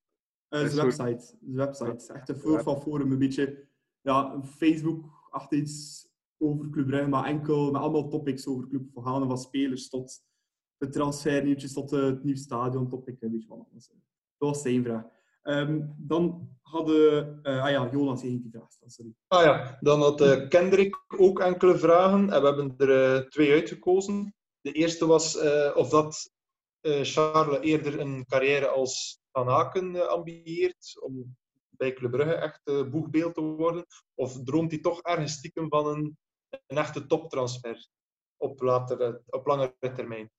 Eh, 0.48 0.61
Een 0.61 0.70
zijn 0.70 0.92
soort- 0.92 1.37
website. 1.40 2.12
Echt 2.12 2.29
een 2.29 2.37
soort 2.40 2.62
van 2.62 2.81
forum. 2.83 3.12
Een 3.12 3.18
beetje 3.18 3.66
ja, 4.01 4.33
een 4.35 4.44
Facebook 4.46 5.05
achter 5.31 5.59
iets 5.59 6.09
over 6.38 6.70
Club 6.70 6.87
Brugge, 6.87 7.09
maar 7.09 7.25
enkel 7.25 7.70
met 7.70 7.81
allemaal 7.81 8.09
topics 8.09 8.46
over 8.46 8.68
Club 8.68 8.83
Verhalen 8.92 9.29
van 9.29 9.38
spelers 9.38 9.88
tot 9.88 10.20
de 10.77 10.88
transfernieuwtjes 10.88 11.72
tot 11.72 11.92
eh, 11.92 12.03
het 12.03 12.25
nieuwe 12.25 12.38
stadion 12.38 12.88
topic. 12.88 13.16
Een 13.22 13.31
beetje 13.31 13.48
van 13.48 13.66
alles. 13.70 13.88
Dat 14.38 14.48
was 14.48 14.62
zijn 14.62 14.83
vraag. 14.85 15.05
Ehm, 15.42 15.81
dan 15.96 16.48
hadden... 16.61 17.38
eh, 17.42 17.62
ah 17.64 17.70
ja, 17.70 17.88
Jonas 17.92 18.22
heeft 18.22 18.42
die 18.42 18.51
vraag 18.51 18.66
sorry. 18.87 19.14
Ah 19.29 19.44
ja, 19.44 19.79
dan 19.81 20.01
had 20.01 20.20
eh, 20.20 20.48
Kendrick 20.48 21.05
ook 21.16 21.40
enkele 21.40 21.77
vragen 21.79 22.31
en 22.31 22.40
we 22.40 22.46
hebben 22.46 22.75
er 22.88 23.31
twee 23.31 23.53
uitgekozen. 23.53 24.35
De 24.62 24.72
eerste 24.72 25.07
was 25.07 25.37
eh, 25.37 25.77
of 25.77 25.88
dat 25.88 26.33
eh, 26.81 27.01
Charles 27.03 27.61
eerder 27.61 28.01
een 28.01 28.27
carrière 28.27 28.68
als 28.68 29.20
Van 29.33 29.48
Aken 29.48 29.96
eh, 29.96 30.07
ambieert 30.07 31.01
om 31.01 31.37
bij 31.68 31.92
Club 31.92 32.11
Brugge 32.11 32.35
echt 32.35 32.90
boegbeeld 32.90 33.35
te 33.35 33.40
worden, 33.40 33.87
of 34.14 34.42
droomt 34.44 34.70
hij 34.70 34.81
toch 34.81 35.03
ergens 35.03 35.33
stiekem 35.33 35.68
van 35.68 35.87
een, 35.87 36.16
een 36.66 36.77
echte 36.77 37.07
toptransfer 37.07 37.88
op, 38.37 38.61
latere, 38.61 39.22
op 39.27 39.46
langere 39.46 39.75
termijn? 39.79 40.31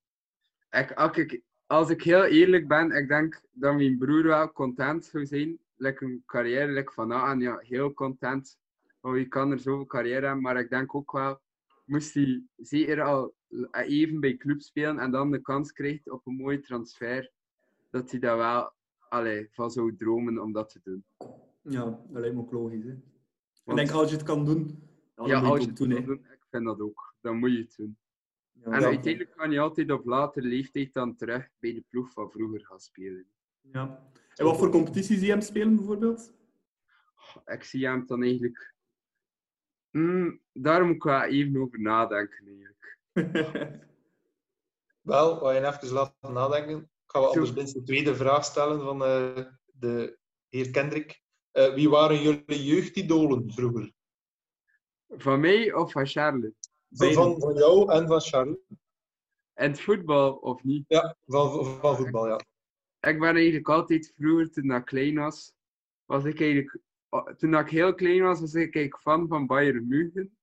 Ik, 0.70 0.92
als, 0.92 1.18
ik, 1.18 1.42
als 1.66 1.90
ik 1.90 2.04
heel 2.04 2.24
eerlijk 2.24 2.68
ben, 2.68 2.92
ik 2.92 3.08
denk 3.08 3.42
dat 3.52 3.76
mijn 3.76 3.98
broer 3.98 4.24
wel 4.24 4.52
content 4.52 5.06
zou 5.06 5.26
zijn. 5.26 5.60
Like 5.76 6.06
een 6.06 6.24
carrière 6.26 6.72
like 6.72 6.92
van 6.92 7.14
aan, 7.14 7.40
ja, 7.40 7.58
heel 7.58 7.94
content. 7.94 8.58
Oh, 9.02 9.18
je 9.18 9.28
kan 9.28 9.52
er 9.52 9.60
zoveel 9.60 9.86
carrière 9.86 10.26
hebben, 10.26 10.42
maar 10.42 10.60
ik 10.60 10.70
denk 10.70 10.96
ook 10.96 11.12
wel, 11.12 11.40
moest 11.86 12.14
hij 12.14 12.44
zeker 12.56 13.02
al 13.02 13.34
even 13.72 14.20
bij 14.20 14.38
club 14.38 14.62
spelen 14.62 15.00
en 15.00 15.12
dan 15.12 15.32
de 15.32 15.42
kans 15.42 15.72
krijgt 15.72 16.10
op 16.10 16.28
een 16.28 16.36
mooie 16.36 16.60
transfer, 16.60 17.32
dat 17.90 18.12
hij 18.12 18.20
daar 18.20 18.38
wel 18.38 18.74
allee, 19.10 19.48
van 19.52 19.72
zou 19.72 19.96
dromen 19.96 20.40
om 20.40 20.52
dat 20.52 20.70
te 20.70 20.80
doen. 20.84 21.06
Ja, 21.62 21.84
dat 21.86 22.22
lijkt 22.22 22.36
me 22.36 22.42
ook 22.42 22.52
logisch. 22.52 22.84
Hè. 22.84 22.92
Ik 23.66 23.76
denk, 23.76 23.92
als 23.92 24.10
je 24.10 24.16
het 24.16 24.26
kan 24.26 24.46
doen, 24.46 24.84
dan 25.16 25.28
ja, 25.28 25.40
moet 25.40 25.50
als 25.50 25.60
je 25.60 25.66
je 25.66 25.70
het 25.70 25.80
wil 25.80 26.06
doen. 26.06 26.26
ik 26.32 26.46
vind 26.50 26.66
dat 26.66 26.80
ook. 26.80 27.16
Dan 27.22 27.38
moet 27.38 27.52
je 27.52 27.58
het 27.58 27.76
doen. 27.78 27.98
Ja, 28.52 28.72
En 28.72 28.84
uiteindelijk 28.84 29.36
kan 29.36 29.52
je 29.52 29.60
altijd 29.60 29.92
op 29.92 30.06
latere 30.06 30.48
leeftijd 30.48 30.94
dan 30.94 31.16
terug 31.16 31.50
bij 31.60 31.74
de 31.74 31.84
ploeg 31.90 32.12
van 32.12 32.32
vroeger 32.32 32.66
gaan 32.66 32.80
spelen. 32.80 33.26
Ja. 33.62 34.12
En 34.36 34.46
wat 34.46 34.58
voor 34.58 34.70
competities 34.70 35.18
zie 35.18 35.26
je 35.26 35.32
hem 35.32 35.42
spelen, 35.42 35.76
bijvoorbeeld? 35.76 36.34
ik 37.46 37.64
zie 37.64 37.88
hem 37.88 38.06
dan 38.06 38.24
eigenlijk. 38.24 38.74
Hmm, 39.90 40.40
daar 40.54 40.86
moet 40.86 40.96
ik 40.96 41.04
wel 41.04 41.22
even 41.22 41.62
over 41.62 41.82
nadenken. 41.82 42.48
Eigenlijk. 42.48 42.93
Wel, 45.02 45.40
wat 45.40 45.54
je 45.56 45.68
even 45.68 45.94
laten 45.94 46.34
nadenken. 46.34 46.78
Ik 46.80 46.88
ga 47.06 47.20
wel 47.20 47.30
anders 47.34 47.54
minstens 47.54 47.86
de 47.86 47.92
tweede 47.92 48.16
vraag 48.16 48.46
stellen 48.46 48.80
van 48.82 49.04
eh, 49.04 49.46
de 49.66 50.18
heer 50.50 50.72
Kendrick. 50.72 51.22
Eh, 51.52 51.74
wie 51.74 51.90
waren 51.90 52.22
jullie 52.22 52.64
jeugdidolen 52.64 53.52
vroeger? 53.52 53.94
Van 55.08 55.40
mij 55.40 55.74
of 55.74 55.92
van 55.92 56.08
Charles? 56.08 56.52
Van, 56.90 57.14
van, 57.14 57.40
van 57.40 57.54
jou 57.54 57.92
en 57.92 58.08
van 58.08 58.22
Charles? 58.22 58.58
In 59.56 59.70
het 59.70 59.82
voetbal 59.82 60.34
of 60.34 60.64
niet? 60.64 60.86
Ja, 60.88 61.16
van, 61.26 61.66
van, 61.80 61.96
voetbal, 61.96 62.28
ja. 62.28 62.38
ik 63.00 63.20
ben 63.20 63.36
eigenlijk 63.36 63.70
altijd 63.70 64.14
vroeger, 64.18 64.52
toen 64.52 64.72
ik 64.72 64.86
klein 64.86 65.16
was, 65.16 65.54
was 66.06 66.24
ik 66.24 66.42
eigenlijk, 66.42 66.78
toen 67.38 67.54
ik 67.56 67.70
heel 67.70 67.94
klein 67.94 68.22
was, 68.22 68.40
was 68.40 68.54
ik 68.54 68.76
eigenlijk 68.76 69.02
fan 69.02 69.28
van 69.28 69.48
Bayern 69.48 69.88
München. 69.88 70.38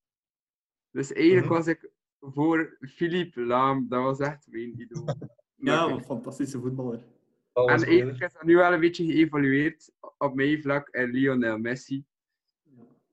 Dus 0.90 1.12
eigenlijk 1.12 1.46
Mhm. 1.46 1.54
was 1.54 1.66
ik 1.66 1.90
voor 2.20 2.76
Philippe 2.80 3.40
Laam, 3.40 3.88
dat 3.88 4.02
was 4.02 4.18
echt 4.18 4.46
mijn 4.50 4.80
idool. 4.80 5.04
Ja, 5.62 5.87
een 5.87 6.04
fantastische 6.04 6.61
voetballer. 6.61 7.04
En 7.52 7.83
eigenlijk 7.83 8.20
is 8.20 8.33
dat 8.33 8.42
nu 8.42 8.56
wel 8.56 8.72
een 8.72 8.80
beetje 8.80 9.04
geëvolueerd 9.04 9.92
op 10.18 10.35
mijn 10.35 10.62
vlak 10.62 10.88
en 10.88 11.11
Lionel 11.11 11.59
Messi. 11.59 12.04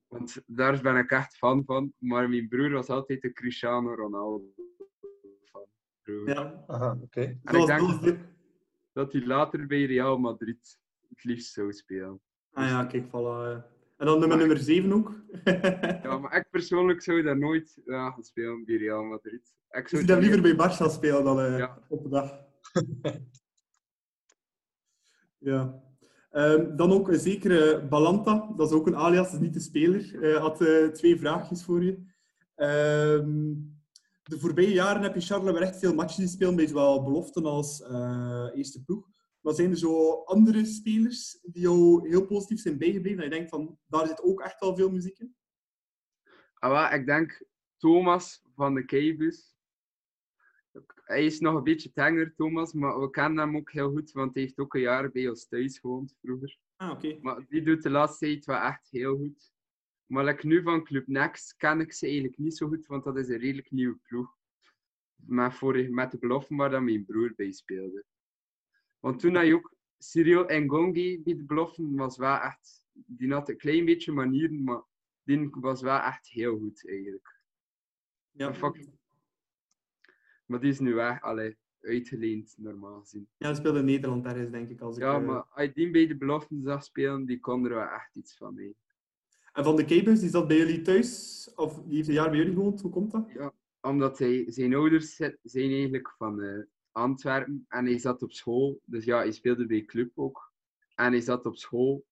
Want 0.07 0.43
daar 0.45 0.81
ben 0.81 0.97
ik 0.97 1.11
echt 1.11 1.37
fan 1.37 1.63
van. 1.65 1.93
Maar 1.97 2.29
mijn 2.29 2.47
broer 2.47 2.69
was 2.71 2.89
altijd 2.89 3.21
de 3.21 3.33
Cristiano 3.33 3.93
Ronaldo 3.93 4.53
fan. 5.43 5.65
Broer. 6.01 6.29
Ja. 6.29 6.63
Aha, 6.67 6.97
oké. 7.01 7.39
En 7.43 7.55
ik 7.55 7.65
denk 7.65 8.17
dat 8.91 9.11
hij 9.13 9.25
later 9.25 9.67
bij 9.67 9.85
Real 9.85 10.17
Madrid 10.17 10.79
het 11.09 11.23
liefst 11.23 11.53
zou 11.53 11.73
spelen. 11.73 12.19
Ah 12.51 12.67
ja, 12.67 12.85
kijk, 12.85 13.05
voilà. 13.07 13.76
En 13.97 14.05
dan 14.05 14.19
nummer, 14.19 14.37
nummer 14.37 14.57
7 14.57 14.93
ook. 14.93 15.13
Ja, 16.03 16.17
maar 16.17 16.37
ik 16.37 16.49
persoonlijk 16.51 17.01
zou 17.01 17.21
daar 17.21 17.37
nooit 17.37 17.77
ja, 17.85 18.11
gaan 18.11 18.23
spelen 18.23 18.65
bij 18.65 18.75
Real 18.75 19.03
Madrid. 19.03 19.55
Ik 19.69 19.87
zou 19.87 20.05
dan 20.05 20.19
liever 20.19 20.41
bij 20.41 20.53
Barça 20.53 20.91
spelen 20.91 21.23
dan 21.23 21.39
eh, 21.39 21.57
Ja. 21.57 21.79
op 21.89 22.03
de 22.03 22.09
dag. 22.09 22.39
ja. 25.37 25.81
Ehm, 26.31 26.75
dan 26.75 26.91
ook 26.91 27.07
een 27.07 27.19
zekere 27.19 27.87
Balanta, 27.89 28.53
dat 28.57 28.69
is 28.69 28.75
ook 28.75 28.87
een 28.87 28.95
alias, 28.95 29.33
is 29.33 29.39
niet 29.39 29.53
de 29.53 29.59
speler. 29.59 30.23
eh 30.23 30.39
had 30.41 30.61
eh, 30.61 30.87
twee 30.87 31.19
vraagjes 31.19 31.63
voor 31.63 31.83
je. 31.83 32.05
Ehm, 32.55 33.53
de 34.23 34.39
voorbije 34.39 34.73
jaren 34.73 35.01
heb 35.01 35.13
je 35.15 35.21
Charles 35.21 35.51
wel 35.51 35.61
echt 35.61 35.79
veel 35.79 35.93
matches 35.93 36.23
gespeeld, 36.23 36.55
met 36.55 36.69
zowel 36.69 37.03
beloften 37.03 37.45
als 37.45 37.81
eerste 38.53 38.83
ploeg. 38.85 39.07
Maar 39.41 39.53
zijn 39.53 39.69
er 39.69 39.77
zo 39.77 40.11
andere 40.23 40.65
spelers 40.65 41.39
die 41.41 41.61
jou 41.61 42.09
heel 42.09 42.25
positief 42.25 42.59
zijn 42.59 42.77
bijgebleven? 42.77 43.17
Dat 43.17 43.25
je 43.25 43.31
denkt 43.31 43.49
van, 43.49 43.79
daar 43.85 44.07
zit 44.07 44.21
ook 44.21 44.41
echt 44.41 44.59
wel 44.59 44.75
veel 44.75 44.91
muziek 44.91 45.19
in? 45.19 45.35
Ah, 46.53 46.71
wel, 46.71 46.99
ik 46.99 47.05
denk 47.05 47.45
Thomas 47.77 48.41
van 48.55 48.73
de 48.73 48.85
Keibus. 48.85 49.55
Hij 51.03 51.25
is 51.25 51.39
nog 51.39 51.55
een 51.55 51.63
beetje 51.63 51.91
tenger, 51.91 52.33
Thomas, 52.35 52.73
maar 52.73 52.99
we 52.99 53.09
kennen 53.09 53.39
hem 53.39 53.55
ook 53.55 53.71
heel 53.71 53.91
goed, 53.91 54.11
want 54.11 54.33
hij 54.33 54.43
heeft 54.43 54.59
ook 54.59 54.73
een 54.73 54.81
jaar 54.81 55.11
bij 55.11 55.29
ons 55.29 55.47
thuis 55.47 55.79
gewoond 55.79 56.15
vroeger. 56.21 56.57
Ah, 56.75 56.91
oké. 56.91 57.17
Maar 57.21 57.45
die 57.49 57.61
doet 57.61 57.83
de 57.83 57.89
laatste 57.89 58.25
tijd 58.25 58.45
wel 58.45 58.57
echt 58.57 58.87
heel 58.91 59.17
goed. 59.17 59.51
Maar 60.05 60.25
like 60.25 60.47
nu 60.47 60.61
van 60.61 60.83
Club 60.83 61.07
Next 61.07 61.55
ken 61.55 61.79
ik 61.79 61.93
ze 61.93 62.05
eigenlijk 62.05 62.37
niet 62.37 62.57
zo 62.57 62.67
goed, 62.67 62.85
want 62.85 63.03
dat 63.03 63.17
is 63.17 63.27
een 63.27 63.37
redelijk 63.37 63.71
nieuwe 63.71 63.97
ploeg. 64.03 64.35
Maar 65.15 65.53
vorig, 65.53 65.89
met 65.89 66.11
de 66.11 66.17
belofte 66.17 66.55
waar 66.55 66.69
dan 66.69 66.83
mijn 66.83 67.05
broer 67.05 67.33
bij 67.35 67.51
speelde. 67.51 68.05
Want 69.07 69.19
toen 69.19 69.35
had 69.35 69.45
je 69.45 69.53
ook 69.55 69.73
Cyril 69.97 70.45
Ngongi 70.61 71.21
bij 71.23 71.35
de 71.35 71.43
belofte, 71.43 71.95
was 71.95 72.17
wel 72.17 72.37
echt... 72.39 72.85
Die 72.93 73.31
had 73.33 73.49
een 73.49 73.57
klein 73.57 73.85
beetje 73.85 74.11
manieren, 74.11 74.63
maar 74.63 74.81
die 75.23 75.49
was 75.51 75.81
wel 75.81 75.99
echt 75.99 76.27
heel 76.27 76.57
goed 76.59 76.87
eigenlijk. 76.89 77.39
Ja. 78.31 78.53
Fuck. 78.53 78.85
Maar 80.45 80.59
die 80.59 80.69
is 80.69 80.79
nu 80.79 80.93
weg, 80.93 81.21
allee, 81.21 81.57
uitgeleend 81.81 82.53
normaal 82.57 82.99
gezien. 82.99 83.27
ja, 83.37 83.45
hij 83.47 83.55
speelde 83.55 83.79
in 83.79 83.85
Nederland 83.85 84.25
ergens, 84.25 84.51
denk 84.51 84.69
ik. 84.69 84.81
Als 84.81 84.95
ik 84.95 85.01
Ja, 85.01 85.19
eh, 85.19 85.25
maar 85.25 85.41
als 85.43 85.65
je 85.65 85.71
die 85.73 85.91
bij 85.91 86.07
de 86.07 86.17
beloften 86.17 86.61
zag 86.61 86.83
spelen, 86.83 87.25
die 87.25 87.39
kon 87.39 87.63
er 87.65 87.73
wel 87.75 87.87
echt 87.87 88.15
iets 88.15 88.37
van 88.37 88.53
mee. 88.53 88.75
En 89.53 89.63
van 89.63 89.75
de 89.75 89.85
Capers, 89.85 90.19
die 90.19 90.29
zat 90.29 90.47
bij 90.47 90.57
jullie 90.57 90.81
thuis? 90.81 91.51
Of 91.55 91.83
die 91.83 91.95
heeft 91.95 92.07
een 92.07 92.13
jaar 92.13 92.29
bij 92.29 92.37
jullie 92.37 92.53
gewoond? 92.53 92.81
Hoe 92.81 92.91
komt 92.91 93.11
dat? 93.11 93.29
Omdat 93.81 94.19
hij, 94.19 94.45
zijn 94.47 94.73
ouders 94.75 95.15
zi- 95.15 95.35
zijn 95.43 95.71
eigenlijk 95.71 96.09
van 96.17 96.41
eh, 96.41 96.59
Antwerpen 96.97 97.65
en 97.67 97.85
hij 97.85 97.97
zat 97.99 98.21
op 98.21 98.31
school. 98.31 98.81
Dus 98.85 99.05
ja, 99.05 99.17
hij 99.17 99.31
speelde 99.31 99.65
bij 99.65 99.85
club 99.85 100.11
ook. 100.15 100.51
En 100.95 101.11
hij 101.11 101.21
zat 101.21 101.45
op 101.45 101.55
school 101.57 102.05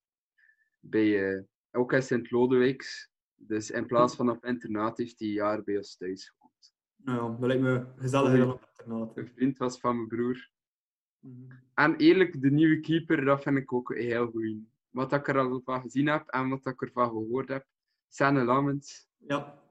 bij, 0.79 1.33
eh, 1.35 1.43
ook 1.71 1.93
in 1.93 2.03
Sint-Lodewijks. 2.03 3.09
Dus 3.35 3.71
in 3.71 3.85
plaats 3.85 4.15
van 4.15 4.29
op 4.29 4.45
internaat 4.45 4.97
heeft 4.97 5.19
hij 5.19 5.27
een 5.27 5.33
jaar 5.33 5.63
bij 5.63 5.77
ons 5.77 5.97
thuis 5.97 6.29
gewoond. 6.29 6.73
Nou 6.95 7.31
ja, 7.31 7.37
dat 7.37 7.47
lijkt 7.47 7.61
me 7.61 7.85
gezelliger 7.95 8.37
dan 8.37 8.51
op 8.51 8.61
internaat. 8.77 9.17
Een 9.17 9.27
vriend 9.27 9.57
was 9.57 9.79
van 9.79 9.95
mijn 9.95 10.07
broer. 10.07 10.49
Mhm. 11.19 11.51
En 11.73 11.95
eerlijk, 11.95 12.41
de 12.41 12.51
nieuwe 12.51 12.79
keeper, 12.79 13.25
dat 13.25 13.41
vind 13.41 13.57
ik 13.57 13.73
ook 13.73 13.89
een 13.89 14.01
heel 14.01 14.27
goed. 14.31 14.57
Wat 14.89 15.13
ik 15.13 15.27
er 15.27 15.37
al 15.37 15.61
van 15.63 15.81
gezien 15.81 16.07
heb 16.07 16.27
en 16.27 16.49
wat 16.49 16.65
ik 16.65 16.81
ervan 16.81 17.09
gehoord 17.09 17.47
heb. 17.47 17.65
Sanne 18.07 18.43
Lammens, 18.43 19.07
Ja. 19.17 19.61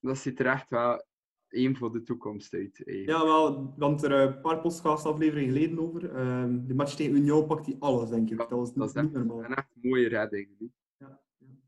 dat 0.00 0.18
ziet 0.18 0.40
er 0.40 0.46
echt 0.46 0.70
wel 0.70 1.06
één 1.48 1.76
voor 1.76 1.92
de 1.92 2.02
toekomst 2.02 2.54
uit. 2.54 2.86
eigenlijk. 2.86 3.18
ja, 3.18 3.24
wel, 3.24 3.74
want 3.76 4.02
er 4.02 4.12
een 4.12 4.40
paar 4.40 4.60
podcastafleveringen 4.60 5.52
geleden 5.54 5.78
over. 5.78 6.14
Ehm 6.14 6.66
de 6.66 6.74
match 6.74 6.94
tegen 6.94 7.16
Union 7.16 7.46
pakt 7.46 7.66
hij 7.66 7.76
alles, 7.78 8.08
denk 8.10 8.30
ik. 8.30 8.38
Ja, 8.40 8.46
dat 8.46 8.58
was 8.58 8.74
dat 8.74 8.94
niet, 8.94 9.04
niet 9.04 9.12
normaal. 9.12 9.44
Een 9.44 9.54
echt 9.54 9.68
mooie 9.82 10.08
redding. 10.08 10.48
Ja, 10.96 11.20
ja. 11.36 11.58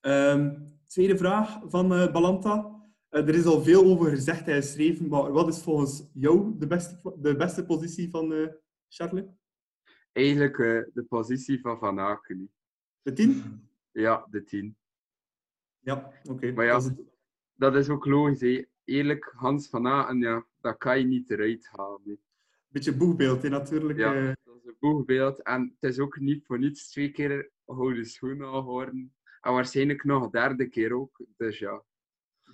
Ehm, 0.00 0.58
tweede 0.86 1.16
vraag 1.16 1.60
van 1.66 1.92
eh, 1.92 2.12
Balanta. 2.12 2.78
Eh, 3.08 3.28
er 3.28 3.34
is 3.34 3.44
al 3.44 3.62
veel 3.62 3.84
over 3.84 4.10
gezegd 4.10 4.48
en 4.48 4.54
geschreven, 4.54 5.08
maar 5.08 5.32
wat 5.32 5.48
is 5.48 5.62
volgens 5.62 6.10
jou 6.14 6.58
de 6.58 6.66
beste, 6.66 7.14
de 7.18 7.36
beste 7.36 7.64
positie 7.64 8.10
van 8.10 8.32
eh 8.32 8.48
Charles? 8.88 9.24
Eigenlijk 10.12 10.58
eh, 10.58 10.82
de 10.92 11.04
positie 11.08 11.60
van 11.60 11.78
Van 11.78 12.00
Aken. 12.00 12.50
De 13.02 13.12
10? 13.12 13.68
Ja, 13.90 14.26
de 14.30 14.44
10. 14.44 14.76
Ja, 15.78 16.12
oké. 16.28 16.52
Maar 16.52 16.64
ja. 16.64 16.72
Dat 16.72 16.82
is. 16.82 17.04
Dat 17.54 17.74
is 17.74 17.88
ook 17.88 18.06
logisch. 18.06 18.40
hè. 18.40 18.64
Eerlijk, 18.90 19.32
Hans 19.36 19.68
van 19.68 19.86
Aken, 19.86 20.18
ja, 20.18 20.46
dat 20.60 20.78
kan 20.78 20.98
je 20.98 21.04
niet 21.04 21.30
eruit 21.30 21.68
halen. 21.72 22.00
hè. 22.04 22.14
beetje 22.68 22.96
boegbeeld, 22.96 23.42
hè, 23.42 23.48
natuurlijk. 23.48 23.98
Ja, 23.98 24.14
eh. 24.14 24.32
dat 24.44 24.56
is 24.56 24.64
een 24.64 24.76
boegbeeld. 24.78 25.42
En 25.42 25.76
het 25.80 25.90
is 25.90 25.98
ook 25.98 26.18
niet 26.20 26.46
voor 26.46 26.58
niets 26.58 26.90
twee 26.90 27.10
keer 27.10 27.50
gouden 27.66 28.06
schoenen 28.06 28.46
al 28.48 28.62
geworden. 28.62 29.14
En 29.40 29.52
waarschijnlijk 29.52 30.04
nog 30.04 30.22
een 30.22 30.30
derde 30.30 30.68
keer 30.68 30.92
ook. 30.92 31.20
Dus 31.36 31.58
ja. 31.58 31.84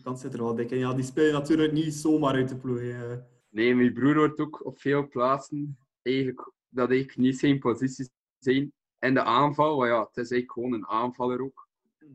Dat 0.03 0.21
zit 0.21 0.33
er 0.33 0.43
wel 0.43 0.55
dik 0.55 0.71
in. 0.71 0.79
Ja, 0.79 0.95
die 0.95 1.05
speel 1.05 1.27
je 1.27 1.33
natuurlijk 1.33 1.73
niet 1.73 1.95
zomaar 1.95 2.35
uit 2.35 2.49
de 2.49 2.57
ploeg. 2.57 2.79
hè. 2.79 3.13
eh. 3.13 3.19
Nee, 3.49 3.75
mijn 3.75 3.93
broer 3.93 4.15
wordt 4.15 4.41
ook 4.41 4.65
op 4.65 4.79
veel 4.81 5.09
plaatsen 5.09 5.79
eigenlijk 6.03 6.53
dat 6.69 6.91
ik 6.91 7.17
niet 7.17 7.39
zijn 7.39 7.59
positie 7.59 8.11
zijn 8.39 8.73
in 8.99 9.15
de 9.15 9.23
aanval. 9.23 9.77
Want 9.77 9.91
ja, 9.91 9.99
het 10.01 10.17
is 10.17 10.31
eigenlijk 10.31 10.53
gewoon 10.53 10.73
een 10.73 10.87
aanvaller 10.87 11.41
ook. 11.41 11.69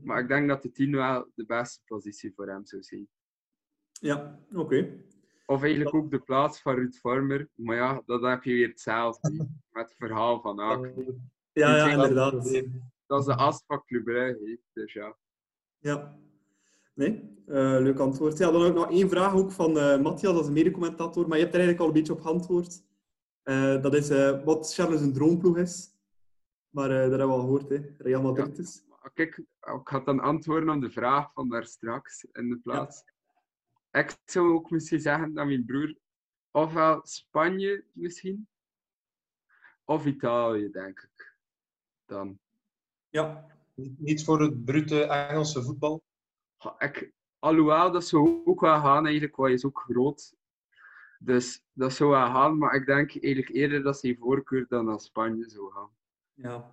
Maar 0.03 0.19
ik 0.21 0.27
denk 0.27 0.47
dat 0.47 0.62
de 0.62 0.71
10 0.71 0.91
wel 0.91 1.31
de 1.36 1.45
beste 1.45 1.81
positie 1.86 2.34
voor 2.36 2.47
hem 2.47 2.65
zou 2.65 2.81
zijn. 2.84 3.07
Ja, 4.01 4.39
oké. 4.55 4.99
Of 5.45 5.63
eigenlijk 5.63 5.95
ook 5.95 6.11
de 6.11 6.19
plaats 6.19 6.61
van 6.61 6.75
Ruud 6.75 6.95
Vormer. 6.95 7.49
Maar 7.55 7.75
ja, 7.75 8.01
dat 8.05 8.21
heb 8.21 8.43
je 8.43 8.53
weer 8.53 8.67
hetzelfde. 8.67 9.29
Met 9.71 9.89
het 9.89 9.93
verhaal 9.97 10.41
van 10.41 10.61
Aken. 10.61 11.31
Ja, 11.51 11.75
ja, 11.77 11.83
Die 11.83 11.93
inderdaad. 11.93 12.31
Dat 13.05 13.19
is 13.19 13.25
de 13.25 13.35
as 13.35 13.63
van 13.67 13.83
Club 13.85 14.03
Brugge. 14.03 14.59
Dus 14.73 14.93
ja. 14.93 15.17
Ja. 15.79 16.19
Nee, 16.93 17.43
eh, 17.47 17.55
leuk 17.55 17.99
antwoord. 17.99 18.37
Ja, 18.37 18.51
dan 18.51 18.63
ook 18.63 18.73
nog 18.73 18.89
één 18.89 19.09
vraag 19.09 19.33
ook 19.33 19.51
van 19.51 19.77
eh 19.77 20.01
Matthias, 20.01 20.47
een 20.47 20.53
medecommentator, 20.53 21.27
maar 21.27 21.37
je 21.37 21.43
hebt 21.43 21.55
er 21.55 21.61
eigenlijk 21.61 21.79
al 21.79 21.87
een 21.87 22.01
beetje 22.01 22.13
op 22.13 22.21
geantwoord. 22.21 22.83
Eh, 23.43 23.81
dat 23.81 23.93
is 23.93 24.09
wat 24.43 24.73
Charles 24.73 25.01
een 25.01 25.13
droomploeg 25.13 25.57
is. 25.57 25.89
Maar 26.69 26.89
dat 26.89 26.99
hebben 26.99 27.27
we 27.27 27.33
al 27.33 27.39
gehoord, 27.39 27.69
hè. 27.69 27.95
Real 27.97 28.21
Madrid 28.21 28.59
is. 28.59 28.83
Maar 28.89 29.11
Kijk, 29.13 29.37
ik 29.37 29.87
had 29.87 30.05
dan 30.05 30.19
antwoorden 30.19 30.69
op 30.69 30.81
de 30.81 30.91
vraag 30.91 31.33
van 31.33 31.49
daar 31.49 31.65
straks 31.65 32.25
in 32.31 32.49
de 32.49 32.57
plaats. 32.57 33.03
Ik 33.91 34.17
zou 34.25 34.54
ook 34.54 34.69
misschien 34.69 34.99
zeggen 34.99 35.34
dat 35.34 35.45
mijn 35.45 35.65
broer 35.65 35.95
ofwel 36.51 36.99
Spanje 37.04 37.86
misschien, 37.91 38.47
of 39.86 40.06
Italië, 40.06 40.69
denk 40.71 40.99
ik. 40.99 41.36
Dan. 42.06 42.39
Ja. 43.10 43.45
Niet 43.73 44.23
voor 44.23 44.41
het 44.41 44.65
brute 44.65 45.04
Engelse 45.04 45.63
voetbal. 45.63 46.04
Ja, 46.58 46.75
Ik, 46.80 47.12
alhoewel, 47.39 47.91
dat 47.91 48.06
zou 48.06 48.45
ook 48.45 48.62
wel 48.62 48.80
gaan 48.80 49.06
eigenlijk, 49.06 49.36
want 49.36 49.47
hij 49.47 49.58
is 49.58 49.65
ook 49.65 49.80
groot. 49.80 50.36
Dus 51.19 51.63
dat 51.73 51.93
zou 51.93 52.10
wel 52.10 52.25
gaan, 52.25 52.58
maar 52.58 52.75
ik 52.75 52.86
denk 52.86 53.23
eigenlijk 53.23 53.49
eerder 53.56 53.84
dat 53.84 54.00
zijn 54.00 54.17
voorkeur 54.17 54.65
dan 54.67 54.85
naar 54.85 55.00
Spanje 55.00 55.50
zou 55.50 55.71
gaan. 55.71 55.89
Ja. 56.33 56.71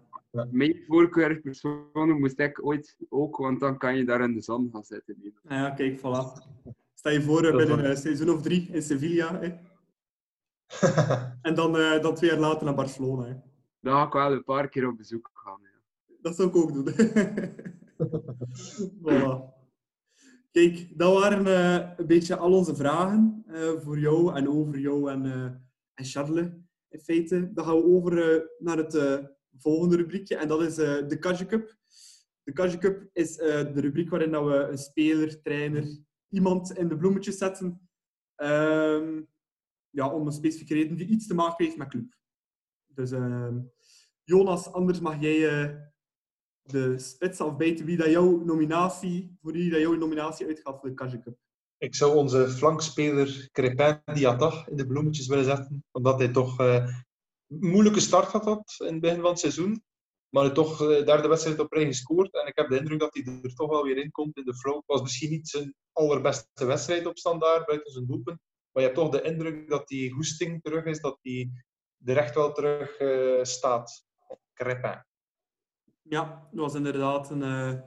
Mijn 0.51 0.85
voorkeur 0.87 1.41
persoonlijk 1.41 2.19
moest 2.19 2.39
ik 2.39 2.65
ooit 2.65 2.97
ook, 3.09 3.37
want 3.37 3.61
dan 3.61 3.79
kan 3.79 3.97
je 3.97 4.05
daar 4.05 4.21
in 4.21 4.35
de 4.35 4.41
zon 4.41 4.71
gaan 4.73 4.85
zitten. 4.85 5.35
Ja, 5.43 5.71
kijk, 5.71 5.99
voilà. 5.99 6.43
Sta 6.99 7.11
je 7.11 7.23
voor 7.23 7.43
wel- 7.43 7.79
een 7.85 7.97
seizoen 7.97 8.31
of 8.31 8.43
drie 8.43 8.69
in 8.73 8.83
Sevilla. 8.83 9.41
Hè. 9.41 9.49
En 11.43 11.55
dan, 11.55 11.77
eh, 11.79 12.03
dan 12.03 12.15
twee 12.15 12.31
jaar 12.31 12.39
later 12.39 12.65
naar 12.65 12.75
Barcelona. 12.75 13.25
Hè. 13.27 13.35
Ga 13.91 14.07
ik 14.07 14.13
wel 14.13 14.33
een 14.33 14.45
paar 14.45 14.69
keer 14.69 14.89
op 14.89 14.97
bezoek 14.97 15.31
gaan. 15.35 15.59
Ja. 15.63 16.15
Dat 16.23 16.37
zou 16.37 16.49
ik 16.49 16.57
ook 16.57 16.73
doen. 16.75 16.89
voilà. 19.03 19.57
Kijk, 20.51 20.99
dat 20.99 21.13
waren 21.21 21.47
eh, 21.47 21.91
een 21.97 22.07
beetje 22.07 22.37
al 22.37 22.53
onze 22.53 22.75
vragen 22.77 23.45
eh, 23.47 23.71
voor 23.79 23.99
jou 23.99 24.35
en 24.35 24.49
over 24.49 24.79
jou 24.79 25.11
en, 25.11 25.25
eh, 25.27 25.45
en 25.95 26.05
Charles. 26.05 26.47
In 26.89 27.01
feite, 27.01 27.53
dan 27.53 27.65
gaan 27.65 27.77
we 27.77 27.85
over 27.85 28.43
naar 28.59 28.77
het 28.77 28.95
eh, 28.95 29.19
volgende 29.59 29.97
rubriekje 29.97 30.37
en 30.37 30.49
dat 30.49 30.63
is 30.63 30.79
eh, 30.79 31.09
de 31.09 31.19
Kage 31.19 31.47
Cup. 31.47 31.77
De 32.43 32.53
Kage 32.53 32.79
Cup 32.79 33.09
is 33.13 33.39
eh, 33.39 33.75
de 33.75 33.81
rubriek 33.81 34.11
waarin 34.11 34.31
dat 34.31 34.45
we 34.45 34.55
een 34.71 34.79
speler, 34.79 35.43
trainer, 35.43 35.85
iemand 36.29 36.77
in 36.77 36.89
de 36.89 36.97
bloemetjes 36.97 37.39
zetten. 37.39 37.89
ehm, 38.35 39.23
ja, 39.91 40.13
om 40.13 40.27
een 40.27 40.33
specifieke 40.33 40.75
reden 40.75 40.97
die 40.97 41.07
iets 41.07 41.27
te 41.27 41.35
maken 41.35 41.65
heeft 41.65 41.77
met 41.77 41.89
club. 41.89 42.17
Dus 42.87 43.11
ehm, 43.11 43.59
Jonas, 44.25 44.73
anders 44.73 45.01
mag 45.01 45.21
jij 45.21 45.49
eh, 45.49 45.77
de 46.63 46.99
spits 46.99 47.41
afbijten 47.41 47.85
wie 47.85 47.97
dat 47.97 48.11
jouw 48.11 48.45
nominatie, 48.45 49.37
voor 49.43 49.53
wie 49.53 49.71
dat 49.71 49.81
jouw 49.81 49.95
nominatie 49.95 50.47
uitgaat 50.47 50.81
voor 50.81 50.89
de 50.89 50.95
Kaja. 50.95 51.21
Ik 51.79 51.95
zou 51.95 52.17
onze 52.17 52.49
flankspeler 52.49 53.49
Crepin 53.53 54.01
Diatta 54.15 54.67
in 54.69 54.77
de 54.77 54.87
bloemetjes 54.87 55.27
willen 55.27 55.45
zetten. 55.45 55.85
Omdat 55.91 56.19
hij 56.19 56.29
toch 56.29 56.61
eh, 56.61 56.75
een 57.49 57.69
moeilijke 57.69 58.01
start 58.01 58.33
had 58.33 58.45
had 58.45 58.77
in 58.79 58.93
het 58.93 59.01
begin 59.01 59.21
van 59.21 59.31
het 59.31 59.39
seizoen. 59.39 59.83
Maar 60.29 60.45
hij 60.45 60.53
toch 60.53 60.79
de 60.79 61.03
derde 61.05 61.29
wedstrijd 61.29 61.59
op 61.59 61.73
rij 61.73 61.85
gescoord. 61.85 62.35
En 62.35 62.47
ik 62.47 62.57
heb 62.57 62.69
de 62.69 62.79
indruk 62.79 63.01
dat 63.01 63.15
hij 63.15 63.41
er 63.43 63.55
toch 63.55 63.71
wel 63.71 63.83
weer 63.83 63.97
in 63.97 64.11
komt 64.11 64.37
in 64.37 64.45
de 64.45 64.55
flow. 64.55 64.77
Het 64.77 64.87
was 64.87 65.03
misschien 65.03 65.31
niet 65.31 65.49
zijn 65.49 65.75
allerbeste 65.93 66.65
wedstrijd 66.65 67.07
op 67.07 67.19
standaard, 67.19 67.67
buiten 67.67 67.93
zijn 67.93 68.07
doelpunt. 68.07 68.39
Maar 68.73 68.83
je 68.83 68.89
hebt 68.89 68.95
toch 68.95 69.11
de 69.11 69.23
indruk 69.23 69.69
dat 69.69 69.89
die 69.89 70.11
goesting 70.11 70.63
terug 70.63 70.85
is. 70.85 71.01
Dat 71.01 71.19
hij 71.23 71.51
er 72.05 72.17
echt 72.17 72.35
wel 72.35 72.53
terug 72.53 72.97
eh, 72.97 73.45
staat. 73.45 74.07
Crepin. 74.55 75.05
Ja, 76.03 76.49
dat 76.51 76.61
was 76.61 76.75
inderdaad 76.75 77.31
een 77.31 77.43
eh, 77.43 77.81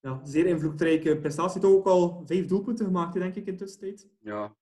ja, 0.00 0.20
zeer 0.24 0.46
invloedrijke 0.46 1.18
prestatie. 1.18 1.60
Toch 1.60 1.72
ook 1.72 1.86
al 1.86 2.22
vijf 2.26 2.46
doelpunten 2.46 2.86
gemaakt, 2.86 3.14
denk 3.14 3.34
ik, 3.34 3.46
in 3.46 3.56
tussentijd. 3.56 4.08
Ja, 4.20 4.56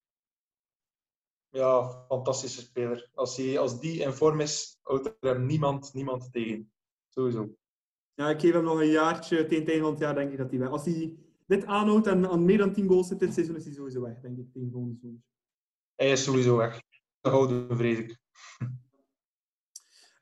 Ja, 1.49 2.05
fantastische 2.09 2.61
speler. 2.61 3.11
Als, 3.15 3.37
hij, 3.37 3.59
als 3.59 3.81
die 3.81 4.01
in 4.01 4.13
vorm 4.13 4.41
is, 4.41 4.79
houdt 4.83 5.07
er 5.07 5.35
hem 5.35 5.47
niemand, 5.47 5.95
niemand 5.95 6.33
tegen. 6.33 6.73
Sowieso. 7.21 7.57
Ja, 8.15 8.29
ik 8.29 8.41
geef 8.41 8.53
hem 8.53 8.65
nog 8.65 8.81
een 8.81 8.91
jaartje. 8.91 9.37
Tegen 9.47 9.59
het 9.59 9.69
einde 9.69 9.83
van 9.83 9.91
het 9.91 10.01
jaar 10.01 10.15
denk 10.15 10.33
ik 10.33 10.39
dat 10.39 10.51
hij 10.51 10.59
weg 10.59 10.69
Als 10.69 10.85
hij 10.85 11.17
dit 11.47 11.65
aanhoudt 11.65 12.07
en 12.07 12.29
aan 12.29 12.45
meer 12.45 12.59
dan 12.59 12.73
10 12.73 12.89
goals 12.89 13.09
zit 13.09 13.19
dit 13.19 13.35
seizoen, 13.35 13.57
is 13.57 13.65
hij 13.65 13.75
sowieso 13.75 14.01
weg, 14.01 14.21
denk 14.21 14.39
ik, 14.39 14.53
tegen 14.53 14.71
volgende 14.71 14.97
seizoen. 14.99 15.25
Hij 15.95 16.11
is 16.11 16.25
sowieso 16.25 16.57
weg. 16.57 16.83
Dat 17.21 17.33
houden 17.33 17.69
we, 17.69 17.77
vrees 17.77 17.99
ik. 17.99 18.19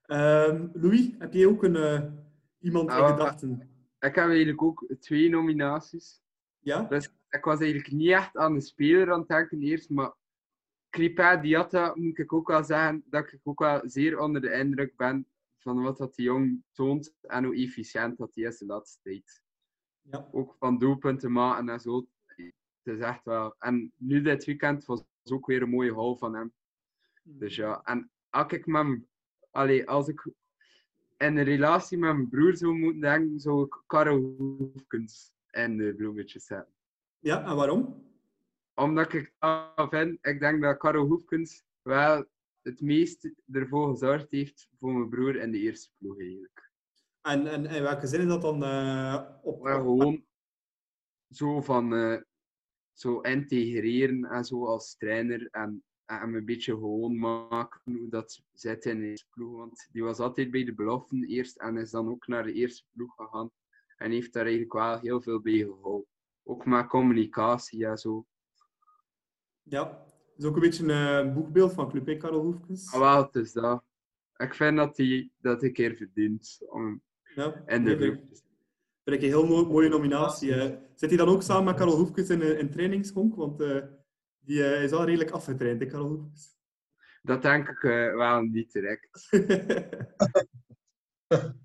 Ehm, 0.02 0.68
Louis, 0.72 1.10
heb 1.18 1.32
jij 1.32 1.46
ook 1.46 1.62
een, 1.62 1.76
eh, 1.76 2.02
iemand 2.58 2.90
in 2.90 2.96
Ah, 2.96 3.10
gedachten? 3.10 3.60
ik 3.98 4.14
heb 4.14 4.16
eigenlijk 4.16 4.62
ook 4.62 4.86
twee 5.00 5.28
nominaties. 5.28 6.22
Ja? 6.58 6.82
Dus 6.82 7.14
ik 7.28 7.44
was 7.44 7.60
eigenlijk 7.60 7.92
niet 7.92 8.10
echt 8.10 8.36
aan 8.36 8.54
de 8.54 8.60
speler 8.60 9.12
aan 9.12 9.18
het 9.18 9.28
denken 9.28 9.62
eerst, 9.62 9.90
maar 9.90 10.14
Kripa 10.90 11.36
Diatta 11.36 11.92
moet 11.94 12.18
ik 12.18 12.32
ook 12.32 12.48
wel 12.48 12.64
zeggen 12.64 13.04
dat 13.06 13.32
ik 13.32 13.40
ook 13.42 13.58
wel 13.58 13.80
zeer 13.84 14.18
onder 14.18 14.40
de 14.40 14.52
indruk 14.52 14.96
ben 14.96 15.26
van 15.68 15.82
wat 15.82 15.96
dat 15.96 16.14
die 16.14 16.24
jong 16.24 16.62
toont 16.72 17.14
en 17.20 17.44
hoe 17.44 17.56
efficiënt 17.56 18.16
dat 18.16 18.34
hij 18.34 18.44
is 18.44 18.58
de 18.58 18.66
laatste 18.66 18.98
tijd. 19.02 19.42
Ja. 20.02 20.28
Ook 20.32 20.56
van 20.58 20.78
doelpunten 20.78 21.32
maken 21.32 21.68
en 21.68 21.80
zo. 21.80 22.06
Het 22.82 22.96
is 22.96 22.98
echt 22.98 23.24
wel... 23.24 23.54
En 23.58 23.92
nu 23.96 24.20
dit 24.22 24.44
weekend 24.44 24.84
was 24.84 25.04
ook 25.30 25.46
weer 25.46 25.62
een 25.62 25.68
mooie 25.70 25.92
haul 25.94 26.16
van 26.16 26.34
hem. 26.34 26.52
Dus 27.22 27.56
ja, 27.56 27.82
en 27.84 28.10
als 28.30 28.52
ik 28.52 28.66
mijn- 28.66 29.08
allee, 29.50 29.88
als 29.88 30.08
ik 30.08 30.26
in 31.16 31.36
een 31.36 31.42
relatie 31.44 31.98
met 31.98 32.14
mijn 32.14 32.28
broer 32.28 32.56
zou 32.56 32.72
moeten 32.78 33.00
denken, 33.00 33.40
zou 33.40 33.64
ik 33.64 33.82
Karel 33.86 34.34
Hoefkens 34.38 35.32
in 35.50 35.76
de 35.76 35.94
bloemetjes 35.94 36.44
zetten. 36.46 36.74
Ja, 37.18 37.44
en 37.44 37.56
waarom? 37.56 38.06
Omdat 38.74 39.12
ik 39.12 39.32
dat 39.38 39.88
vind, 39.90 40.18
ik 40.26 40.40
denk 40.40 40.62
dat 40.62 40.78
Karel 40.78 41.06
Hoefkens 41.06 41.64
wel 41.82 42.24
het 42.68 42.80
meest 42.80 43.30
ervoor 43.52 43.90
gezorgd 43.90 44.30
heeft 44.30 44.68
voor 44.78 44.92
mijn 44.92 45.08
broer 45.08 45.36
in 45.36 45.50
de 45.50 45.58
eerste 45.58 45.90
ploeg 45.98 46.18
eigenlijk. 46.18 46.70
En, 47.20 47.46
en 47.46 47.66
in 47.66 47.82
welke 47.82 48.06
zin 48.06 48.20
is 48.20 48.26
dat 48.26 48.42
dan 48.42 48.64
eh, 48.64 49.28
op... 49.42 49.62
Maar 49.62 49.80
gewoon 49.80 50.24
zo 51.30 51.60
van 51.60 51.94
eh, 51.94 52.20
zo 52.92 53.20
integreren 53.20 54.24
en 54.24 54.44
zo 54.44 54.66
als 54.66 54.96
trainer 54.96 55.48
en, 55.50 55.84
en 56.04 56.34
een 56.34 56.44
beetje 56.44 56.72
gewoon 56.72 57.18
maken 57.18 57.80
hoe 57.84 58.08
dat 58.08 58.42
zit 58.52 58.84
in 58.84 59.00
de 59.00 59.06
eerste 59.06 59.26
ploeg. 59.30 59.56
Want 59.56 59.88
die 59.92 60.02
was 60.02 60.18
altijd 60.18 60.50
bij 60.50 60.64
de 60.64 60.74
beloften 60.74 61.24
eerst 61.24 61.56
en 61.56 61.76
is 61.76 61.90
dan 61.90 62.08
ook 62.08 62.26
naar 62.26 62.42
de 62.42 62.52
eerste 62.52 62.84
ploeg 62.92 63.14
gegaan. 63.14 63.50
En 63.96 64.10
heeft 64.10 64.32
daar 64.32 64.42
eigenlijk 64.42 64.72
wel 64.72 64.98
heel 64.98 65.22
veel 65.22 65.40
bij 65.40 65.58
geholpen. 65.58 66.12
Ook 66.42 66.64
met 66.64 66.86
communicatie 66.86 67.86
en 67.86 67.98
zo. 67.98 68.26
Ja, 69.62 70.04
is 70.38 70.44
ook 70.44 70.54
een 70.54 70.60
beetje 70.60 70.84
een 70.92 71.26
eh, 71.28 71.34
boekbeeld 71.34 71.72
van 71.72 71.88
Club, 71.90 72.06
hè, 72.06 72.16
Karel 72.16 72.40
Hoefkens. 72.42 72.92
Ah, 72.92 73.00
wel, 73.00 73.24
het 73.24 73.34
is 73.34 73.52
dat. 73.52 73.84
Ik 74.36 74.54
vind 74.54 74.76
dat 74.76 74.96
hij 74.96 75.30
dat 75.40 75.62
een 75.62 75.72
keer 75.72 75.94
verdient 75.96 76.58
om 76.68 77.02
Ja, 77.34 77.62
in 77.66 77.84
de 77.84 77.96
te 77.96 78.04
zijn. 78.06 78.16
vind 79.04 79.16
ik 79.16 79.22
een 79.22 79.28
heel 79.28 79.46
mo- 79.46 79.66
mooie 79.68 79.88
nominatie. 79.88 80.54
eh. 80.54 80.76
Zit 80.94 81.08
hij 81.08 81.18
dan 81.18 81.28
ook 81.28 81.42
samen 81.42 81.64
met 81.64 81.76
Karel 81.76 81.96
Hoefkens 81.96 82.28
in 82.30 82.40
een 82.40 82.58
in 82.58 82.70
trainingshonk? 82.70 83.34
Want 83.34 83.60
eh, 83.60 83.82
die 84.38 84.64
eh, 84.64 84.82
is 84.82 84.92
al 84.92 85.04
redelijk 85.04 85.30
afgetraind, 85.30 85.80
hè, 85.80 85.86
Karel 85.86 86.08
Hoefkens. 86.08 86.56
Dat 87.22 87.42
denk 87.42 87.68
ik 87.68 87.82
eh, 87.82 88.14
wel 88.14 88.40
niet 88.42 88.72
direct. 88.72 89.28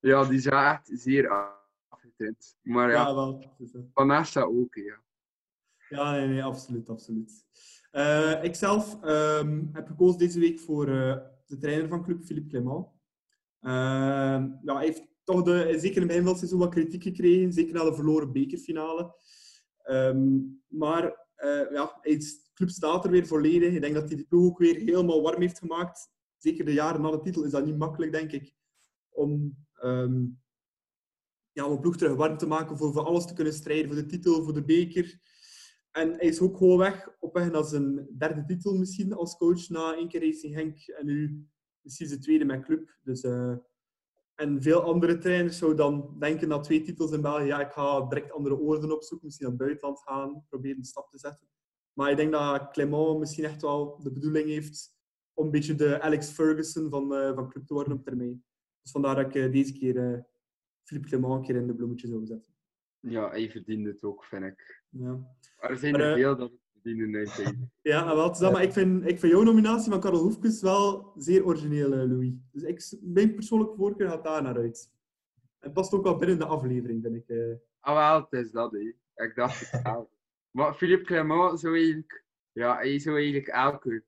Ja, 0.00 0.24
die 0.24 0.38
is 0.38 0.46
echt 0.46 0.90
zeer 0.92 1.28
afgetraind. 1.88 2.56
Maar 2.62 2.90
ja, 2.90 3.06
ja, 3.08 3.14
wel. 3.14 3.54
eh, 3.58 3.80
Vanessa 3.94 4.40
ook, 4.42 4.74
ja. 4.74 5.00
Ja, 5.92 6.12
nee, 6.12 6.26
nee, 6.26 6.44
absoluut, 6.44 6.88
absoluut. 6.88 7.44
Eh 7.90 8.38
ik 8.42 8.54
zelf 8.54 9.02
ehm, 9.02 9.64
heb 9.72 9.86
gekozen 9.86 10.18
deze 10.18 10.38
week 10.38 10.60
voor 10.60 10.88
eh, 10.88 11.16
de 11.46 11.56
trainer 11.56 11.88
van 11.88 12.02
club, 12.02 12.24
Philippe 12.24 12.48
Clement. 12.48 12.86
Ehm, 13.60 14.48
ja, 14.62 14.76
hij 14.76 14.84
heeft 14.84 15.02
toch 15.24 15.42
de, 15.42 15.74
zeker 15.78 15.96
in 15.96 16.02
het 16.02 16.06
begin 16.06 16.22
van 16.22 16.30
het 16.30 16.38
seizoen 16.38 16.58
wat 16.58 16.70
kritiek 16.70 17.02
gekregen, 17.02 17.52
zeker 17.52 17.74
na 17.74 17.84
de 17.84 17.94
verloren 17.94 18.32
bekerfinale. 18.32 19.14
Ehm, 19.82 20.38
maar 20.68 21.04
eh, 21.34 21.70
ja, 21.70 21.98
de 22.02 22.50
club 22.54 22.68
staat 22.68 23.04
er 23.04 23.10
weer 23.10 23.26
volledig. 23.26 23.72
Ik 23.72 23.80
denk 23.80 23.94
dat 23.94 24.08
hij 24.08 24.16
de 24.16 24.26
ploeg 24.26 24.44
ook 24.44 24.58
weer 24.58 24.76
helemaal 24.76 25.22
warm 25.22 25.40
heeft 25.40 25.58
gemaakt. 25.58 26.10
Zeker 26.36 26.64
de 26.64 26.72
jaren 26.72 27.02
na 27.02 27.10
de 27.10 27.20
titel 27.20 27.44
is 27.44 27.50
dat 27.50 27.64
niet 27.64 27.78
makkelijk, 27.78 28.12
denk 28.12 28.32
ik, 28.32 28.54
om, 29.08 29.56
ehm, 29.74 30.24
ja, 31.52 31.66
om 31.66 31.80
ploeg 31.80 31.96
terug 31.96 32.16
warm 32.16 32.36
te 32.38 32.46
maken 32.46 32.78
voor, 32.78 32.92
voor 32.92 33.04
alles 33.04 33.26
te 33.26 33.34
kunnen 33.34 33.52
strijden, 33.52 33.86
voor 33.86 34.02
de 34.02 34.06
titel, 34.06 34.44
voor 34.44 34.54
de 34.54 34.64
beker. 34.64 35.20
En 35.92 36.12
hij 36.12 36.26
is 36.28 36.40
ook 36.40 36.56
gewoon 36.56 36.78
weg 36.78 37.08
op 37.20 37.34
weg 37.34 37.50
naar 37.50 37.64
zijn 37.64 38.08
derde 38.18 38.44
titel 38.44 38.78
misschien 38.78 39.12
als 39.12 39.36
coach 39.36 39.68
na 39.68 39.94
één 39.94 40.08
keer 40.08 40.24
Racing 40.24 40.54
Henk 40.54 40.86
en 40.86 41.06
nu 41.06 41.46
misschien 41.80 42.08
zijn 42.08 42.20
tweede 42.20 42.44
met 42.44 42.64
club. 42.64 42.98
Dus, 43.02 43.22
eh, 43.22 43.56
en 44.34 44.62
veel 44.62 44.82
andere 44.82 45.18
trainers 45.18 45.58
zouden 45.58 45.78
dan 45.78 46.16
denken 46.18 46.48
na 46.48 46.60
twee 46.60 46.82
titels 46.82 47.12
in 47.12 47.20
België, 47.20 47.44
ja, 47.44 47.60
ik 47.60 47.72
ga 47.72 48.00
direct 48.00 48.32
andere 48.32 48.58
oorden 48.58 48.92
opzoeken, 48.94 49.26
misschien 49.26 49.46
naar 49.46 49.56
het 49.56 49.66
buitenland 49.66 50.00
gaan, 50.00 50.44
proberen 50.48 50.78
een 50.78 50.84
stap 50.84 51.10
te 51.10 51.18
zetten. 51.18 51.48
Maar 51.92 52.10
ik 52.10 52.16
denk 52.16 52.32
dat 52.32 52.70
Clement 52.70 53.18
misschien 53.18 53.44
echt 53.44 53.62
wel 53.62 54.00
de 54.02 54.12
bedoeling 54.12 54.48
heeft 54.48 54.96
om 55.32 55.44
een 55.44 55.50
beetje 55.50 55.74
de 55.74 56.00
Alex 56.00 56.28
Ferguson 56.30 56.90
van, 56.90 57.14
eh, 57.14 57.34
van 57.34 57.48
club 57.48 57.66
te 57.66 57.74
worden 57.74 57.92
op 57.92 58.04
termijn. 58.04 58.44
Dus 58.82 58.92
vandaar 58.92 59.14
dat 59.14 59.26
ik 59.26 59.34
eh, 59.34 59.52
deze 59.52 59.72
keer 59.72 60.26
Philippe 60.82 61.08
Clement 61.08 61.34
een 61.34 61.42
keer 61.42 61.56
in 61.56 61.66
de 61.66 61.74
bloemetjes 61.74 62.10
zou 62.10 62.26
zetten. 62.26 62.54
Ja, 63.00 63.30
hij 63.30 63.50
verdient 63.50 63.86
het 63.86 64.02
ook, 64.02 64.24
vind 64.24 64.44
ik. 64.44 64.81
Ja. 64.92 65.12
Maar 65.60 65.70
er 65.70 65.76
zijn 65.78 65.92
Maar, 65.92 66.00
er 66.00 66.08
eh, 66.08 66.14
veel 66.14 66.36
dat 66.36 66.50
verdienen 66.72 67.14
uiteindelijk. 67.16 67.70
Ja, 67.82 68.04
wel, 68.14 68.38
dat, 68.38 68.52
maar 68.52 68.62
ik 68.62 68.72
vind, 68.72 69.06
ik 69.06 69.18
vind 69.18 69.32
jouw 69.32 69.42
nominatie 69.42 69.90
van 69.90 70.00
Karel 70.00 70.20
Hoefkes 70.20 70.60
wel 70.60 71.12
zeer 71.16 71.44
origineel, 71.44 71.92
eh, 71.92 71.98
Louis. 72.08 72.32
Dus 72.52 72.62
ik, 72.62 72.98
mijn 73.02 73.34
persoonlijke 73.34 73.76
voorkeur 73.76 74.08
gaat 74.08 74.24
daar 74.24 74.42
naar 74.42 74.56
uit. 74.56 74.90
Het 75.58 75.72
past 75.72 75.92
ook 75.92 76.04
wel 76.04 76.16
binnen 76.16 76.38
de 76.38 76.44
aflevering, 76.44 77.02
vind 77.02 77.16
ik. 77.16 77.28
eh. 77.28 77.54
Ah, 77.80 77.94
wel, 78.10 78.20
het 78.30 78.44
is 78.44 78.50
dat, 78.52 78.72
hè. 78.72 78.78
Ik 79.24 79.32
dacht 79.34 79.70
het 79.70 79.82
wel. 79.92 80.10
Maar 80.50 80.74
Philippe 80.74 81.04
Clement 81.04 81.60
zou 81.60 81.76
eigenlijk... 81.76 82.24
Ja, 82.52 82.76
hij 82.76 82.98
zou 82.98 83.16
eigenlijk 83.16 83.46
elke, 83.48 84.04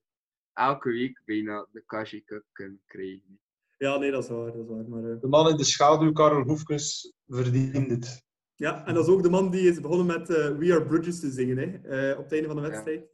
elke 0.53 0.89
week 0.91 1.23
bijna 1.25 1.67
de 1.73 1.83
Kashi 1.87 2.25
Cup 2.25 2.45
kunnen 2.53 2.81
krijgen. 2.87 3.39
Ja, 3.79 3.97
nee, 3.99 4.11
dat 4.11 4.23
is 4.23 4.29
waar. 4.31 4.53
Dat 4.53 4.63
is 4.63 4.69
waar 4.69 4.89
maar, 4.89 5.21
De 5.21 5.27
man 5.29 5.49
in 5.49 5.57
de 5.57 5.65
schaduw, 5.65 6.13
Karel 6.13 6.43
Hoefkens, 6.43 7.15
verdient 7.27 7.91
het. 7.91 8.23
Ja, 8.57 8.87
en 8.87 8.95
dat 8.95 9.07
is 9.07 9.13
ook 9.13 9.23
de 9.23 9.31
man 9.31 9.51
die 9.51 9.69
is 9.69 9.81
begonnen 9.81 10.07
met 10.07 10.31
eh, 10.31 10.57
We 10.57 10.73
Are 10.73 10.87
Bridges 10.87 11.21
te 11.21 11.31
zingen, 11.31 11.57
hè, 11.59 11.65
eh, 12.11 12.19
op 12.19 12.23
het 12.25 12.33
einde 12.33 12.47
van 12.47 12.57
de 12.57 12.63
wedstrijd. 12.63 13.07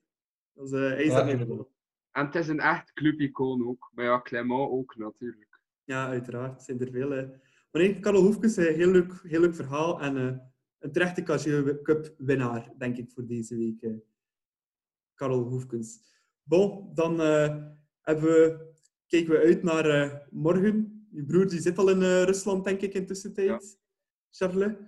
Dus, 0.55 0.73
eh, 0.73 0.79
hij 0.81 1.03
is 1.03 1.07
Ja, 1.11 1.15
daarmee 1.17 1.37
begonnen. 1.39 1.67
En 2.11 2.25
het 2.27 2.35
is 2.35 2.49
een 2.49 2.61
echt 2.61 2.93
clubicoon 2.93 3.67
ook. 3.69 3.91
Maar 3.95 4.05
ja, 4.05 4.21
Clement 4.23 4.71
ook 4.71 4.97
natuurlijk. 4.97 5.61
Ja, 5.85 6.07
uiteraard. 6.09 6.53
Het 6.53 6.63
zijn 6.63 6.81
er 6.81 6.91
veel. 6.91 7.09
Maar 7.09 7.83
nee, 7.83 8.01
Karel 8.01 8.23
Hoefkes, 8.23 8.57
eh, 8.57 8.75
heel 8.75 8.91
leuk, 8.91 9.13
heel 9.23 9.41
leuk 9.41 9.55
verhaal. 9.55 10.01
En 10.01 10.17
eh, 10.17 10.37
een 10.79 10.93
terechte 10.93 11.23
Casio 11.23 11.79
Cup 11.83 12.15
winnaar, 12.19 12.73
denk 12.79 12.97
ik, 12.97 13.11
voor 13.11 13.27
deze 13.27 13.57
week. 13.57 13.83
eh. 13.83 13.95
Karel 15.15 15.43
Hoefkens. 15.43 15.99
Bon, 16.43 16.95
dan 16.95 17.21
eh, 17.21 17.57
hebben 18.01 18.25
we, 18.25 18.73
kijken 19.07 19.31
we 19.33 19.39
uit 19.39 19.63
naar 19.63 19.85
eh, 19.87 20.19
morgen. 20.31 21.07
Je 21.11 21.25
broer 21.25 21.49
die 21.49 21.61
zit 21.61 21.79
al 21.79 21.89
in 21.91 22.03
eh, 22.03 22.23
Rusland, 22.23 22.65
denk 22.65 22.81
ik, 22.81 22.95
in 22.95 23.07
tussentijd. 23.07 23.79
Charles. 24.31 24.79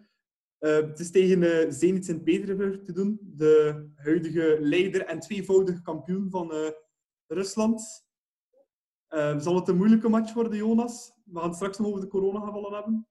Eh, 0.62 0.74
het 0.74 0.98
is 0.98 1.10
tegen 1.10 1.42
eh 1.42 1.70
Zenit 1.70 2.04
Sint-Petersburg 2.04 2.82
te 2.82 2.92
doen. 2.92 3.18
De 3.22 3.84
huidige 3.94 4.56
leider 4.60 5.06
en 5.06 5.20
tweevoudige 5.20 5.82
kampioen 5.82 6.30
van 6.30 6.52
eh, 6.52 6.70
Rusland. 7.26 8.04
Zal 9.38 9.54
het 9.54 9.68
een 9.68 9.76
moeilijke 9.76 10.08
match 10.08 10.32
worden, 10.32 10.56
Jonas? 10.56 11.12
We 11.24 11.38
gaan 11.38 11.48
het 11.48 11.56
straks 11.56 11.78
nog 11.78 11.86
over 11.86 12.00
de 12.00 12.08
coronagevallen 12.08 12.72
hebben. 12.72 13.08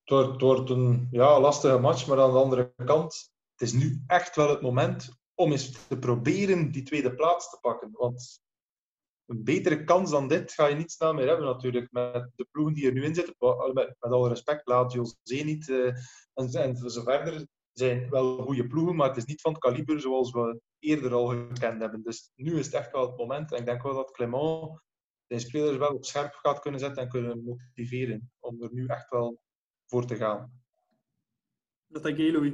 Het 0.00 0.10
wordt, 0.10 0.40
wordt 0.40 0.70
een 0.70 1.08
ja, 1.10 1.40
lastige 1.40 1.78
match, 1.78 2.06
maar 2.06 2.20
aan 2.20 2.32
de 2.32 2.38
andere 2.38 2.72
kant, 2.84 3.32
het 3.52 3.68
is 3.68 3.72
nu 3.72 4.02
echt 4.06 4.36
wel 4.36 4.48
het 4.48 4.60
moment 4.60 5.08
om 5.34 5.50
eens 5.50 5.86
te 5.86 5.98
proberen 5.98 6.72
die 6.72 6.82
tweede 6.82 7.14
plaats 7.14 7.50
te 7.50 7.58
pakken. 7.60 7.90
Want 7.92 8.40
een 9.28 9.44
betere 9.44 9.84
kans 9.84 10.10
dan 10.10 10.28
dit 10.28 10.52
ga 10.52 10.66
je 10.66 10.74
niet 10.74 10.92
snel 10.92 11.14
meer 11.14 11.26
hebben 11.26 11.46
natuurlijk. 11.46 11.92
Met 11.92 12.30
de 12.36 12.46
ploegen 12.50 12.74
die 12.74 12.86
er 12.86 12.92
nu 12.92 13.04
in 13.04 13.14
zitten, 13.14 13.34
met, 13.72 13.96
met 13.98 14.12
alle 14.12 14.28
respect, 14.28 14.66
laat 14.66 14.92
José 14.92 15.44
niet 15.44 15.68
uh, 15.68 15.86
en, 16.34 16.52
en 16.52 16.76
zo 16.76 17.02
verder 17.02 17.46
zijn 17.72 18.10
wel 18.10 18.42
goede 18.42 18.66
ploegen, 18.66 18.96
maar 18.96 19.08
het 19.08 19.16
is 19.16 19.24
niet 19.24 19.40
van 19.40 19.52
het 19.52 19.60
kaliber 19.60 20.00
zoals 20.00 20.32
we 20.32 20.60
eerder 20.78 21.12
al 21.12 21.26
gekend 21.26 21.80
hebben. 21.80 22.02
Dus 22.02 22.32
nu 22.34 22.58
is 22.58 22.66
het 22.66 22.74
echt 22.74 22.92
wel 22.92 23.06
het 23.06 23.16
moment. 23.16 23.52
En 23.52 23.58
ik 23.58 23.66
denk 23.66 23.82
wel 23.82 23.94
dat 23.94 24.10
Clement 24.10 24.80
zijn 25.26 25.40
spelers 25.40 25.76
wel 25.76 25.94
op 25.94 26.04
scherp 26.04 26.34
gaat 26.34 26.58
kunnen 26.58 26.80
zetten 26.80 27.02
en 27.02 27.08
kunnen 27.08 27.44
motiveren 27.44 28.30
om 28.38 28.62
er 28.62 28.72
nu 28.72 28.86
echt 28.86 29.10
wel 29.10 29.40
voor 29.86 30.06
te 30.06 30.16
gaan. 30.16 30.52
Wat 31.86 32.02
denk 32.02 32.16
je, 32.16 32.32
Louis? 32.32 32.52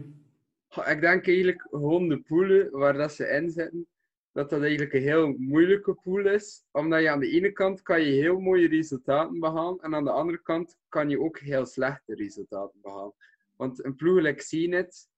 Ik 0.68 1.00
denk 1.00 1.26
eigenlijk 1.26 1.66
gewoon 1.70 2.08
de 2.08 2.20
poelen 2.20 2.70
waar 2.70 2.92
dat 2.92 3.12
ze 3.12 3.28
in 3.28 3.50
zitten, 3.50 3.86
dat 4.34 4.50
dat 4.50 4.62
eigenlijk 4.62 4.92
een 4.92 5.02
heel 5.02 5.34
moeilijke 5.38 5.94
pool 5.94 6.26
is. 6.26 6.64
Omdat 6.70 7.00
je 7.00 7.10
aan 7.10 7.20
de 7.20 7.30
ene 7.30 7.52
kant 7.52 7.82
kan 7.82 8.00
je 8.00 8.12
heel 8.12 8.38
mooie 8.38 8.68
resultaten 8.68 9.40
behalen 9.40 9.80
en 9.80 9.94
aan 9.94 10.04
de 10.04 10.10
andere 10.10 10.42
kant 10.42 10.78
kan 10.88 11.08
je 11.08 11.20
ook 11.20 11.38
heel 11.38 11.66
slechte 11.66 12.14
resultaten 12.14 12.80
behalen. 12.82 13.14
Want 13.56 13.84
een 13.84 13.94
ploeg, 13.94 14.24
ik 14.24 14.40
zie 14.40 14.74
het, 14.74 15.08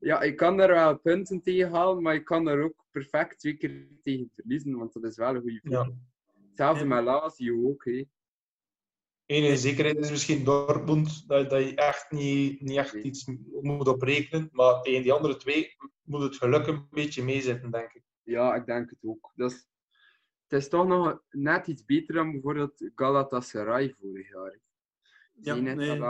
ja, 0.00 0.22
je 0.22 0.34
kan 0.34 0.56
daar 0.56 0.68
wel 0.68 0.98
punten 0.98 1.42
tegen 1.42 1.70
halen, 1.70 2.02
maar 2.02 2.14
je 2.14 2.22
kan 2.22 2.44
daar 2.44 2.60
ook 2.60 2.84
perfect 2.90 3.38
twee 3.38 3.56
keer 3.56 3.88
tegen 4.02 4.30
verliezen, 4.34 4.78
want 4.78 4.92
dat 4.92 5.04
is 5.04 5.16
wel 5.16 5.34
een 5.34 5.40
goede 5.40 5.60
ploeg. 5.60 5.86
Ja. 5.86 5.92
Hetzelfde 6.48 6.84
met 6.84 7.04
Lazio 7.04 7.68
ook. 7.68 7.84
Hé. 7.84 8.04
Enige 9.26 9.56
zekerheid 9.56 9.98
is 9.98 10.10
misschien 10.10 10.44
Dortmund, 10.44 11.28
dat, 11.28 11.50
dat 11.50 11.64
je 11.64 11.74
echt 11.74 12.10
niet, 12.10 12.60
niet 12.60 12.76
echt 12.76 12.94
iets 12.94 13.30
moet 13.60 13.88
oprekenen. 13.88 14.48
Maar 14.52 14.82
tegen 14.82 15.02
die 15.02 15.12
andere 15.12 15.36
twee 15.36 15.76
moet 16.02 16.22
het 16.22 16.36
geluk 16.36 16.66
een 16.66 16.86
beetje 16.90 17.22
meezitten, 17.22 17.70
denk 17.70 17.92
ik. 17.92 18.02
Ja, 18.22 18.54
ik 18.54 18.66
denk 18.66 18.90
het 18.90 18.98
ook. 19.02 19.32
Dat 19.34 19.50
is, 19.50 19.68
het 20.46 20.60
is 20.60 20.68
toch 20.68 20.86
nog 20.86 21.22
net 21.30 21.66
iets 21.66 21.84
beter 21.84 22.14
dan 22.14 22.32
bijvoorbeeld 22.32 22.90
Galatasaray 22.94 23.94
vorig 24.00 24.28
jaar. 24.28 24.58
Ja, 25.32 25.54
nee. 25.54 26.00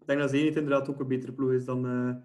Ik 0.00 0.06
denk 0.06 0.20
dat 0.20 0.30
Zenit 0.30 0.56
inderdaad 0.56 0.88
ook 0.88 1.00
een 1.00 1.08
betere 1.08 1.32
ploeg 1.32 1.52
is 1.52 1.64
dan, 1.64 1.86
uh, 1.86 2.16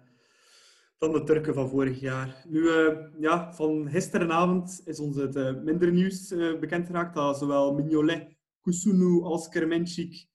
dan 0.98 1.12
de 1.12 1.22
Turken 1.22 1.54
van 1.54 1.68
vorig 1.68 2.00
jaar. 2.00 2.44
Nu, 2.48 2.60
uh, 2.60 3.08
ja, 3.18 3.52
van 3.52 3.90
gisterenavond 3.90 4.82
is 4.84 5.00
ons 5.00 5.16
het 5.16 5.36
uh, 5.36 5.62
minder 5.62 5.92
nieuws 5.92 6.28
bekend 6.60 6.86
geraakt 6.86 7.14
dat 7.14 7.38
zowel 7.38 7.74
Mignolet 7.74 8.36
Kusunu 8.60 9.22
als 9.22 9.48
Kermenchik 9.48 10.26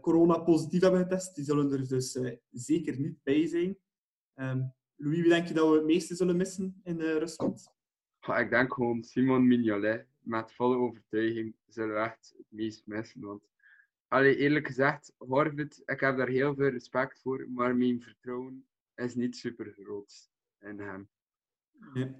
corona 0.00 0.38
positief 0.38 0.80
hebben 0.80 1.00
getest. 1.00 1.34
Die 1.34 1.44
zullen 1.44 1.72
er 1.72 1.88
dus 1.88 2.18
zeker 2.50 3.00
niet 3.00 3.22
bij 3.22 3.46
zijn. 3.46 3.78
Um, 4.34 4.74
Louis, 4.96 5.20
wie 5.20 5.28
denk 5.28 5.48
je 5.48 5.54
dat 5.54 5.68
we 5.68 5.74
het 5.74 5.84
meeste 5.84 6.14
zullen 6.14 6.36
missen 6.36 6.80
in 6.84 7.00
uh, 7.00 7.16
Rusland? 7.16 7.74
Ja, 8.20 8.38
ik 8.38 8.50
denk 8.50 8.72
gewoon 8.72 9.02
Simon 9.02 9.46
Mignolet. 9.46 10.06
Met 10.18 10.52
volle 10.52 10.76
overtuiging 10.76 11.54
zullen 11.66 11.94
we 11.94 12.00
echt 12.00 12.34
het 12.36 12.46
meest 12.48 12.86
missen. 12.86 13.20
Want, 13.20 13.48
allee, 14.08 14.36
eerlijk 14.36 14.66
gezegd, 14.66 15.14
Horvid, 15.18 15.82
ik 15.84 16.00
heb 16.00 16.16
daar 16.16 16.28
heel 16.28 16.54
veel 16.54 16.68
respect 16.68 17.20
voor, 17.20 17.46
maar 17.48 17.76
mijn 17.76 18.02
vertrouwen 18.02 18.66
is 18.94 19.14
niet 19.14 19.36
super 19.36 19.72
groot 19.72 20.30
in 20.60 20.80
hem. 20.80 21.08
Ja, 21.94 22.14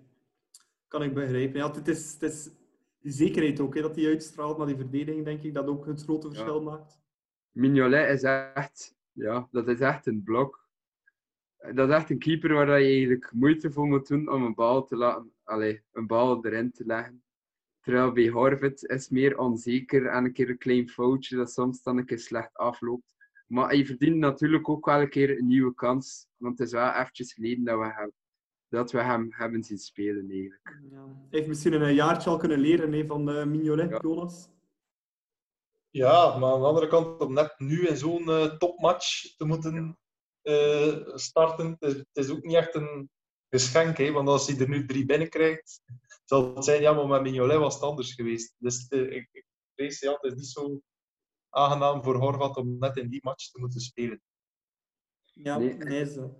kan 0.88 1.02
ik 1.02 1.14
begrijpen. 1.14 1.60
Ja, 1.60 1.72
het 1.72 1.88
is, 1.88 2.12
het 2.12 2.22
is 2.22 2.50
die 2.98 3.12
zekerheid 3.12 3.60
ook, 3.60 3.74
hè, 3.74 3.80
dat 3.80 3.96
hij 3.96 4.06
uitstraalt 4.06 4.58
naar 4.58 4.66
die 4.66 4.76
verdediging, 4.76 5.24
denk 5.24 5.42
ik, 5.42 5.54
dat 5.54 5.66
ook 5.66 5.86
het 5.86 6.02
grote 6.02 6.28
verschil 6.28 6.62
maakt. 6.62 7.00
Mignolet 7.50 8.10
is 8.10 8.22
echt, 8.22 8.96
ja, 9.12 9.48
dat 9.50 9.68
is 9.68 9.80
echt 9.80 10.06
een 10.06 10.22
blok. 10.22 10.65
Dat 11.74 11.88
is 11.88 11.94
echt 11.94 12.10
een 12.10 12.18
keeper 12.18 12.52
waar 12.52 12.80
je 12.80 12.86
eigenlijk 12.86 13.32
moeite 13.32 13.72
voor 13.72 13.86
moet 13.86 14.08
doen 14.08 14.32
om 14.32 14.42
een 14.42 14.54
bal, 14.54 14.84
te 14.84 14.96
laten, 14.96 15.32
allez, 15.44 15.80
een 15.92 16.06
bal 16.06 16.44
erin 16.44 16.72
te 16.72 16.84
leggen. 16.86 17.22
Terwijl 17.80 18.12
bij 18.12 18.28
Horvat 18.28 18.84
is 18.84 19.08
meer 19.08 19.38
onzeker 19.38 20.06
en 20.06 20.24
een 20.24 20.32
keer 20.32 20.50
een 20.50 20.58
klein 20.58 20.88
foutje 20.88 21.36
dat 21.36 21.52
soms 21.52 21.82
dan 21.82 21.96
een 21.96 22.06
keer 22.06 22.18
slecht 22.18 22.56
afloopt. 22.56 23.14
Maar 23.46 23.68
hij 23.68 23.86
verdient 23.86 24.16
natuurlijk 24.16 24.68
ook 24.68 24.86
wel 24.86 25.00
een 25.00 25.08
keer 25.08 25.38
een 25.38 25.46
nieuwe 25.46 25.74
kans. 25.74 26.26
Want 26.36 26.58
het 26.58 26.66
is 26.66 26.72
wel 26.72 26.92
eventjes 26.92 27.32
geleden 27.32 27.64
dat 27.64 27.78
we 27.78 27.84
hebben 27.84 28.14
dat 28.68 28.92
we 28.92 29.02
hem 29.02 29.28
hebben 29.30 29.64
zien 29.64 29.78
spelen 29.78 30.30
eigenlijk. 30.30 30.78
Ja. 30.90 31.04
Hij 31.04 31.38
heeft 31.38 31.48
misschien 31.48 31.72
een 31.72 31.94
jaartje 31.94 32.30
al 32.30 32.36
kunnen 32.36 32.58
leren 32.58 33.06
van 33.06 33.28
uh, 33.28 33.44
Mignolet, 33.44 33.90
ja. 33.90 33.98
Jonas. 34.02 34.48
Ja, 35.90 36.38
maar 36.38 36.52
aan 36.52 36.60
de 36.60 36.66
andere 36.66 36.88
kant, 36.88 37.20
om 37.20 37.32
net 37.32 37.54
nu 37.58 37.86
in 37.86 37.96
zo'n 37.96 38.28
uh, 38.28 38.44
topmatch 38.44 39.36
te 39.36 39.44
moeten 39.44 39.98
starten, 41.14 41.76
het 41.78 41.82
is, 41.82 41.92
het 41.92 42.06
is, 42.12 42.30
ook 42.30 42.42
niet 42.42 42.56
echt 42.56 42.74
een 42.74 43.10
geschenk. 43.48 43.96
Hè? 43.96 44.12
Want 44.12 44.28
als 44.28 44.46
hij 44.46 44.58
er 44.58 44.68
nu 44.68 44.86
drie 44.86 45.04
binnenkrijgt, 45.04 45.80
zal 46.24 46.54
het 46.54 46.64
zijn, 46.64 46.80
ja, 46.80 46.92
maar 46.92 47.06
met 47.06 47.22
Mignolet 47.22 47.58
was 47.58 47.74
het 47.74 47.82
anders 47.82 48.14
geweest. 48.14 48.54
Dus 48.58 48.88
ik, 48.88 49.28
ik 49.32 49.44
vrees, 49.74 50.00
ja, 50.00 50.12
het 50.12 50.32
is 50.32 50.34
niet 50.34 50.46
zo 50.46 50.80
aangenaam 51.50 52.02
voor 52.02 52.16
Horvat 52.16 52.56
om 52.56 52.78
net 52.78 52.96
in 52.96 53.08
die 53.08 53.20
match 53.22 53.50
te 53.50 53.60
moeten 53.60 53.80
spelen. 53.80 54.20
Ja, 55.24 55.58
nee, 55.58 55.74
nee 55.74 56.06
zo. 56.06 56.36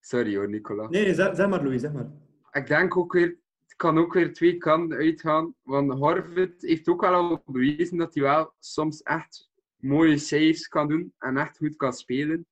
Sorry 0.00 0.36
hoor, 0.36 0.48
Nicola. 0.48 0.88
Nee, 0.88 1.14
zeg, 1.14 1.36
zeg, 1.36 1.48
maar 1.48 1.62
Louis, 1.62 1.80
zeg 1.80 1.92
maar. 1.92 2.10
Ik 2.50 2.66
denk 2.66 2.96
ook 2.96 3.12
weer, 3.12 3.38
het 3.62 3.76
kan 3.76 3.98
ook 3.98 4.12
weer 4.12 4.32
twee 4.32 4.56
kanten 4.56 4.98
uitgaan. 4.98 5.54
Want 5.62 5.92
Horvath 5.92 6.62
heeft 6.62 6.88
ook 6.88 7.04
al 7.04 7.42
bewezen 7.46 7.96
dat 7.96 8.14
hij 8.14 8.22
wel 8.22 8.52
soms 8.58 9.02
echt 9.02 9.50
mooie 9.76 10.18
saves 10.18 10.68
kan 10.68 10.88
doen 10.88 11.14
en 11.18 11.36
echt 11.36 11.56
goed 11.56 11.76
kan 11.76 11.92
spelen. 11.92 12.46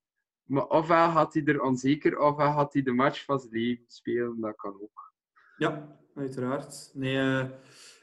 Maar 0.47 0.67
ofwel 0.67 1.07
had 1.07 1.33
hij 1.33 1.43
er 1.43 1.61
onzeker, 1.61 2.19
ofwel 2.19 2.47
had 2.47 2.73
hij 2.73 2.81
de 2.81 2.91
match 2.91 3.25
van 3.25 3.39
zijn 3.39 3.51
leven 3.51 3.83
spelen. 3.87 4.39
Dat 4.39 4.55
kan 4.55 4.73
ook. 4.81 5.13
Ja, 5.57 5.99
uiteraard. 6.15 6.91
Nee, 6.93 7.15
uh, 7.15 7.39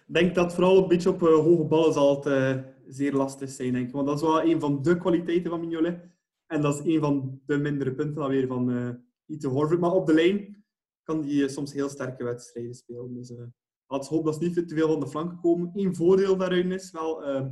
ik 0.07 0.15
denk 0.15 0.35
dat 0.35 0.55
vooral 0.55 0.83
een 0.83 0.89
beetje 0.89 1.11
op 1.11 1.23
uh, 1.23 1.29
hoge 1.29 1.65
ballen 1.65 1.93
zal 1.93 2.17
het 2.17 2.27
uh, 2.27 2.63
zeer 2.87 3.13
lastig 3.13 3.51
zijn. 3.51 3.73
Denk 3.73 3.87
ik. 3.87 3.93
Want 3.93 4.07
dat 4.07 4.17
is 4.17 4.23
wel 4.23 4.43
een 4.43 4.61
van 4.61 4.83
de 4.83 4.97
kwaliteiten 4.99 5.51
van 5.51 5.61
Mignolet. 5.61 6.13
En 6.47 6.61
dat 6.61 6.75
is 6.75 6.95
een 6.95 7.01
van 7.01 7.41
de 7.47 7.59
mindere 7.59 7.95
punten 7.95 8.23
alweer 8.23 8.47
van 8.47 8.99
Ito 9.27 9.51
Horvath. 9.51 9.81
Maar 9.81 9.93
op 9.93 10.07
de 10.07 10.15
lijn 10.15 10.65
kan 11.05 11.25
hij 11.25 11.43
eh, 11.43 11.49
soms 11.49 11.73
heel 11.73 11.89
sterke 11.89 12.25
wedstrijden 12.25 12.75
spelen. 12.75 13.15
Dus 13.15 13.31
uh, 13.31 13.39
laten 13.87 14.09
we 14.09 14.17
hopen 14.17 14.33
dat 14.33 14.43
ze 14.43 14.49
niet 14.49 14.69
te 14.69 14.75
veel 14.75 14.89
van 14.89 15.01
de 15.01 15.09
flanken 15.09 15.41
komen. 15.41 15.71
Eén 15.75 15.97
voordeel 15.97 16.37
daarin 16.37 16.73
is 16.73 16.91
wel, 16.91 17.29
uh, 17.29 17.47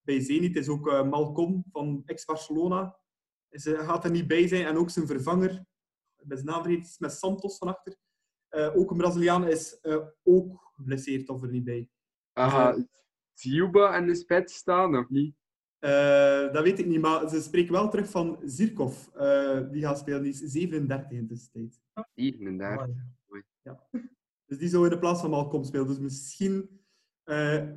bij 0.00 0.20
Zenit 0.20 0.56
is 0.56 0.68
ook 0.68 0.86
uh, 0.86 1.08
Malcolm 1.08 1.64
van 1.72 2.02
ex-Barcelona. 2.04 2.98
Hij 3.50 3.84
gaat 3.84 4.04
er 4.04 4.10
niet 4.10 4.26
bij 4.26 4.48
zijn. 4.48 4.66
En 4.66 4.76
ook 4.76 4.90
zijn 4.90 5.06
vervanger, 5.06 5.64
met 6.22 6.38
zijn 6.38 6.50
naam 6.50 6.62
vergeten, 6.62 6.90
met 6.98 7.12
Santos 7.12 7.58
van 7.58 7.68
achter. 7.68 7.96
ook 8.74 8.90
een 8.90 8.96
Braziliaan 8.96 9.48
is 9.48 9.78
ook 10.22 10.72
geblesseerd 10.74 11.28
of 11.28 11.42
er 11.42 11.50
niet 11.50 11.64
bij. 11.64 11.88
Aha, 12.32 12.86
Ziuba 13.32 13.94
en 13.94 14.06
de 14.06 14.14
spets 14.14 14.54
staan 14.54 14.90
nog 14.90 15.10
niet? 15.10 15.34
Uh, 15.80 16.52
dat 16.52 16.62
weet 16.62 16.78
ik 16.78 16.86
niet, 16.86 17.00
maar 17.00 17.28
ze 17.28 17.40
spreken 17.40 17.72
wel 17.72 17.88
terug 17.88 18.10
van 18.10 18.38
Zirkov. 18.44 19.06
Die 19.70 19.82
gaat 19.82 19.98
spelen, 19.98 20.22
die 20.22 20.32
is 20.32 20.38
37 20.38 21.10
in 21.10 21.26
de 21.26 21.48
tijd. 21.52 21.80
37? 22.14 22.88
Ja. 23.62 23.88
Dus 24.46 24.58
die 24.58 24.68
zou 24.68 24.84
in 24.84 24.90
de 24.90 24.98
plaats 24.98 25.20
van 25.20 25.30
Malcolm 25.30 25.64
spelen. 25.64 25.86
Dus 25.86 25.98
misschien 25.98 26.80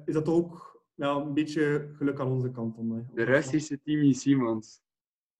is 0.06 0.14
dat 0.14 0.28
ook 0.28 0.84
ja, 0.96 1.16
een 1.16 1.34
beetje 1.34 1.92
geluk 1.94 2.20
aan 2.20 2.32
onze 2.32 2.52
kant. 2.52 2.78
Om, 2.78 3.08
de 3.14 3.24
Russische 3.24 3.82
Timmy 3.82 4.14
Simons. 4.14 4.82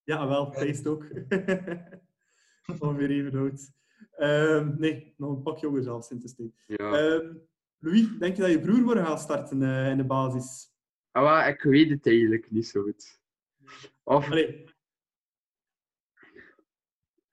Ja, 0.04 0.28
wel, 0.28 0.52
feest 0.52 0.86
ook. 0.86 1.06
Ongeveer 2.78 3.10
even 3.10 3.38
oud. 3.38 3.70
Ehm, 4.16 4.74
nee, 4.78 5.14
nog 5.16 5.30
een 5.30 5.42
pak 5.42 5.58
jonger 5.58 5.82
zelfs 5.82 6.10
in 6.10 6.20
tijd. 6.20 6.52
Ja. 6.66 6.92
Ehm, 6.92 7.34
Louis, 7.78 8.08
denk 8.18 8.36
je 8.36 8.42
dat 8.42 8.50
je 8.50 8.60
broer 8.60 8.82
wordt 8.82 9.00
gaan 9.00 9.18
starten 9.18 9.62
in 9.62 9.96
de 9.96 10.04
basis? 10.04 10.72
Maar 11.12 11.48
ik 11.48 11.62
weet 11.62 11.90
het 11.90 12.06
eigenlijk 12.06 12.50
niet 12.50 12.66
zo 12.66 12.82
goed. 12.82 13.20
Of... 14.02 14.30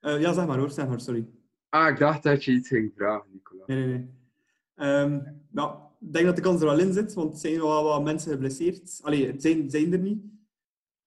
Uh, 0.02 0.20
ja, 0.20 0.32
zeg 0.32 0.46
maar 0.46 0.58
hoor, 0.58 0.70
zeg 0.70 0.88
maar, 0.88 1.00
sorry. 1.00 1.26
Ah, 1.68 1.88
ik 1.88 1.98
dacht 1.98 2.22
dat 2.22 2.44
je 2.44 2.52
iets 2.52 2.68
ging 2.68 2.92
vragen, 2.96 3.30
Nicola. 3.32 3.64
Nee, 3.66 3.86
nee, 3.86 3.86
nee. 3.86 5.00
Um, 5.00 5.42
nou, 5.50 5.78
ik 6.00 6.12
denk 6.12 6.26
dat 6.26 6.36
de 6.36 6.42
kans 6.42 6.60
er 6.60 6.66
wel 6.66 6.78
in 6.78 6.92
zit, 6.92 7.14
want 7.14 7.32
er 7.32 7.38
zijn 7.38 7.60
wel 7.60 7.84
wat 7.84 8.02
mensen 8.02 8.32
geblesseerd. 8.32 9.00
Allee, 9.02 9.26
het 9.26 9.42
zijn, 9.42 9.70
zijn 9.70 9.92
er 9.92 9.98
niet. 9.98 10.24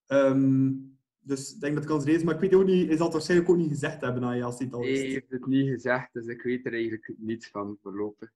Um, 0.08 0.95
dus 1.26 1.54
ik 1.54 1.60
denk 1.60 1.74
dat 1.74 1.84
de 1.84 1.90
kans 1.90 2.06
is. 2.06 2.24
Maar 2.24 2.34
ik 2.34 2.40
weet 2.40 2.54
ook 2.54 2.66
niet, 2.66 2.98
zal 2.98 3.04
het 3.04 3.14
waarschijnlijk 3.14 3.50
ook 3.50 3.58
niet 3.58 3.70
gezegd 3.70 4.02
hebben 4.02 4.24
aan 4.24 4.38
je 4.38 4.44
als 4.44 4.58
hij 4.58 4.66
het 4.66 4.76
al 4.76 4.82
Nee, 4.82 4.98
hij 4.98 5.08
heeft 5.08 5.30
het 5.30 5.46
niet 5.46 5.70
gezegd, 5.70 6.14
dus 6.14 6.26
ik 6.26 6.42
weet 6.42 6.66
er 6.66 6.74
eigenlijk 6.74 7.14
niets 7.18 7.48
van 7.48 7.78
voorlopig. 7.82 8.32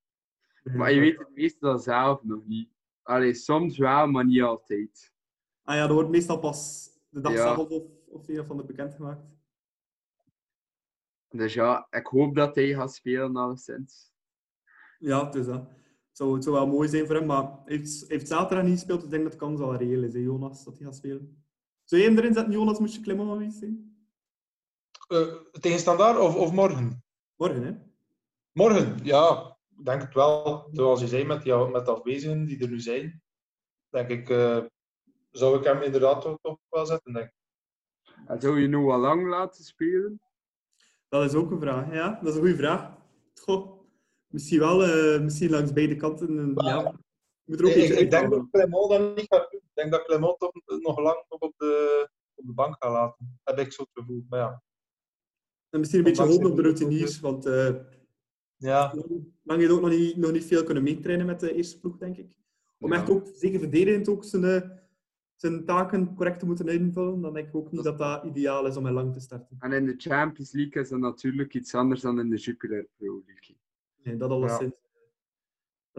Maar 0.64 0.92
je 0.92 1.00
weet 1.00 1.18
het 1.18 1.36
meestal 1.36 1.78
zelf 1.78 2.24
nog 2.24 2.46
niet. 2.46 2.70
Allee, 3.02 3.34
soms 3.34 3.78
wel, 3.78 4.08
maar 4.08 4.26
niet 4.26 4.42
altijd. 4.42 5.12
Ah 5.64 5.76
ja, 5.76 5.86
dat 5.88 5.96
wordt 5.96 6.10
meestal 6.10 6.40
pas 6.40 6.90
de 7.10 7.22
dag 7.22 7.34
zelf 7.34 7.70
of, 7.70 7.84
of 8.08 8.28
een 8.28 8.46
van 8.46 8.58
de 8.58 8.64
bekendgemaakt. 8.64 9.24
Dus 11.30 11.54
ja, 11.54 11.88
ik 11.90 12.06
hoop 12.06 12.36
dat 12.36 12.56
hij 12.56 12.74
gaat 12.74 12.94
spelen 12.94 13.36
alleszins. 13.36 14.12
Ja, 15.00 15.26
het 15.26 15.36
is 15.36 15.46
dat. 15.46 15.70
Het 16.08 16.18
zou, 16.18 16.34
het 16.34 16.44
zou 16.44 16.56
wel 16.56 16.68
mooi 16.68 16.88
zijn 16.88 17.06
voor 17.06 17.16
hem, 17.16 17.26
maar 17.26 17.60
heeft, 17.66 18.06
heeft 18.08 18.28
zaterdag 18.28 18.66
niet 18.66 18.74
gespeeld, 18.74 18.98
dus 18.98 19.06
ik 19.06 19.12
denk 19.12 19.24
dat 19.24 19.32
de 19.32 19.40
kans 19.40 19.60
wel 19.60 19.76
reëel 19.76 20.04
is, 20.04 20.14
hè, 20.14 20.20
Jonas, 20.20 20.64
dat 20.64 20.78
hij 20.78 20.86
gaat 20.86 20.96
spelen. 20.96 21.44
Zou 21.90 22.02
je 22.02 22.08
hem 22.08 22.18
erin 22.18 22.34
zetten, 22.34 22.54
Jonas, 22.54 22.80
moest 22.80 22.96
je 22.96 23.02
Clement 23.02 23.30
aanwezig 23.30 23.54
zijn? 23.54 23.98
Uh, 25.08 25.36
tegen 25.60 25.80
standaard 25.80 26.20
of, 26.20 26.36
of 26.36 26.52
morgen? 26.52 27.04
Morgen, 27.36 27.64
hè? 27.64 27.74
Morgen, 28.52 29.00
ja. 29.04 29.58
ik 29.78 29.86
denk 29.86 30.02
het 30.02 30.14
wel. 30.14 30.68
Zoals 30.72 31.02
je 31.02 31.08
zei, 31.08 31.26
met, 31.26 31.44
die, 31.44 31.56
met 31.56 31.86
de 31.86 31.92
afwezigen 31.92 32.46
die 32.46 32.62
er 32.62 32.70
nu 32.70 32.80
zijn, 32.80 33.22
denk 33.90 34.10
ik, 34.10 34.30
uh, 34.30 34.66
zou 35.32 35.58
ik 35.58 35.64
hem 35.64 35.82
inderdaad 35.82 36.22
toch, 36.22 36.38
toch 36.42 36.58
wel 36.70 36.86
zetten, 36.86 37.14
denk 37.14 37.26
ik. 37.26 37.34
En 38.28 38.42
zou 38.42 38.60
je 38.62 38.68
nog 38.68 38.92
al 38.92 39.00
lang 39.00 39.28
laten 39.28 39.64
spelen? 39.64 40.22
Dat 41.08 41.24
is 41.24 41.34
ook 41.34 41.52
een 41.52 41.60
vraag, 41.60 41.94
ja. 41.94 42.20
Dat 42.22 42.28
is 42.28 42.36
een 42.36 42.42
goede 42.42 42.56
vraag. 42.56 42.98
Goh, 43.34 43.82
misschien 44.28 44.60
wel, 44.60 44.88
uh, 44.88 45.22
misschien 45.22 45.50
langs 45.50 45.74
beide 45.74 45.96
kanten. 45.96 46.54
Maar, 46.54 46.66
ja. 46.66 47.00
Moet 47.44 47.60
er 47.60 47.66
ook 47.66 47.72
ik, 47.72 48.00
ik 48.00 48.12
denk 48.12 48.30
dat 48.30 48.50
Clement 48.52 48.90
dat 48.90 49.16
niet 49.16 49.28
gaat 49.28 49.52
doen. 49.52 49.59
Ik 49.59 49.59
denk 49.80 49.92
dat 49.92 50.04
Clement 50.06 50.40
toch 50.40 50.52
nog 50.80 51.00
lang 51.00 51.26
nog 51.30 51.40
op 51.40 51.54
de, 51.58 52.10
op 52.36 52.46
de 52.46 52.54
bank 52.54 52.76
gaat 52.80 52.92
laten. 52.92 53.40
Heb 53.44 53.60
ik 53.60 53.72
zo 53.72 53.82
het 53.82 53.92
gevoel. 53.94 54.26
Maar 54.30 54.40
ja. 54.40 54.64
En 55.70 55.80
misschien 55.80 56.00
een 56.00 56.06
beetje 56.06 56.24
hopen 56.24 56.50
op 56.50 56.56
de 56.56 56.62
routiniers, 56.62 57.20
want 57.20 57.46
uh, 57.46 57.76
ja. 58.56 58.94
lang 59.44 59.60
heeft 59.60 59.72
ook 59.72 59.82
nog 59.82 59.90
niet, 59.90 60.18
nog 60.18 60.32
niet 60.32 60.46
veel 60.46 60.64
kunnen 60.64 60.84
meetrainen 60.84 61.26
met 61.26 61.40
de 61.40 61.54
eerste 61.54 61.80
ploeg, 61.80 61.98
denk 61.98 62.18
ik. 62.18 62.32
Om 62.80 62.92
ja. 62.92 63.00
echt 63.00 63.10
ook, 63.10 63.28
zeker 63.34 63.60
verdedigend 63.60 64.10
ook, 64.10 64.24
zijn, 64.24 64.44
uh, 64.44 64.70
zijn 65.36 65.66
taken 65.66 66.16
correct 66.16 66.40
te 66.40 66.46
moeten 66.46 66.68
invullen, 66.68 67.22
dan 67.22 67.34
denk 67.34 67.48
ik 67.48 67.56
ook 67.56 67.72
niet 67.72 67.84
dat 67.84 67.98
dat 67.98 68.24
ideaal 68.24 68.66
is 68.66 68.78
om 68.78 68.84
hij 68.84 68.94
lang 68.94 69.14
te 69.14 69.20
starten. 69.20 69.58
En 69.60 69.72
in 69.72 69.86
de 69.86 69.94
Champions 69.98 70.52
League 70.52 70.82
is 70.82 70.90
dat 70.90 71.00
natuurlijk 71.00 71.54
iets 71.54 71.76
anders 71.76 72.02
dan 72.02 72.20
in 72.20 72.30
de 72.30 72.38
Jupiler 72.38 72.88
Pro 72.98 73.24
League. 73.26 73.56
Nee, 74.04 74.18
dat 74.18 74.30
alleszins. 74.30 74.74
Ja. 74.82 74.89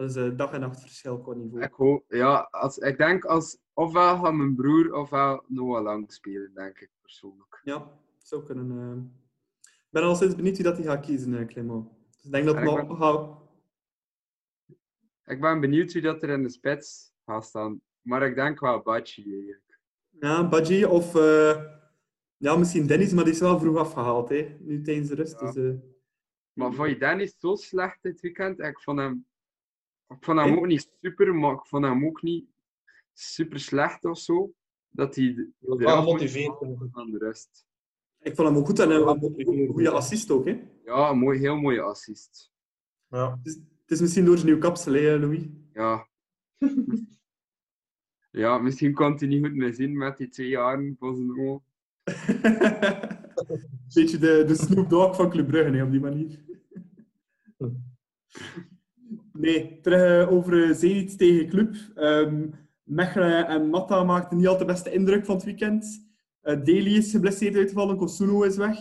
Dat 0.01 0.09
is 0.09 0.15
een 0.15 0.37
dag 0.37 0.51
en 0.51 0.59
nacht 0.59 0.81
verschil 0.81 1.19
qua 1.19 1.33
niveau. 1.33 1.63
Ik, 1.63 1.73
hoop, 1.73 2.03
ja, 2.07 2.47
als, 2.51 2.77
ik 2.77 2.97
denk 2.97 3.25
als 3.25 3.57
ofwel 3.73 4.17
gaat 4.17 4.33
mijn 4.33 4.55
broer 4.55 4.93
ofwel 4.93 5.43
Noah 5.47 5.83
Lang 5.83 6.11
spelen, 6.11 6.53
denk 6.53 6.79
ik 6.79 6.89
persoonlijk. 7.01 7.61
Ja, 7.63 7.99
zou 8.17 8.43
kunnen. 8.43 8.71
Uh... 8.71 9.03
Ik 9.61 9.87
ben 9.89 10.03
al 10.03 10.15
sinds 10.15 10.35
benieuwd 10.35 10.55
wie 10.55 10.65
dat 10.65 10.77
hij 10.77 10.85
gaat 10.85 11.05
kiezen, 11.05 11.33
uh, 11.33 11.47
Clement. 11.47 11.89
Dus 12.11 12.23
ik 12.25 12.31
denk 12.31 12.45
dat 12.45 12.59
nog 12.59 12.87
ben... 12.87 12.97
gaat... 12.97 13.37
Ik 15.25 15.41
ben 15.41 15.59
benieuwd 15.59 15.91
wie 15.91 16.01
dat 16.01 16.23
er 16.23 16.29
in 16.29 16.43
de 16.43 16.49
spits 16.49 17.13
gaat 17.25 17.45
staan. 17.45 17.81
Maar 18.01 18.23
ik 18.23 18.35
denk 18.35 18.59
wel 18.59 18.81
Badji 18.81 19.23
eigenlijk. 19.23 19.79
Ja, 20.09 20.47
Badji 20.47 20.85
of 20.85 21.15
uh... 21.15 21.63
ja, 22.37 22.55
misschien 22.55 22.87
Dennis, 22.87 23.13
maar 23.13 23.23
die 23.23 23.33
is 23.33 23.39
wel 23.39 23.59
vroeg 23.59 23.77
afgehaald, 23.77 24.29
hè? 24.29 24.57
nu 24.59 24.81
tijdens 24.81 25.09
de 25.09 25.15
rust. 25.15 25.39
Ja. 25.39 25.51
Dus, 25.51 25.79
maar 26.53 26.73
vond 26.73 26.89
je 26.89 26.97
Dennis 26.97 27.35
zo 27.37 27.55
slecht 27.55 27.97
dit 28.01 28.21
weekend? 28.21 28.59
Ik 28.59 28.79
vond 28.79 28.99
hem, 28.99 29.25
ik 30.11 30.23
vond 30.23 30.39
hem 30.39 30.57
ook 30.57 30.67
niet 30.67 30.91
super, 31.01 31.35
maar 31.35 31.53
ik 31.53 31.65
vond 31.65 31.85
hem 31.85 32.05
ook 32.05 32.21
niet 32.21 32.45
super 33.13 33.59
slecht 33.59 34.05
of 34.05 34.19
zo. 34.19 34.53
Dat 34.89 35.15
hij 35.15 35.47
wel 35.59 36.03
motiveert 36.03 36.61
aan 36.91 37.11
de 37.11 37.17
rest. 37.17 37.65
Ik 38.19 38.35
vond 38.35 38.47
hem 38.47 38.57
ook 38.57 38.65
goed 38.65 38.79
en 38.79 38.91
een 38.91 39.67
goede 39.67 39.89
assist 39.89 40.31
ook, 40.31 40.45
hè? 40.45 40.63
Ja, 40.85 41.09
een 41.09 41.17
mooi, 41.17 41.39
heel 41.39 41.55
mooie 41.55 41.81
assist. 41.81 42.51
Ja. 43.07 43.31
Het, 43.31 43.45
is, 43.45 43.53
het 43.53 43.91
is 43.91 44.01
misschien 44.01 44.25
door 44.25 44.35
zijn 44.35 44.45
nieuwe 44.45 44.61
kapsel, 44.61 44.93
hè, 44.93 45.17
Louis? 45.17 45.43
Ja. 45.73 46.07
ja, 48.41 48.57
misschien 48.57 48.93
kon 48.93 49.15
hij 49.15 49.27
niet 49.27 49.45
goed 49.45 49.55
meer 49.55 49.73
zien 49.73 49.97
met 49.97 50.17
die 50.17 50.29
twee 50.29 50.47
jaren 50.47 50.95
voor 50.99 51.15
zijn 51.15 51.39
ogen. 51.39 51.63
Beetje 53.93 54.17
de, 54.17 54.43
de 54.47 54.55
Snoop 54.55 54.89
Dogg 54.89 55.15
van 55.15 55.29
Club 55.29 55.47
Brugge, 55.47 55.71
hè, 55.71 55.83
op 55.83 55.91
die 55.91 55.99
manier. 55.99 56.43
Nee, 59.41 59.79
terug 59.81 60.29
over 60.29 60.75
Zenit 60.75 61.17
tegen 61.17 61.49
Club. 61.49 61.75
Um, 61.95 62.53
Mechelen 62.83 63.47
en 63.47 63.69
Matta 63.69 64.03
maakten 64.03 64.37
niet 64.37 64.47
al 64.47 64.57
de 64.57 64.65
beste 64.65 64.91
indruk 64.91 65.25
van 65.25 65.35
het 65.35 65.43
weekend. 65.43 66.09
Uh, 66.43 66.63
Deli 66.63 66.97
is 66.97 67.11
geblesseerd 67.11 67.55
uitgevallen, 67.55 67.97
Kosuno 67.97 68.43
is 68.43 68.57
weg. 68.57 68.77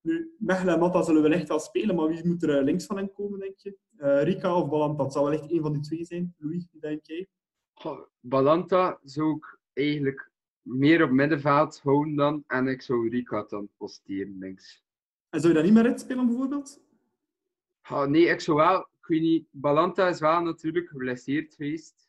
Nu, 0.00 0.34
Mechelen 0.38 0.74
en 0.74 0.80
Matta 0.80 1.02
zullen 1.02 1.22
wellicht 1.22 1.48
wel 1.48 1.58
spelen, 1.58 1.96
maar 1.96 2.08
wie 2.08 2.26
moet 2.26 2.42
er 2.42 2.64
links 2.64 2.86
van 2.86 2.96
hen 2.96 3.12
komen, 3.12 3.38
denk 3.38 3.58
je? 3.58 3.76
Uh, 3.98 4.22
Rika 4.22 4.56
of 4.56 4.68
Balanta? 4.68 5.02
Dat 5.02 5.12
zal 5.12 5.24
wellicht 5.24 5.50
een 5.50 5.60
van 5.60 5.72
die 5.72 5.82
twee 5.82 6.04
zijn. 6.04 6.34
Louis, 6.38 6.66
wie 6.72 6.80
denk 6.80 7.06
jij? 7.06 7.28
Balanta 8.20 8.98
zou 9.02 9.36
ik 9.36 9.58
eigenlijk 9.72 10.30
meer 10.62 11.02
op 11.02 11.10
middenveld 11.10 11.80
houden 11.82 12.14
dan, 12.14 12.44
en 12.46 12.66
ik 12.66 12.82
zou 12.82 13.08
Rika 13.08 13.44
dan 13.48 13.68
posteren 13.76 14.38
links. 14.38 14.84
En 15.28 15.40
zou 15.40 15.52
je 15.52 15.58
dat 15.58 15.68
niet 15.68 15.78
meer 15.78 15.90
uitspelen, 15.90 16.26
bijvoorbeeld? 16.26 16.82
Oh, 17.90 18.06
nee, 18.06 18.24
ik 18.24 18.40
zou 18.40 18.56
wel... 18.56 18.88
Ik 19.00 19.06
weet 19.06 19.20
niet, 19.20 19.48
Balanta 19.50 20.08
is 20.08 20.20
wel 20.20 20.40
natuurlijk 20.40 20.88
geblesseerd 20.88 21.54
geweest. 21.54 22.08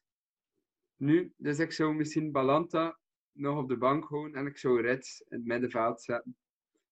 Nu, 0.96 1.34
dus 1.38 1.60
ik 1.60 1.72
zou 1.72 1.94
misschien 1.94 2.32
Balanta 2.32 3.00
nog 3.32 3.58
op 3.58 3.70
de 3.70 3.78
bank 3.78 4.06
houden 4.06 4.36
en 4.36 4.46
ik 4.46 4.58
zou 4.58 4.82
Reds 4.82 5.22
in 5.30 5.38
het 5.38 5.46
middenveld 5.46 6.02
zetten. 6.02 6.38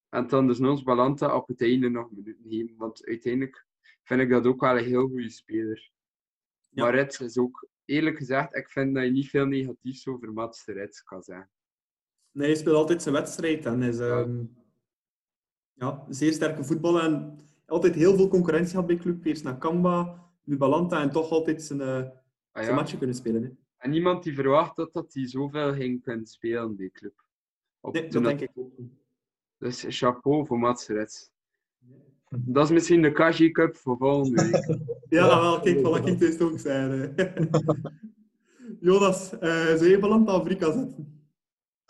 En 0.09 0.27
dan 0.27 0.47
dus 0.47 0.59
nog 0.59 0.83
Balanta 0.83 1.35
op 1.35 1.47
het 1.47 1.61
einde 1.61 1.89
nog 1.89 2.11
minuten 2.11 2.49
geven. 2.49 2.75
Want 2.77 3.05
uiteindelijk 3.05 3.65
vind 4.03 4.21
ik 4.21 4.29
dat 4.29 4.45
ook 4.45 4.61
wel 4.61 4.77
een 4.77 4.83
heel 4.85 5.07
goede 5.07 5.29
speler. 5.29 5.91
Ja. 6.69 6.83
Maar 6.83 6.95
Reds 6.95 7.19
is 7.19 7.37
ook, 7.37 7.67
eerlijk 7.85 8.17
gezegd, 8.17 8.55
ik 8.55 8.69
vind 8.69 8.95
dat 8.95 9.03
je 9.03 9.11
niet 9.11 9.29
veel 9.29 9.45
negatiefs 9.45 10.07
over 10.07 10.33
Mats 10.33 10.65
Reds 10.65 11.03
kan 11.03 11.23
zeggen. 11.23 11.49
Nee, 12.31 12.47
hij 12.47 12.55
speelt 12.55 12.75
altijd 12.75 13.01
zijn 13.01 13.15
wedstrijd 13.15 13.65
en 13.65 13.81
is 13.81 13.99
um, 13.99 14.57
ja, 15.73 16.05
zeer 16.09 16.33
sterke 16.33 16.63
voetballer. 16.63 17.03
En 17.03 17.39
altijd 17.69 17.95
heel 17.95 18.15
veel 18.15 18.27
concurrentie 18.27 18.75
had 18.75 18.87
bij 18.87 18.95
club. 18.95 19.25
Eerst 19.25 19.43
naar 19.43 19.57
Kamba, 19.57 20.27
nu 20.43 20.57
Balanta 20.57 21.01
en 21.01 21.11
toch 21.11 21.29
altijd 21.29 21.63
zijn, 21.63 21.79
uh, 21.79 22.01
ah, 22.51 22.63
zijn 22.63 22.75
matje 22.75 22.97
kunnen 22.97 23.15
spelen. 23.15 23.43
Hè. 23.43 23.49
En 23.77 23.89
niemand 23.89 24.23
die 24.23 24.33
verwacht 24.33 24.77
had 24.77 24.93
dat 24.93 25.13
hij 25.13 25.27
zoveel 25.27 25.73
ging 25.73 26.03
kunnen 26.03 26.25
spelen 26.25 26.75
bij 26.75 26.89
club. 26.89 27.23
Op, 27.79 27.93
nee, 27.93 28.07
dat 28.07 28.23
denk 28.23 28.39
ik 28.41 28.51
ook 28.53 28.77
niet. 28.77 28.91
Dus 29.57 29.85
chapeau 29.87 30.45
voor 30.45 30.59
Mats 30.59 30.87
Rets. 30.87 31.31
Dat 32.29 32.63
is 32.63 32.71
misschien 32.71 33.01
de 33.01 33.11
Kaji 33.11 33.51
Cup 33.51 33.75
voor 33.75 33.97
volgende 33.97 34.43
week. 34.43 34.79
ja, 35.19 35.41
wel. 35.41 35.59
Kijk, 35.59 35.79
van 35.81 36.07
ik 36.07 36.19
het 36.19 36.41
ook 36.41 36.59
zijn. 36.59 37.15
Jonas, 38.79 39.33
uh, 39.33 39.39
zou 39.65 39.85
je 39.85 39.99
Balanta 39.99 40.35
of 40.35 40.47
Rika 40.47 40.71
zetten? 40.71 41.18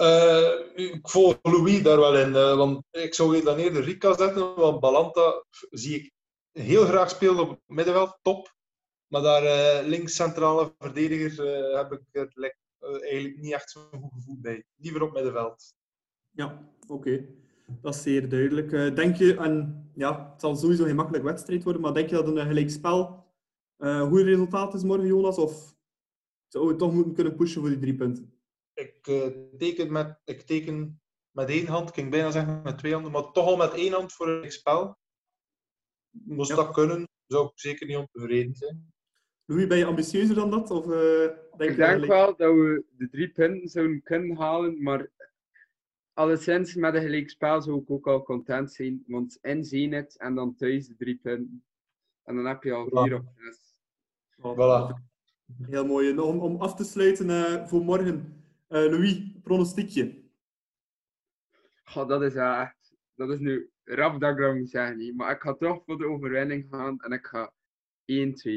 Uh, 0.01 0.51
ik 0.75 1.09
volg 1.09 1.39
Louis 1.41 1.83
daar 1.83 1.99
wel 1.99 2.17
in. 2.17 2.29
Uh, 2.29 2.55
want 2.55 2.83
ik 2.91 3.13
zou 3.13 3.43
dan 3.43 3.57
eerder 3.57 3.83
Rika 3.83 4.17
zetten, 4.17 4.55
want 4.55 4.79
Balanta 4.79 5.43
zie 5.69 5.95
ik 5.95 6.11
heel 6.51 6.85
graag 6.85 7.09
spelen 7.09 7.39
op 7.39 7.49
het 7.49 7.59
middenveld, 7.65 8.19
top. 8.21 8.55
Maar 9.07 9.21
daar 9.21 9.43
uh, 9.43 9.87
links 9.87 10.15
centrale 10.15 10.73
verdediger 10.77 11.45
heb 11.77 11.91
ik 11.91 12.01
het 12.11 12.53
eigenlijk 13.01 13.37
niet 13.37 13.53
echt 13.53 13.71
zo'n 13.71 13.83
goed 14.01 14.11
gevoel 14.13 14.37
bij. 14.41 14.63
Liever 14.75 15.01
op 15.01 15.13
middenveld. 15.13 15.73
Ja, 16.31 16.69
oké. 16.87 17.25
Dat 17.81 17.95
is 17.95 18.01
zeer 18.01 18.29
duidelijk. 18.29 18.95
denk 18.95 19.15
je, 19.15 19.35
en 19.35 19.89
ja, 19.95 20.29
het 20.31 20.41
zal 20.41 20.55
sowieso 20.55 20.83
geen 20.83 20.95
makkelijke 20.95 21.27
wedstrijd 21.27 21.63
worden, 21.63 21.81
maar 21.81 21.93
denk 21.93 22.09
je 22.09 22.15
dat 22.15 22.27
een 22.27 22.47
gelijkspel 22.47 23.25
een 23.77 24.09
goed 24.09 24.21
resultaat 24.21 24.73
is 24.73 24.83
morgen, 24.83 25.07
Jonas? 25.07 25.37
Of 25.37 25.75
zou 26.47 26.67
we 26.67 26.75
toch 26.75 26.93
moeten 26.93 27.13
kunnen 27.13 27.35
pushen 27.35 27.61
voor 27.61 27.69
die 27.69 27.79
drie 27.79 27.95
punten? 27.95 28.38
Ik, 28.79 29.07
uh, 29.07 29.27
teken 29.57 29.91
met, 29.91 30.19
ik 30.25 30.41
teken 30.41 31.01
met 31.31 31.49
één 31.49 31.67
hand, 31.67 31.89
ik 31.89 31.95
ging 31.95 32.09
bijna 32.09 32.31
zeggen 32.31 32.61
met 32.61 32.77
twee 32.77 32.93
handen, 32.93 33.11
maar 33.11 33.31
toch 33.31 33.45
al 33.45 33.57
met 33.57 33.73
één 33.73 33.93
hand 33.93 34.13
voor 34.13 34.29
een 34.29 34.51
spel. 34.51 34.97
Moest 36.09 36.49
ja. 36.49 36.55
dat 36.55 36.73
kunnen, 36.73 37.07
zou 37.27 37.45
ik 37.45 37.59
zeker 37.59 37.87
niet 37.87 37.97
ontevreden 37.97 38.55
zijn. 38.55 38.93
Louis, 39.45 39.67
ben 39.67 39.77
je 39.77 39.85
ambitieuzer 39.85 40.35
dan 40.35 40.49
dat? 40.49 40.71
Of, 40.71 40.85
uh, 40.85 40.91
denk 41.57 41.71
ik 41.71 41.75
denk 41.75 42.05
wel 42.05 42.35
dat 42.35 42.53
we 42.53 42.85
de 42.97 43.09
drie 43.09 43.29
punten 43.29 43.69
zouden 43.69 44.03
kunnen 44.03 44.37
halen, 44.37 44.83
maar 44.83 45.11
alleszins 46.13 46.75
met 46.75 46.93
een 46.93 47.01
gelijkspel 47.01 47.61
zou 47.61 47.81
ik 47.81 47.89
ook 47.89 48.07
al 48.07 48.23
content 48.23 48.73
zijn, 48.73 49.03
want 49.07 49.37
in 49.41 49.63
Zenit 49.63 50.17
en 50.17 50.35
dan 50.35 50.55
thuis 50.55 50.87
de 50.87 50.95
drie 50.95 51.19
punten. 51.21 51.63
En 52.23 52.35
dan 52.35 52.45
heb 52.45 52.63
je 52.63 52.73
al 52.73 52.87
vier 52.89 53.09
ja. 53.09 53.15
op 53.15 53.31
zes. 53.35 53.75
Voilà. 54.37 55.07
Heel 55.69 55.85
mooi. 55.85 56.09
En 56.09 56.19
om, 56.19 56.39
om 56.39 56.61
af 56.61 56.75
te 56.75 56.83
sluiten 56.83 57.29
uh, 57.29 57.67
voor 57.67 57.81
morgen, 57.81 58.38
Louis, 58.69 59.31
pronostiekje. 59.43 60.23
Goh, 61.83 62.07
dat 62.07 62.21
is 62.21 62.35
uh, 62.35 62.61
echt... 62.61 62.95
Dat 63.15 63.29
is 63.29 63.39
nu 63.39 63.71
rap 63.83 64.19
dat 64.19 64.31
ik 64.31 64.37
dat 64.37 64.55
moet 64.55 64.69
zeggen. 64.69 65.15
Maar 65.15 65.31
ik 65.31 65.41
ga 65.41 65.53
toch 65.53 65.83
voor 65.85 65.97
de 65.97 66.05
overwinning 66.05 66.67
gaan 66.69 66.99
en 66.99 67.11
ik 67.11 67.25
ga 67.25 67.51
1-2 67.51 67.53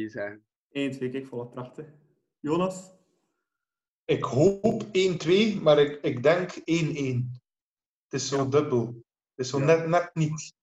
zeggen. 0.06 0.44
1-2, 0.68 0.70
kijk, 0.70 1.26
voilà, 1.26 1.52
prachtig. 1.52 1.86
Jonas? 2.40 2.92
Ik 4.04 4.22
hoop 4.22 4.84
1-2, 4.84 5.62
maar 5.62 5.78
ik, 5.78 6.02
ik 6.02 6.22
denk 6.22 6.50
1-1. 6.50 6.62
Het 8.04 8.20
is 8.20 8.28
zo 8.28 8.36
ja. 8.36 8.44
dubbel. 8.44 8.86
Het 8.86 9.44
is 9.44 9.48
zo 9.48 9.58
ja. 9.58 9.64
net, 9.64 9.86
net 9.86 10.10
niet. 10.14 10.54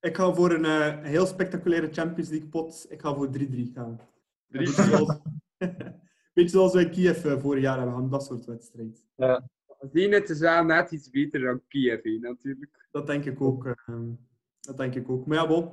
Ik 0.00 0.16
ga 0.16 0.34
voor 0.34 0.50
een 0.50 0.64
uh, 0.64 1.02
heel 1.02 1.26
spectaculaire 1.26 1.92
Champions 1.92 2.30
League 2.30 2.48
pot. 2.48 2.86
Ik 2.88 3.00
ga 3.00 3.14
voor 3.14 3.30
3-3 3.38 3.40
gaan. 3.74 4.00
3-3? 4.52 4.56
Beetje 6.36 6.50
zoals 6.50 6.72
wij 6.72 6.88
Kiev 6.88 7.24
uh, 7.24 7.38
vorig 7.38 7.62
jaar 7.62 7.76
hebben 7.76 7.94
gehad, 7.94 8.10
dat 8.10 8.24
soort 8.24 8.44
wedstrijd. 8.44 9.04
Ja. 9.16 9.48
Zenit 9.92 10.28
is 10.28 10.38
wel 10.38 10.64
net 10.64 10.90
iets 10.90 11.10
beter 11.10 11.40
dan 11.40 11.62
Kiev, 11.68 12.04
natuurlijk. 12.20 12.88
Dat 12.90 13.06
denk 13.06 13.24
ik 13.24 13.40
ook. 13.40 13.64
Uh, 13.64 13.74
dat 14.60 14.76
denk 14.76 14.94
ik 14.94 15.08
ook. 15.08 15.26
Maar 15.26 15.36
ja, 15.36 15.46
bon. 15.46 15.70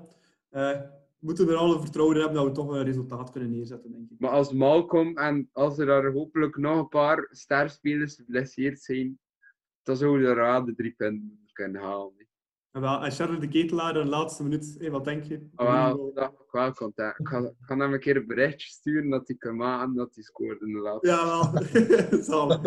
Uh, 0.51 0.81
moeten 1.19 1.49
er 1.49 1.55
alle 1.55 1.79
vertrouwen 1.79 2.15
in 2.15 2.21
hebben 2.21 2.39
dat 2.41 2.49
we 2.49 2.55
toch 2.55 2.71
een 2.71 2.83
resultaat 2.83 3.31
kunnen 3.31 3.49
neerzetten, 3.49 3.91
denk 3.91 4.09
ik. 4.09 4.19
Maar 4.19 4.31
als 4.31 4.53
Malcolm 4.53 5.17
en 5.17 5.49
als 5.51 5.77
er 5.77 5.85
daar 5.85 6.11
hopelijk 6.11 6.57
nog 6.57 6.79
een 6.79 6.87
paar 6.87 7.27
sterspelers 7.29 8.15
geblesseerd 8.15 8.81
zijn, 8.81 9.19
dan 9.81 9.97
zouden 9.97 10.21
we 10.21 10.27
er 10.27 10.35
wel 10.35 10.65
de 10.65 10.75
drie 10.75 10.93
punten 10.97 11.47
kunnen 11.53 11.81
halen. 11.81 12.27
Wel, 12.73 13.03
en 13.03 13.11
Charles 13.11 13.39
de 13.39 13.47
Ketelaar 13.47 13.95
in 13.95 14.03
de 14.03 14.09
laatste 14.09 14.43
minuut, 14.43 14.75
hey, 14.79 14.91
wat 14.91 15.05
denk 15.05 15.23
je? 15.23 15.47
Oh, 15.55 15.71
wel, 15.71 16.11
dat 16.13 16.33
wel 16.51 16.73
contact. 16.73 17.19
Ik 17.19 17.27
ga, 17.27 17.39
ik 17.39 17.53
ga 17.59 17.77
hem 17.77 17.93
een 17.93 17.99
keer 17.99 18.15
een 18.15 18.27
berichtje 18.27 18.67
sturen 18.67 19.09
dat 19.09 19.27
hij 19.27 19.35
kan 19.37 19.55
maken 19.55 19.95
dat 19.95 20.15
hij 20.15 20.23
scoort 20.23 20.61
in 20.61 20.73
de 20.73 20.79
laatste. 20.79 21.07
Ja, 21.07 21.25
wel. 21.25 22.23
Zal. 22.29 22.59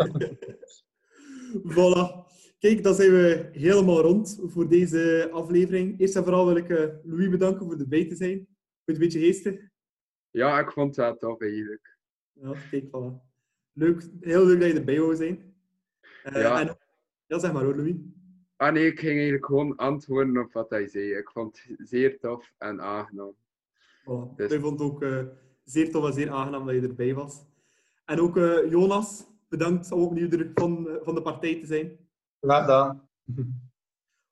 voilà. 1.63 2.25
Kijk, 2.59 2.83
dan 2.83 2.93
zijn 2.93 3.11
we 3.11 3.49
helemaal 3.51 4.01
rond 4.01 4.39
voor 4.45 4.67
deze 4.67 5.29
aflevering. 5.31 5.99
Eerst 5.99 6.15
en 6.15 6.23
vooral 6.23 6.45
wil 6.45 6.55
ik 6.55 6.69
uh, 6.69 6.87
Louis 7.03 7.29
bedanken 7.29 7.65
voor 7.65 7.79
erbij 7.79 8.07
te 8.07 8.15
zijn. 8.15 8.47
Je 8.83 8.93
een 8.93 8.99
beetje 8.99 9.19
geestig? 9.19 9.59
Ja, 10.31 10.59
ik 10.59 10.71
vond 10.71 10.95
het 10.95 11.05
wel 11.05 11.17
tof 11.17 11.41
eigenlijk. 11.41 11.97
Ja, 12.33 12.53
kijk, 12.71 12.85
voilà. 12.85 13.25
Leuk, 13.73 14.09
heel 14.19 14.45
leuk 14.45 14.59
dat 14.59 14.69
je 14.69 14.77
erbij 14.77 14.99
wou 14.99 15.15
zijn. 15.15 15.55
Uh, 16.25 16.41
Ja. 16.41 16.59
En, 16.59 16.77
ja, 17.25 17.39
zeg 17.39 17.53
maar 17.53 17.63
hoor, 17.63 17.75
Louis. 17.75 17.95
Ah 18.57 18.73
nee, 18.73 18.85
ik 18.85 18.99
ging 18.99 19.11
eigenlijk 19.13 19.45
gewoon 19.45 19.75
antwoorden 19.75 20.37
op 20.37 20.53
wat 20.53 20.69
hij 20.69 20.87
zei. 20.87 21.17
Ik 21.17 21.29
vond 21.29 21.63
het 21.67 21.89
zeer 21.89 22.19
tof 22.19 22.53
en 22.57 22.81
aangenaam. 22.81 23.35
Dus- 24.35 24.47
Wij 24.49 24.59
vonden 24.59 24.85
het 24.85 24.95
ook 24.95 25.01
eh, 25.03 25.23
zeer 25.63 25.91
tof 25.91 26.05
en 26.05 26.13
zeer 26.13 26.29
aangenaam 26.29 26.65
dat 26.65 26.75
je 26.75 26.81
erbij 26.81 27.13
was. 27.13 27.45
En 28.05 28.19
ook 28.19 28.37
eh, 28.37 28.69
Jonas, 28.69 29.25
bedankt 29.47 29.91
om 29.91 30.01
opnieuw 30.01 30.29
er 30.29 30.51
van, 30.53 30.87
eh, 30.89 30.95
van 31.01 31.15
de 31.15 31.21
partij 31.21 31.59
te 31.59 31.65
zijn. 31.65 31.97
Graag 32.41 32.61
gedaan. 32.61 33.09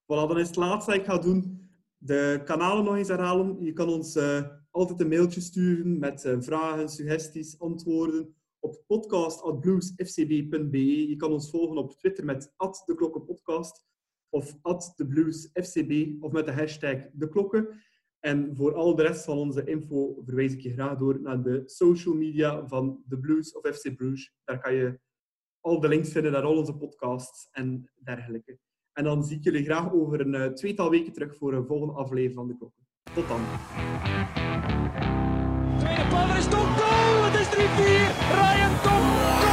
Voilà, 0.06 0.28
dan 0.28 0.40
is 0.40 0.48
het 0.48 0.56
laatste 0.56 0.92
dat 0.92 1.00
ik 1.00 1.06
ga 1.06 1.18
doen. 1.18 1.70
De 1.98 2.42
kanalen 2.46 2.84
nog 2.84 2.96
eens 2.96 3.08
herhalen. 3.08 3.64
Je 3.64 3.74
kan 3.74 3.90
ons 3.90 4.16
eh, 4.16 4.44
altijd 4.72 5.00
een 5.00 5.08
mailtje 5.08 5.42
sturen 5.42 6.00
met 6.00 6.26
eh, 6.26 6.36
vragen, 6.40 6.90
suggesties, 6.90 7.60
antwoorden 7.60 8.36
op 8.60 8.84
podcast.bluesfcb.be. 8.88 11.10
Je 11.10 11.16
kan 11.16 11.32
ons 11.32 11.50
volgen 11.50 11.78
op 11.78 11.98
Twitter 11.98 12.26
met 12.26 12.54
@deklokkenpodcast 12.86 13.86
of 14.30 14.58
@thebluesfcb 14.96 16.24
of 16.24 16.32
met 16.32 16.46
de 16.46 16.52
hashtag 16.52 16.98
de 17.14 17.30
klokken. 17.30 17.84
En 18.20 18.56
voor 18.56 18.74
al 18.74 18.96
de 18.96 19.04
rest 19.04 19.26
van 19.26 19.38
onze 19.38 19.64
info 19.64 20.22
verwijs 20.26 20.54
ik 20.54 20.60
je 20.60 20.74
graag 20.74 20.98
door 20.98 21.22
naar 21.22 21.44
de 21.44 21.62
social 21.66 22.16
media 22.16 22.68
van 22.68 23.04
The 23.08 23.18
Blues 23.18 23.54
of 23.54 23.76
FC 23.76 23.96
Bruges. 23.96 24.34
Daar 24.44 24.60
kan 24.60 24.74
je 24.74 25.00
al 25.60 25.80
de 25.80 25.88
links 25.88 26.12
vinden 26.12 26.32
naar 26.32 26.44
al 26.44 26.58
onze 26.58 26.76
podcasts 26.76 27.48
en 27.52 27.92
dergelijke. 28.04 28.60
En 28.94 29.04
dan 29.04 29.24
zie 29.24 29.38
ik 29.38 29.44
jullie 29.44 29.64
graag 29.64 29.94
over 29.94 30.20
een 30.20 30.36
eh, 30.36 30.52
tweetal 30.52 30.90
weken 30.90 31.14
terug 31.14 31.36
voor 31.36 31.54
een 31.54 31.66
volgende 31.66 31.94
aflevering 31.94 32.34
van 32.34 32.48
De 32.48 32.58
Klokken. 32.58 32.84
Tot 33.14 33.28
dan. 33.28 33.42
Tweede 35.80 36.08
paal 36.10 36.38
is 36.38 36.48
Tom 36.48 36.68
goal. 36.68 37.24
Het 37.24 37.40
is 37.40 37.48
3-4. 37.48 37.58
Ryan 38.40 38.82
Tom 38.82 39.45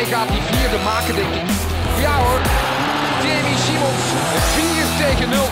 Hij 0.00 0.08
gaat 0.08 0.28
die 0.28 0.42
vierde 0.42 0.78
maken, 0.84 1.14
denk 1.14 1.34
ik. 1.40 1.48
Ja 2.04 2.14
hoor, 2.24 2.40
Jamie 3.24 3.58
Simons, 3.64 4.04
4 4.54 4.86
tegen 5.02 5.28
0. 5.28 5.48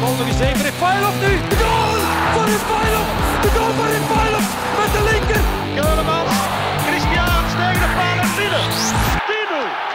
Volgende 0.00 0.30
is 0.32 0.40
eens 0.40 0.48
even, 0.48 0.62
Refailov 0.64 1.14
nu. 1.24 1.32
De 1.52 1.56
goal 1.62 1.94
voor 2.32 2.46
Refailov, 2.54 3.08
de 3.44 3.50
goal 3.56 3.72
voor 3.76 3.90
Refailov 3.96 4.46
met 4.80 4.90
de 4.96 5.02
linker. 5.10 5.42
Keulemans, 5.76 6.36
Christian, 6.86 7.42
stijgende 7.54 7.90
paal 7.98 8.18
en 8.24 8.30
binnen. 8.36 8.64
10 9.26 9.89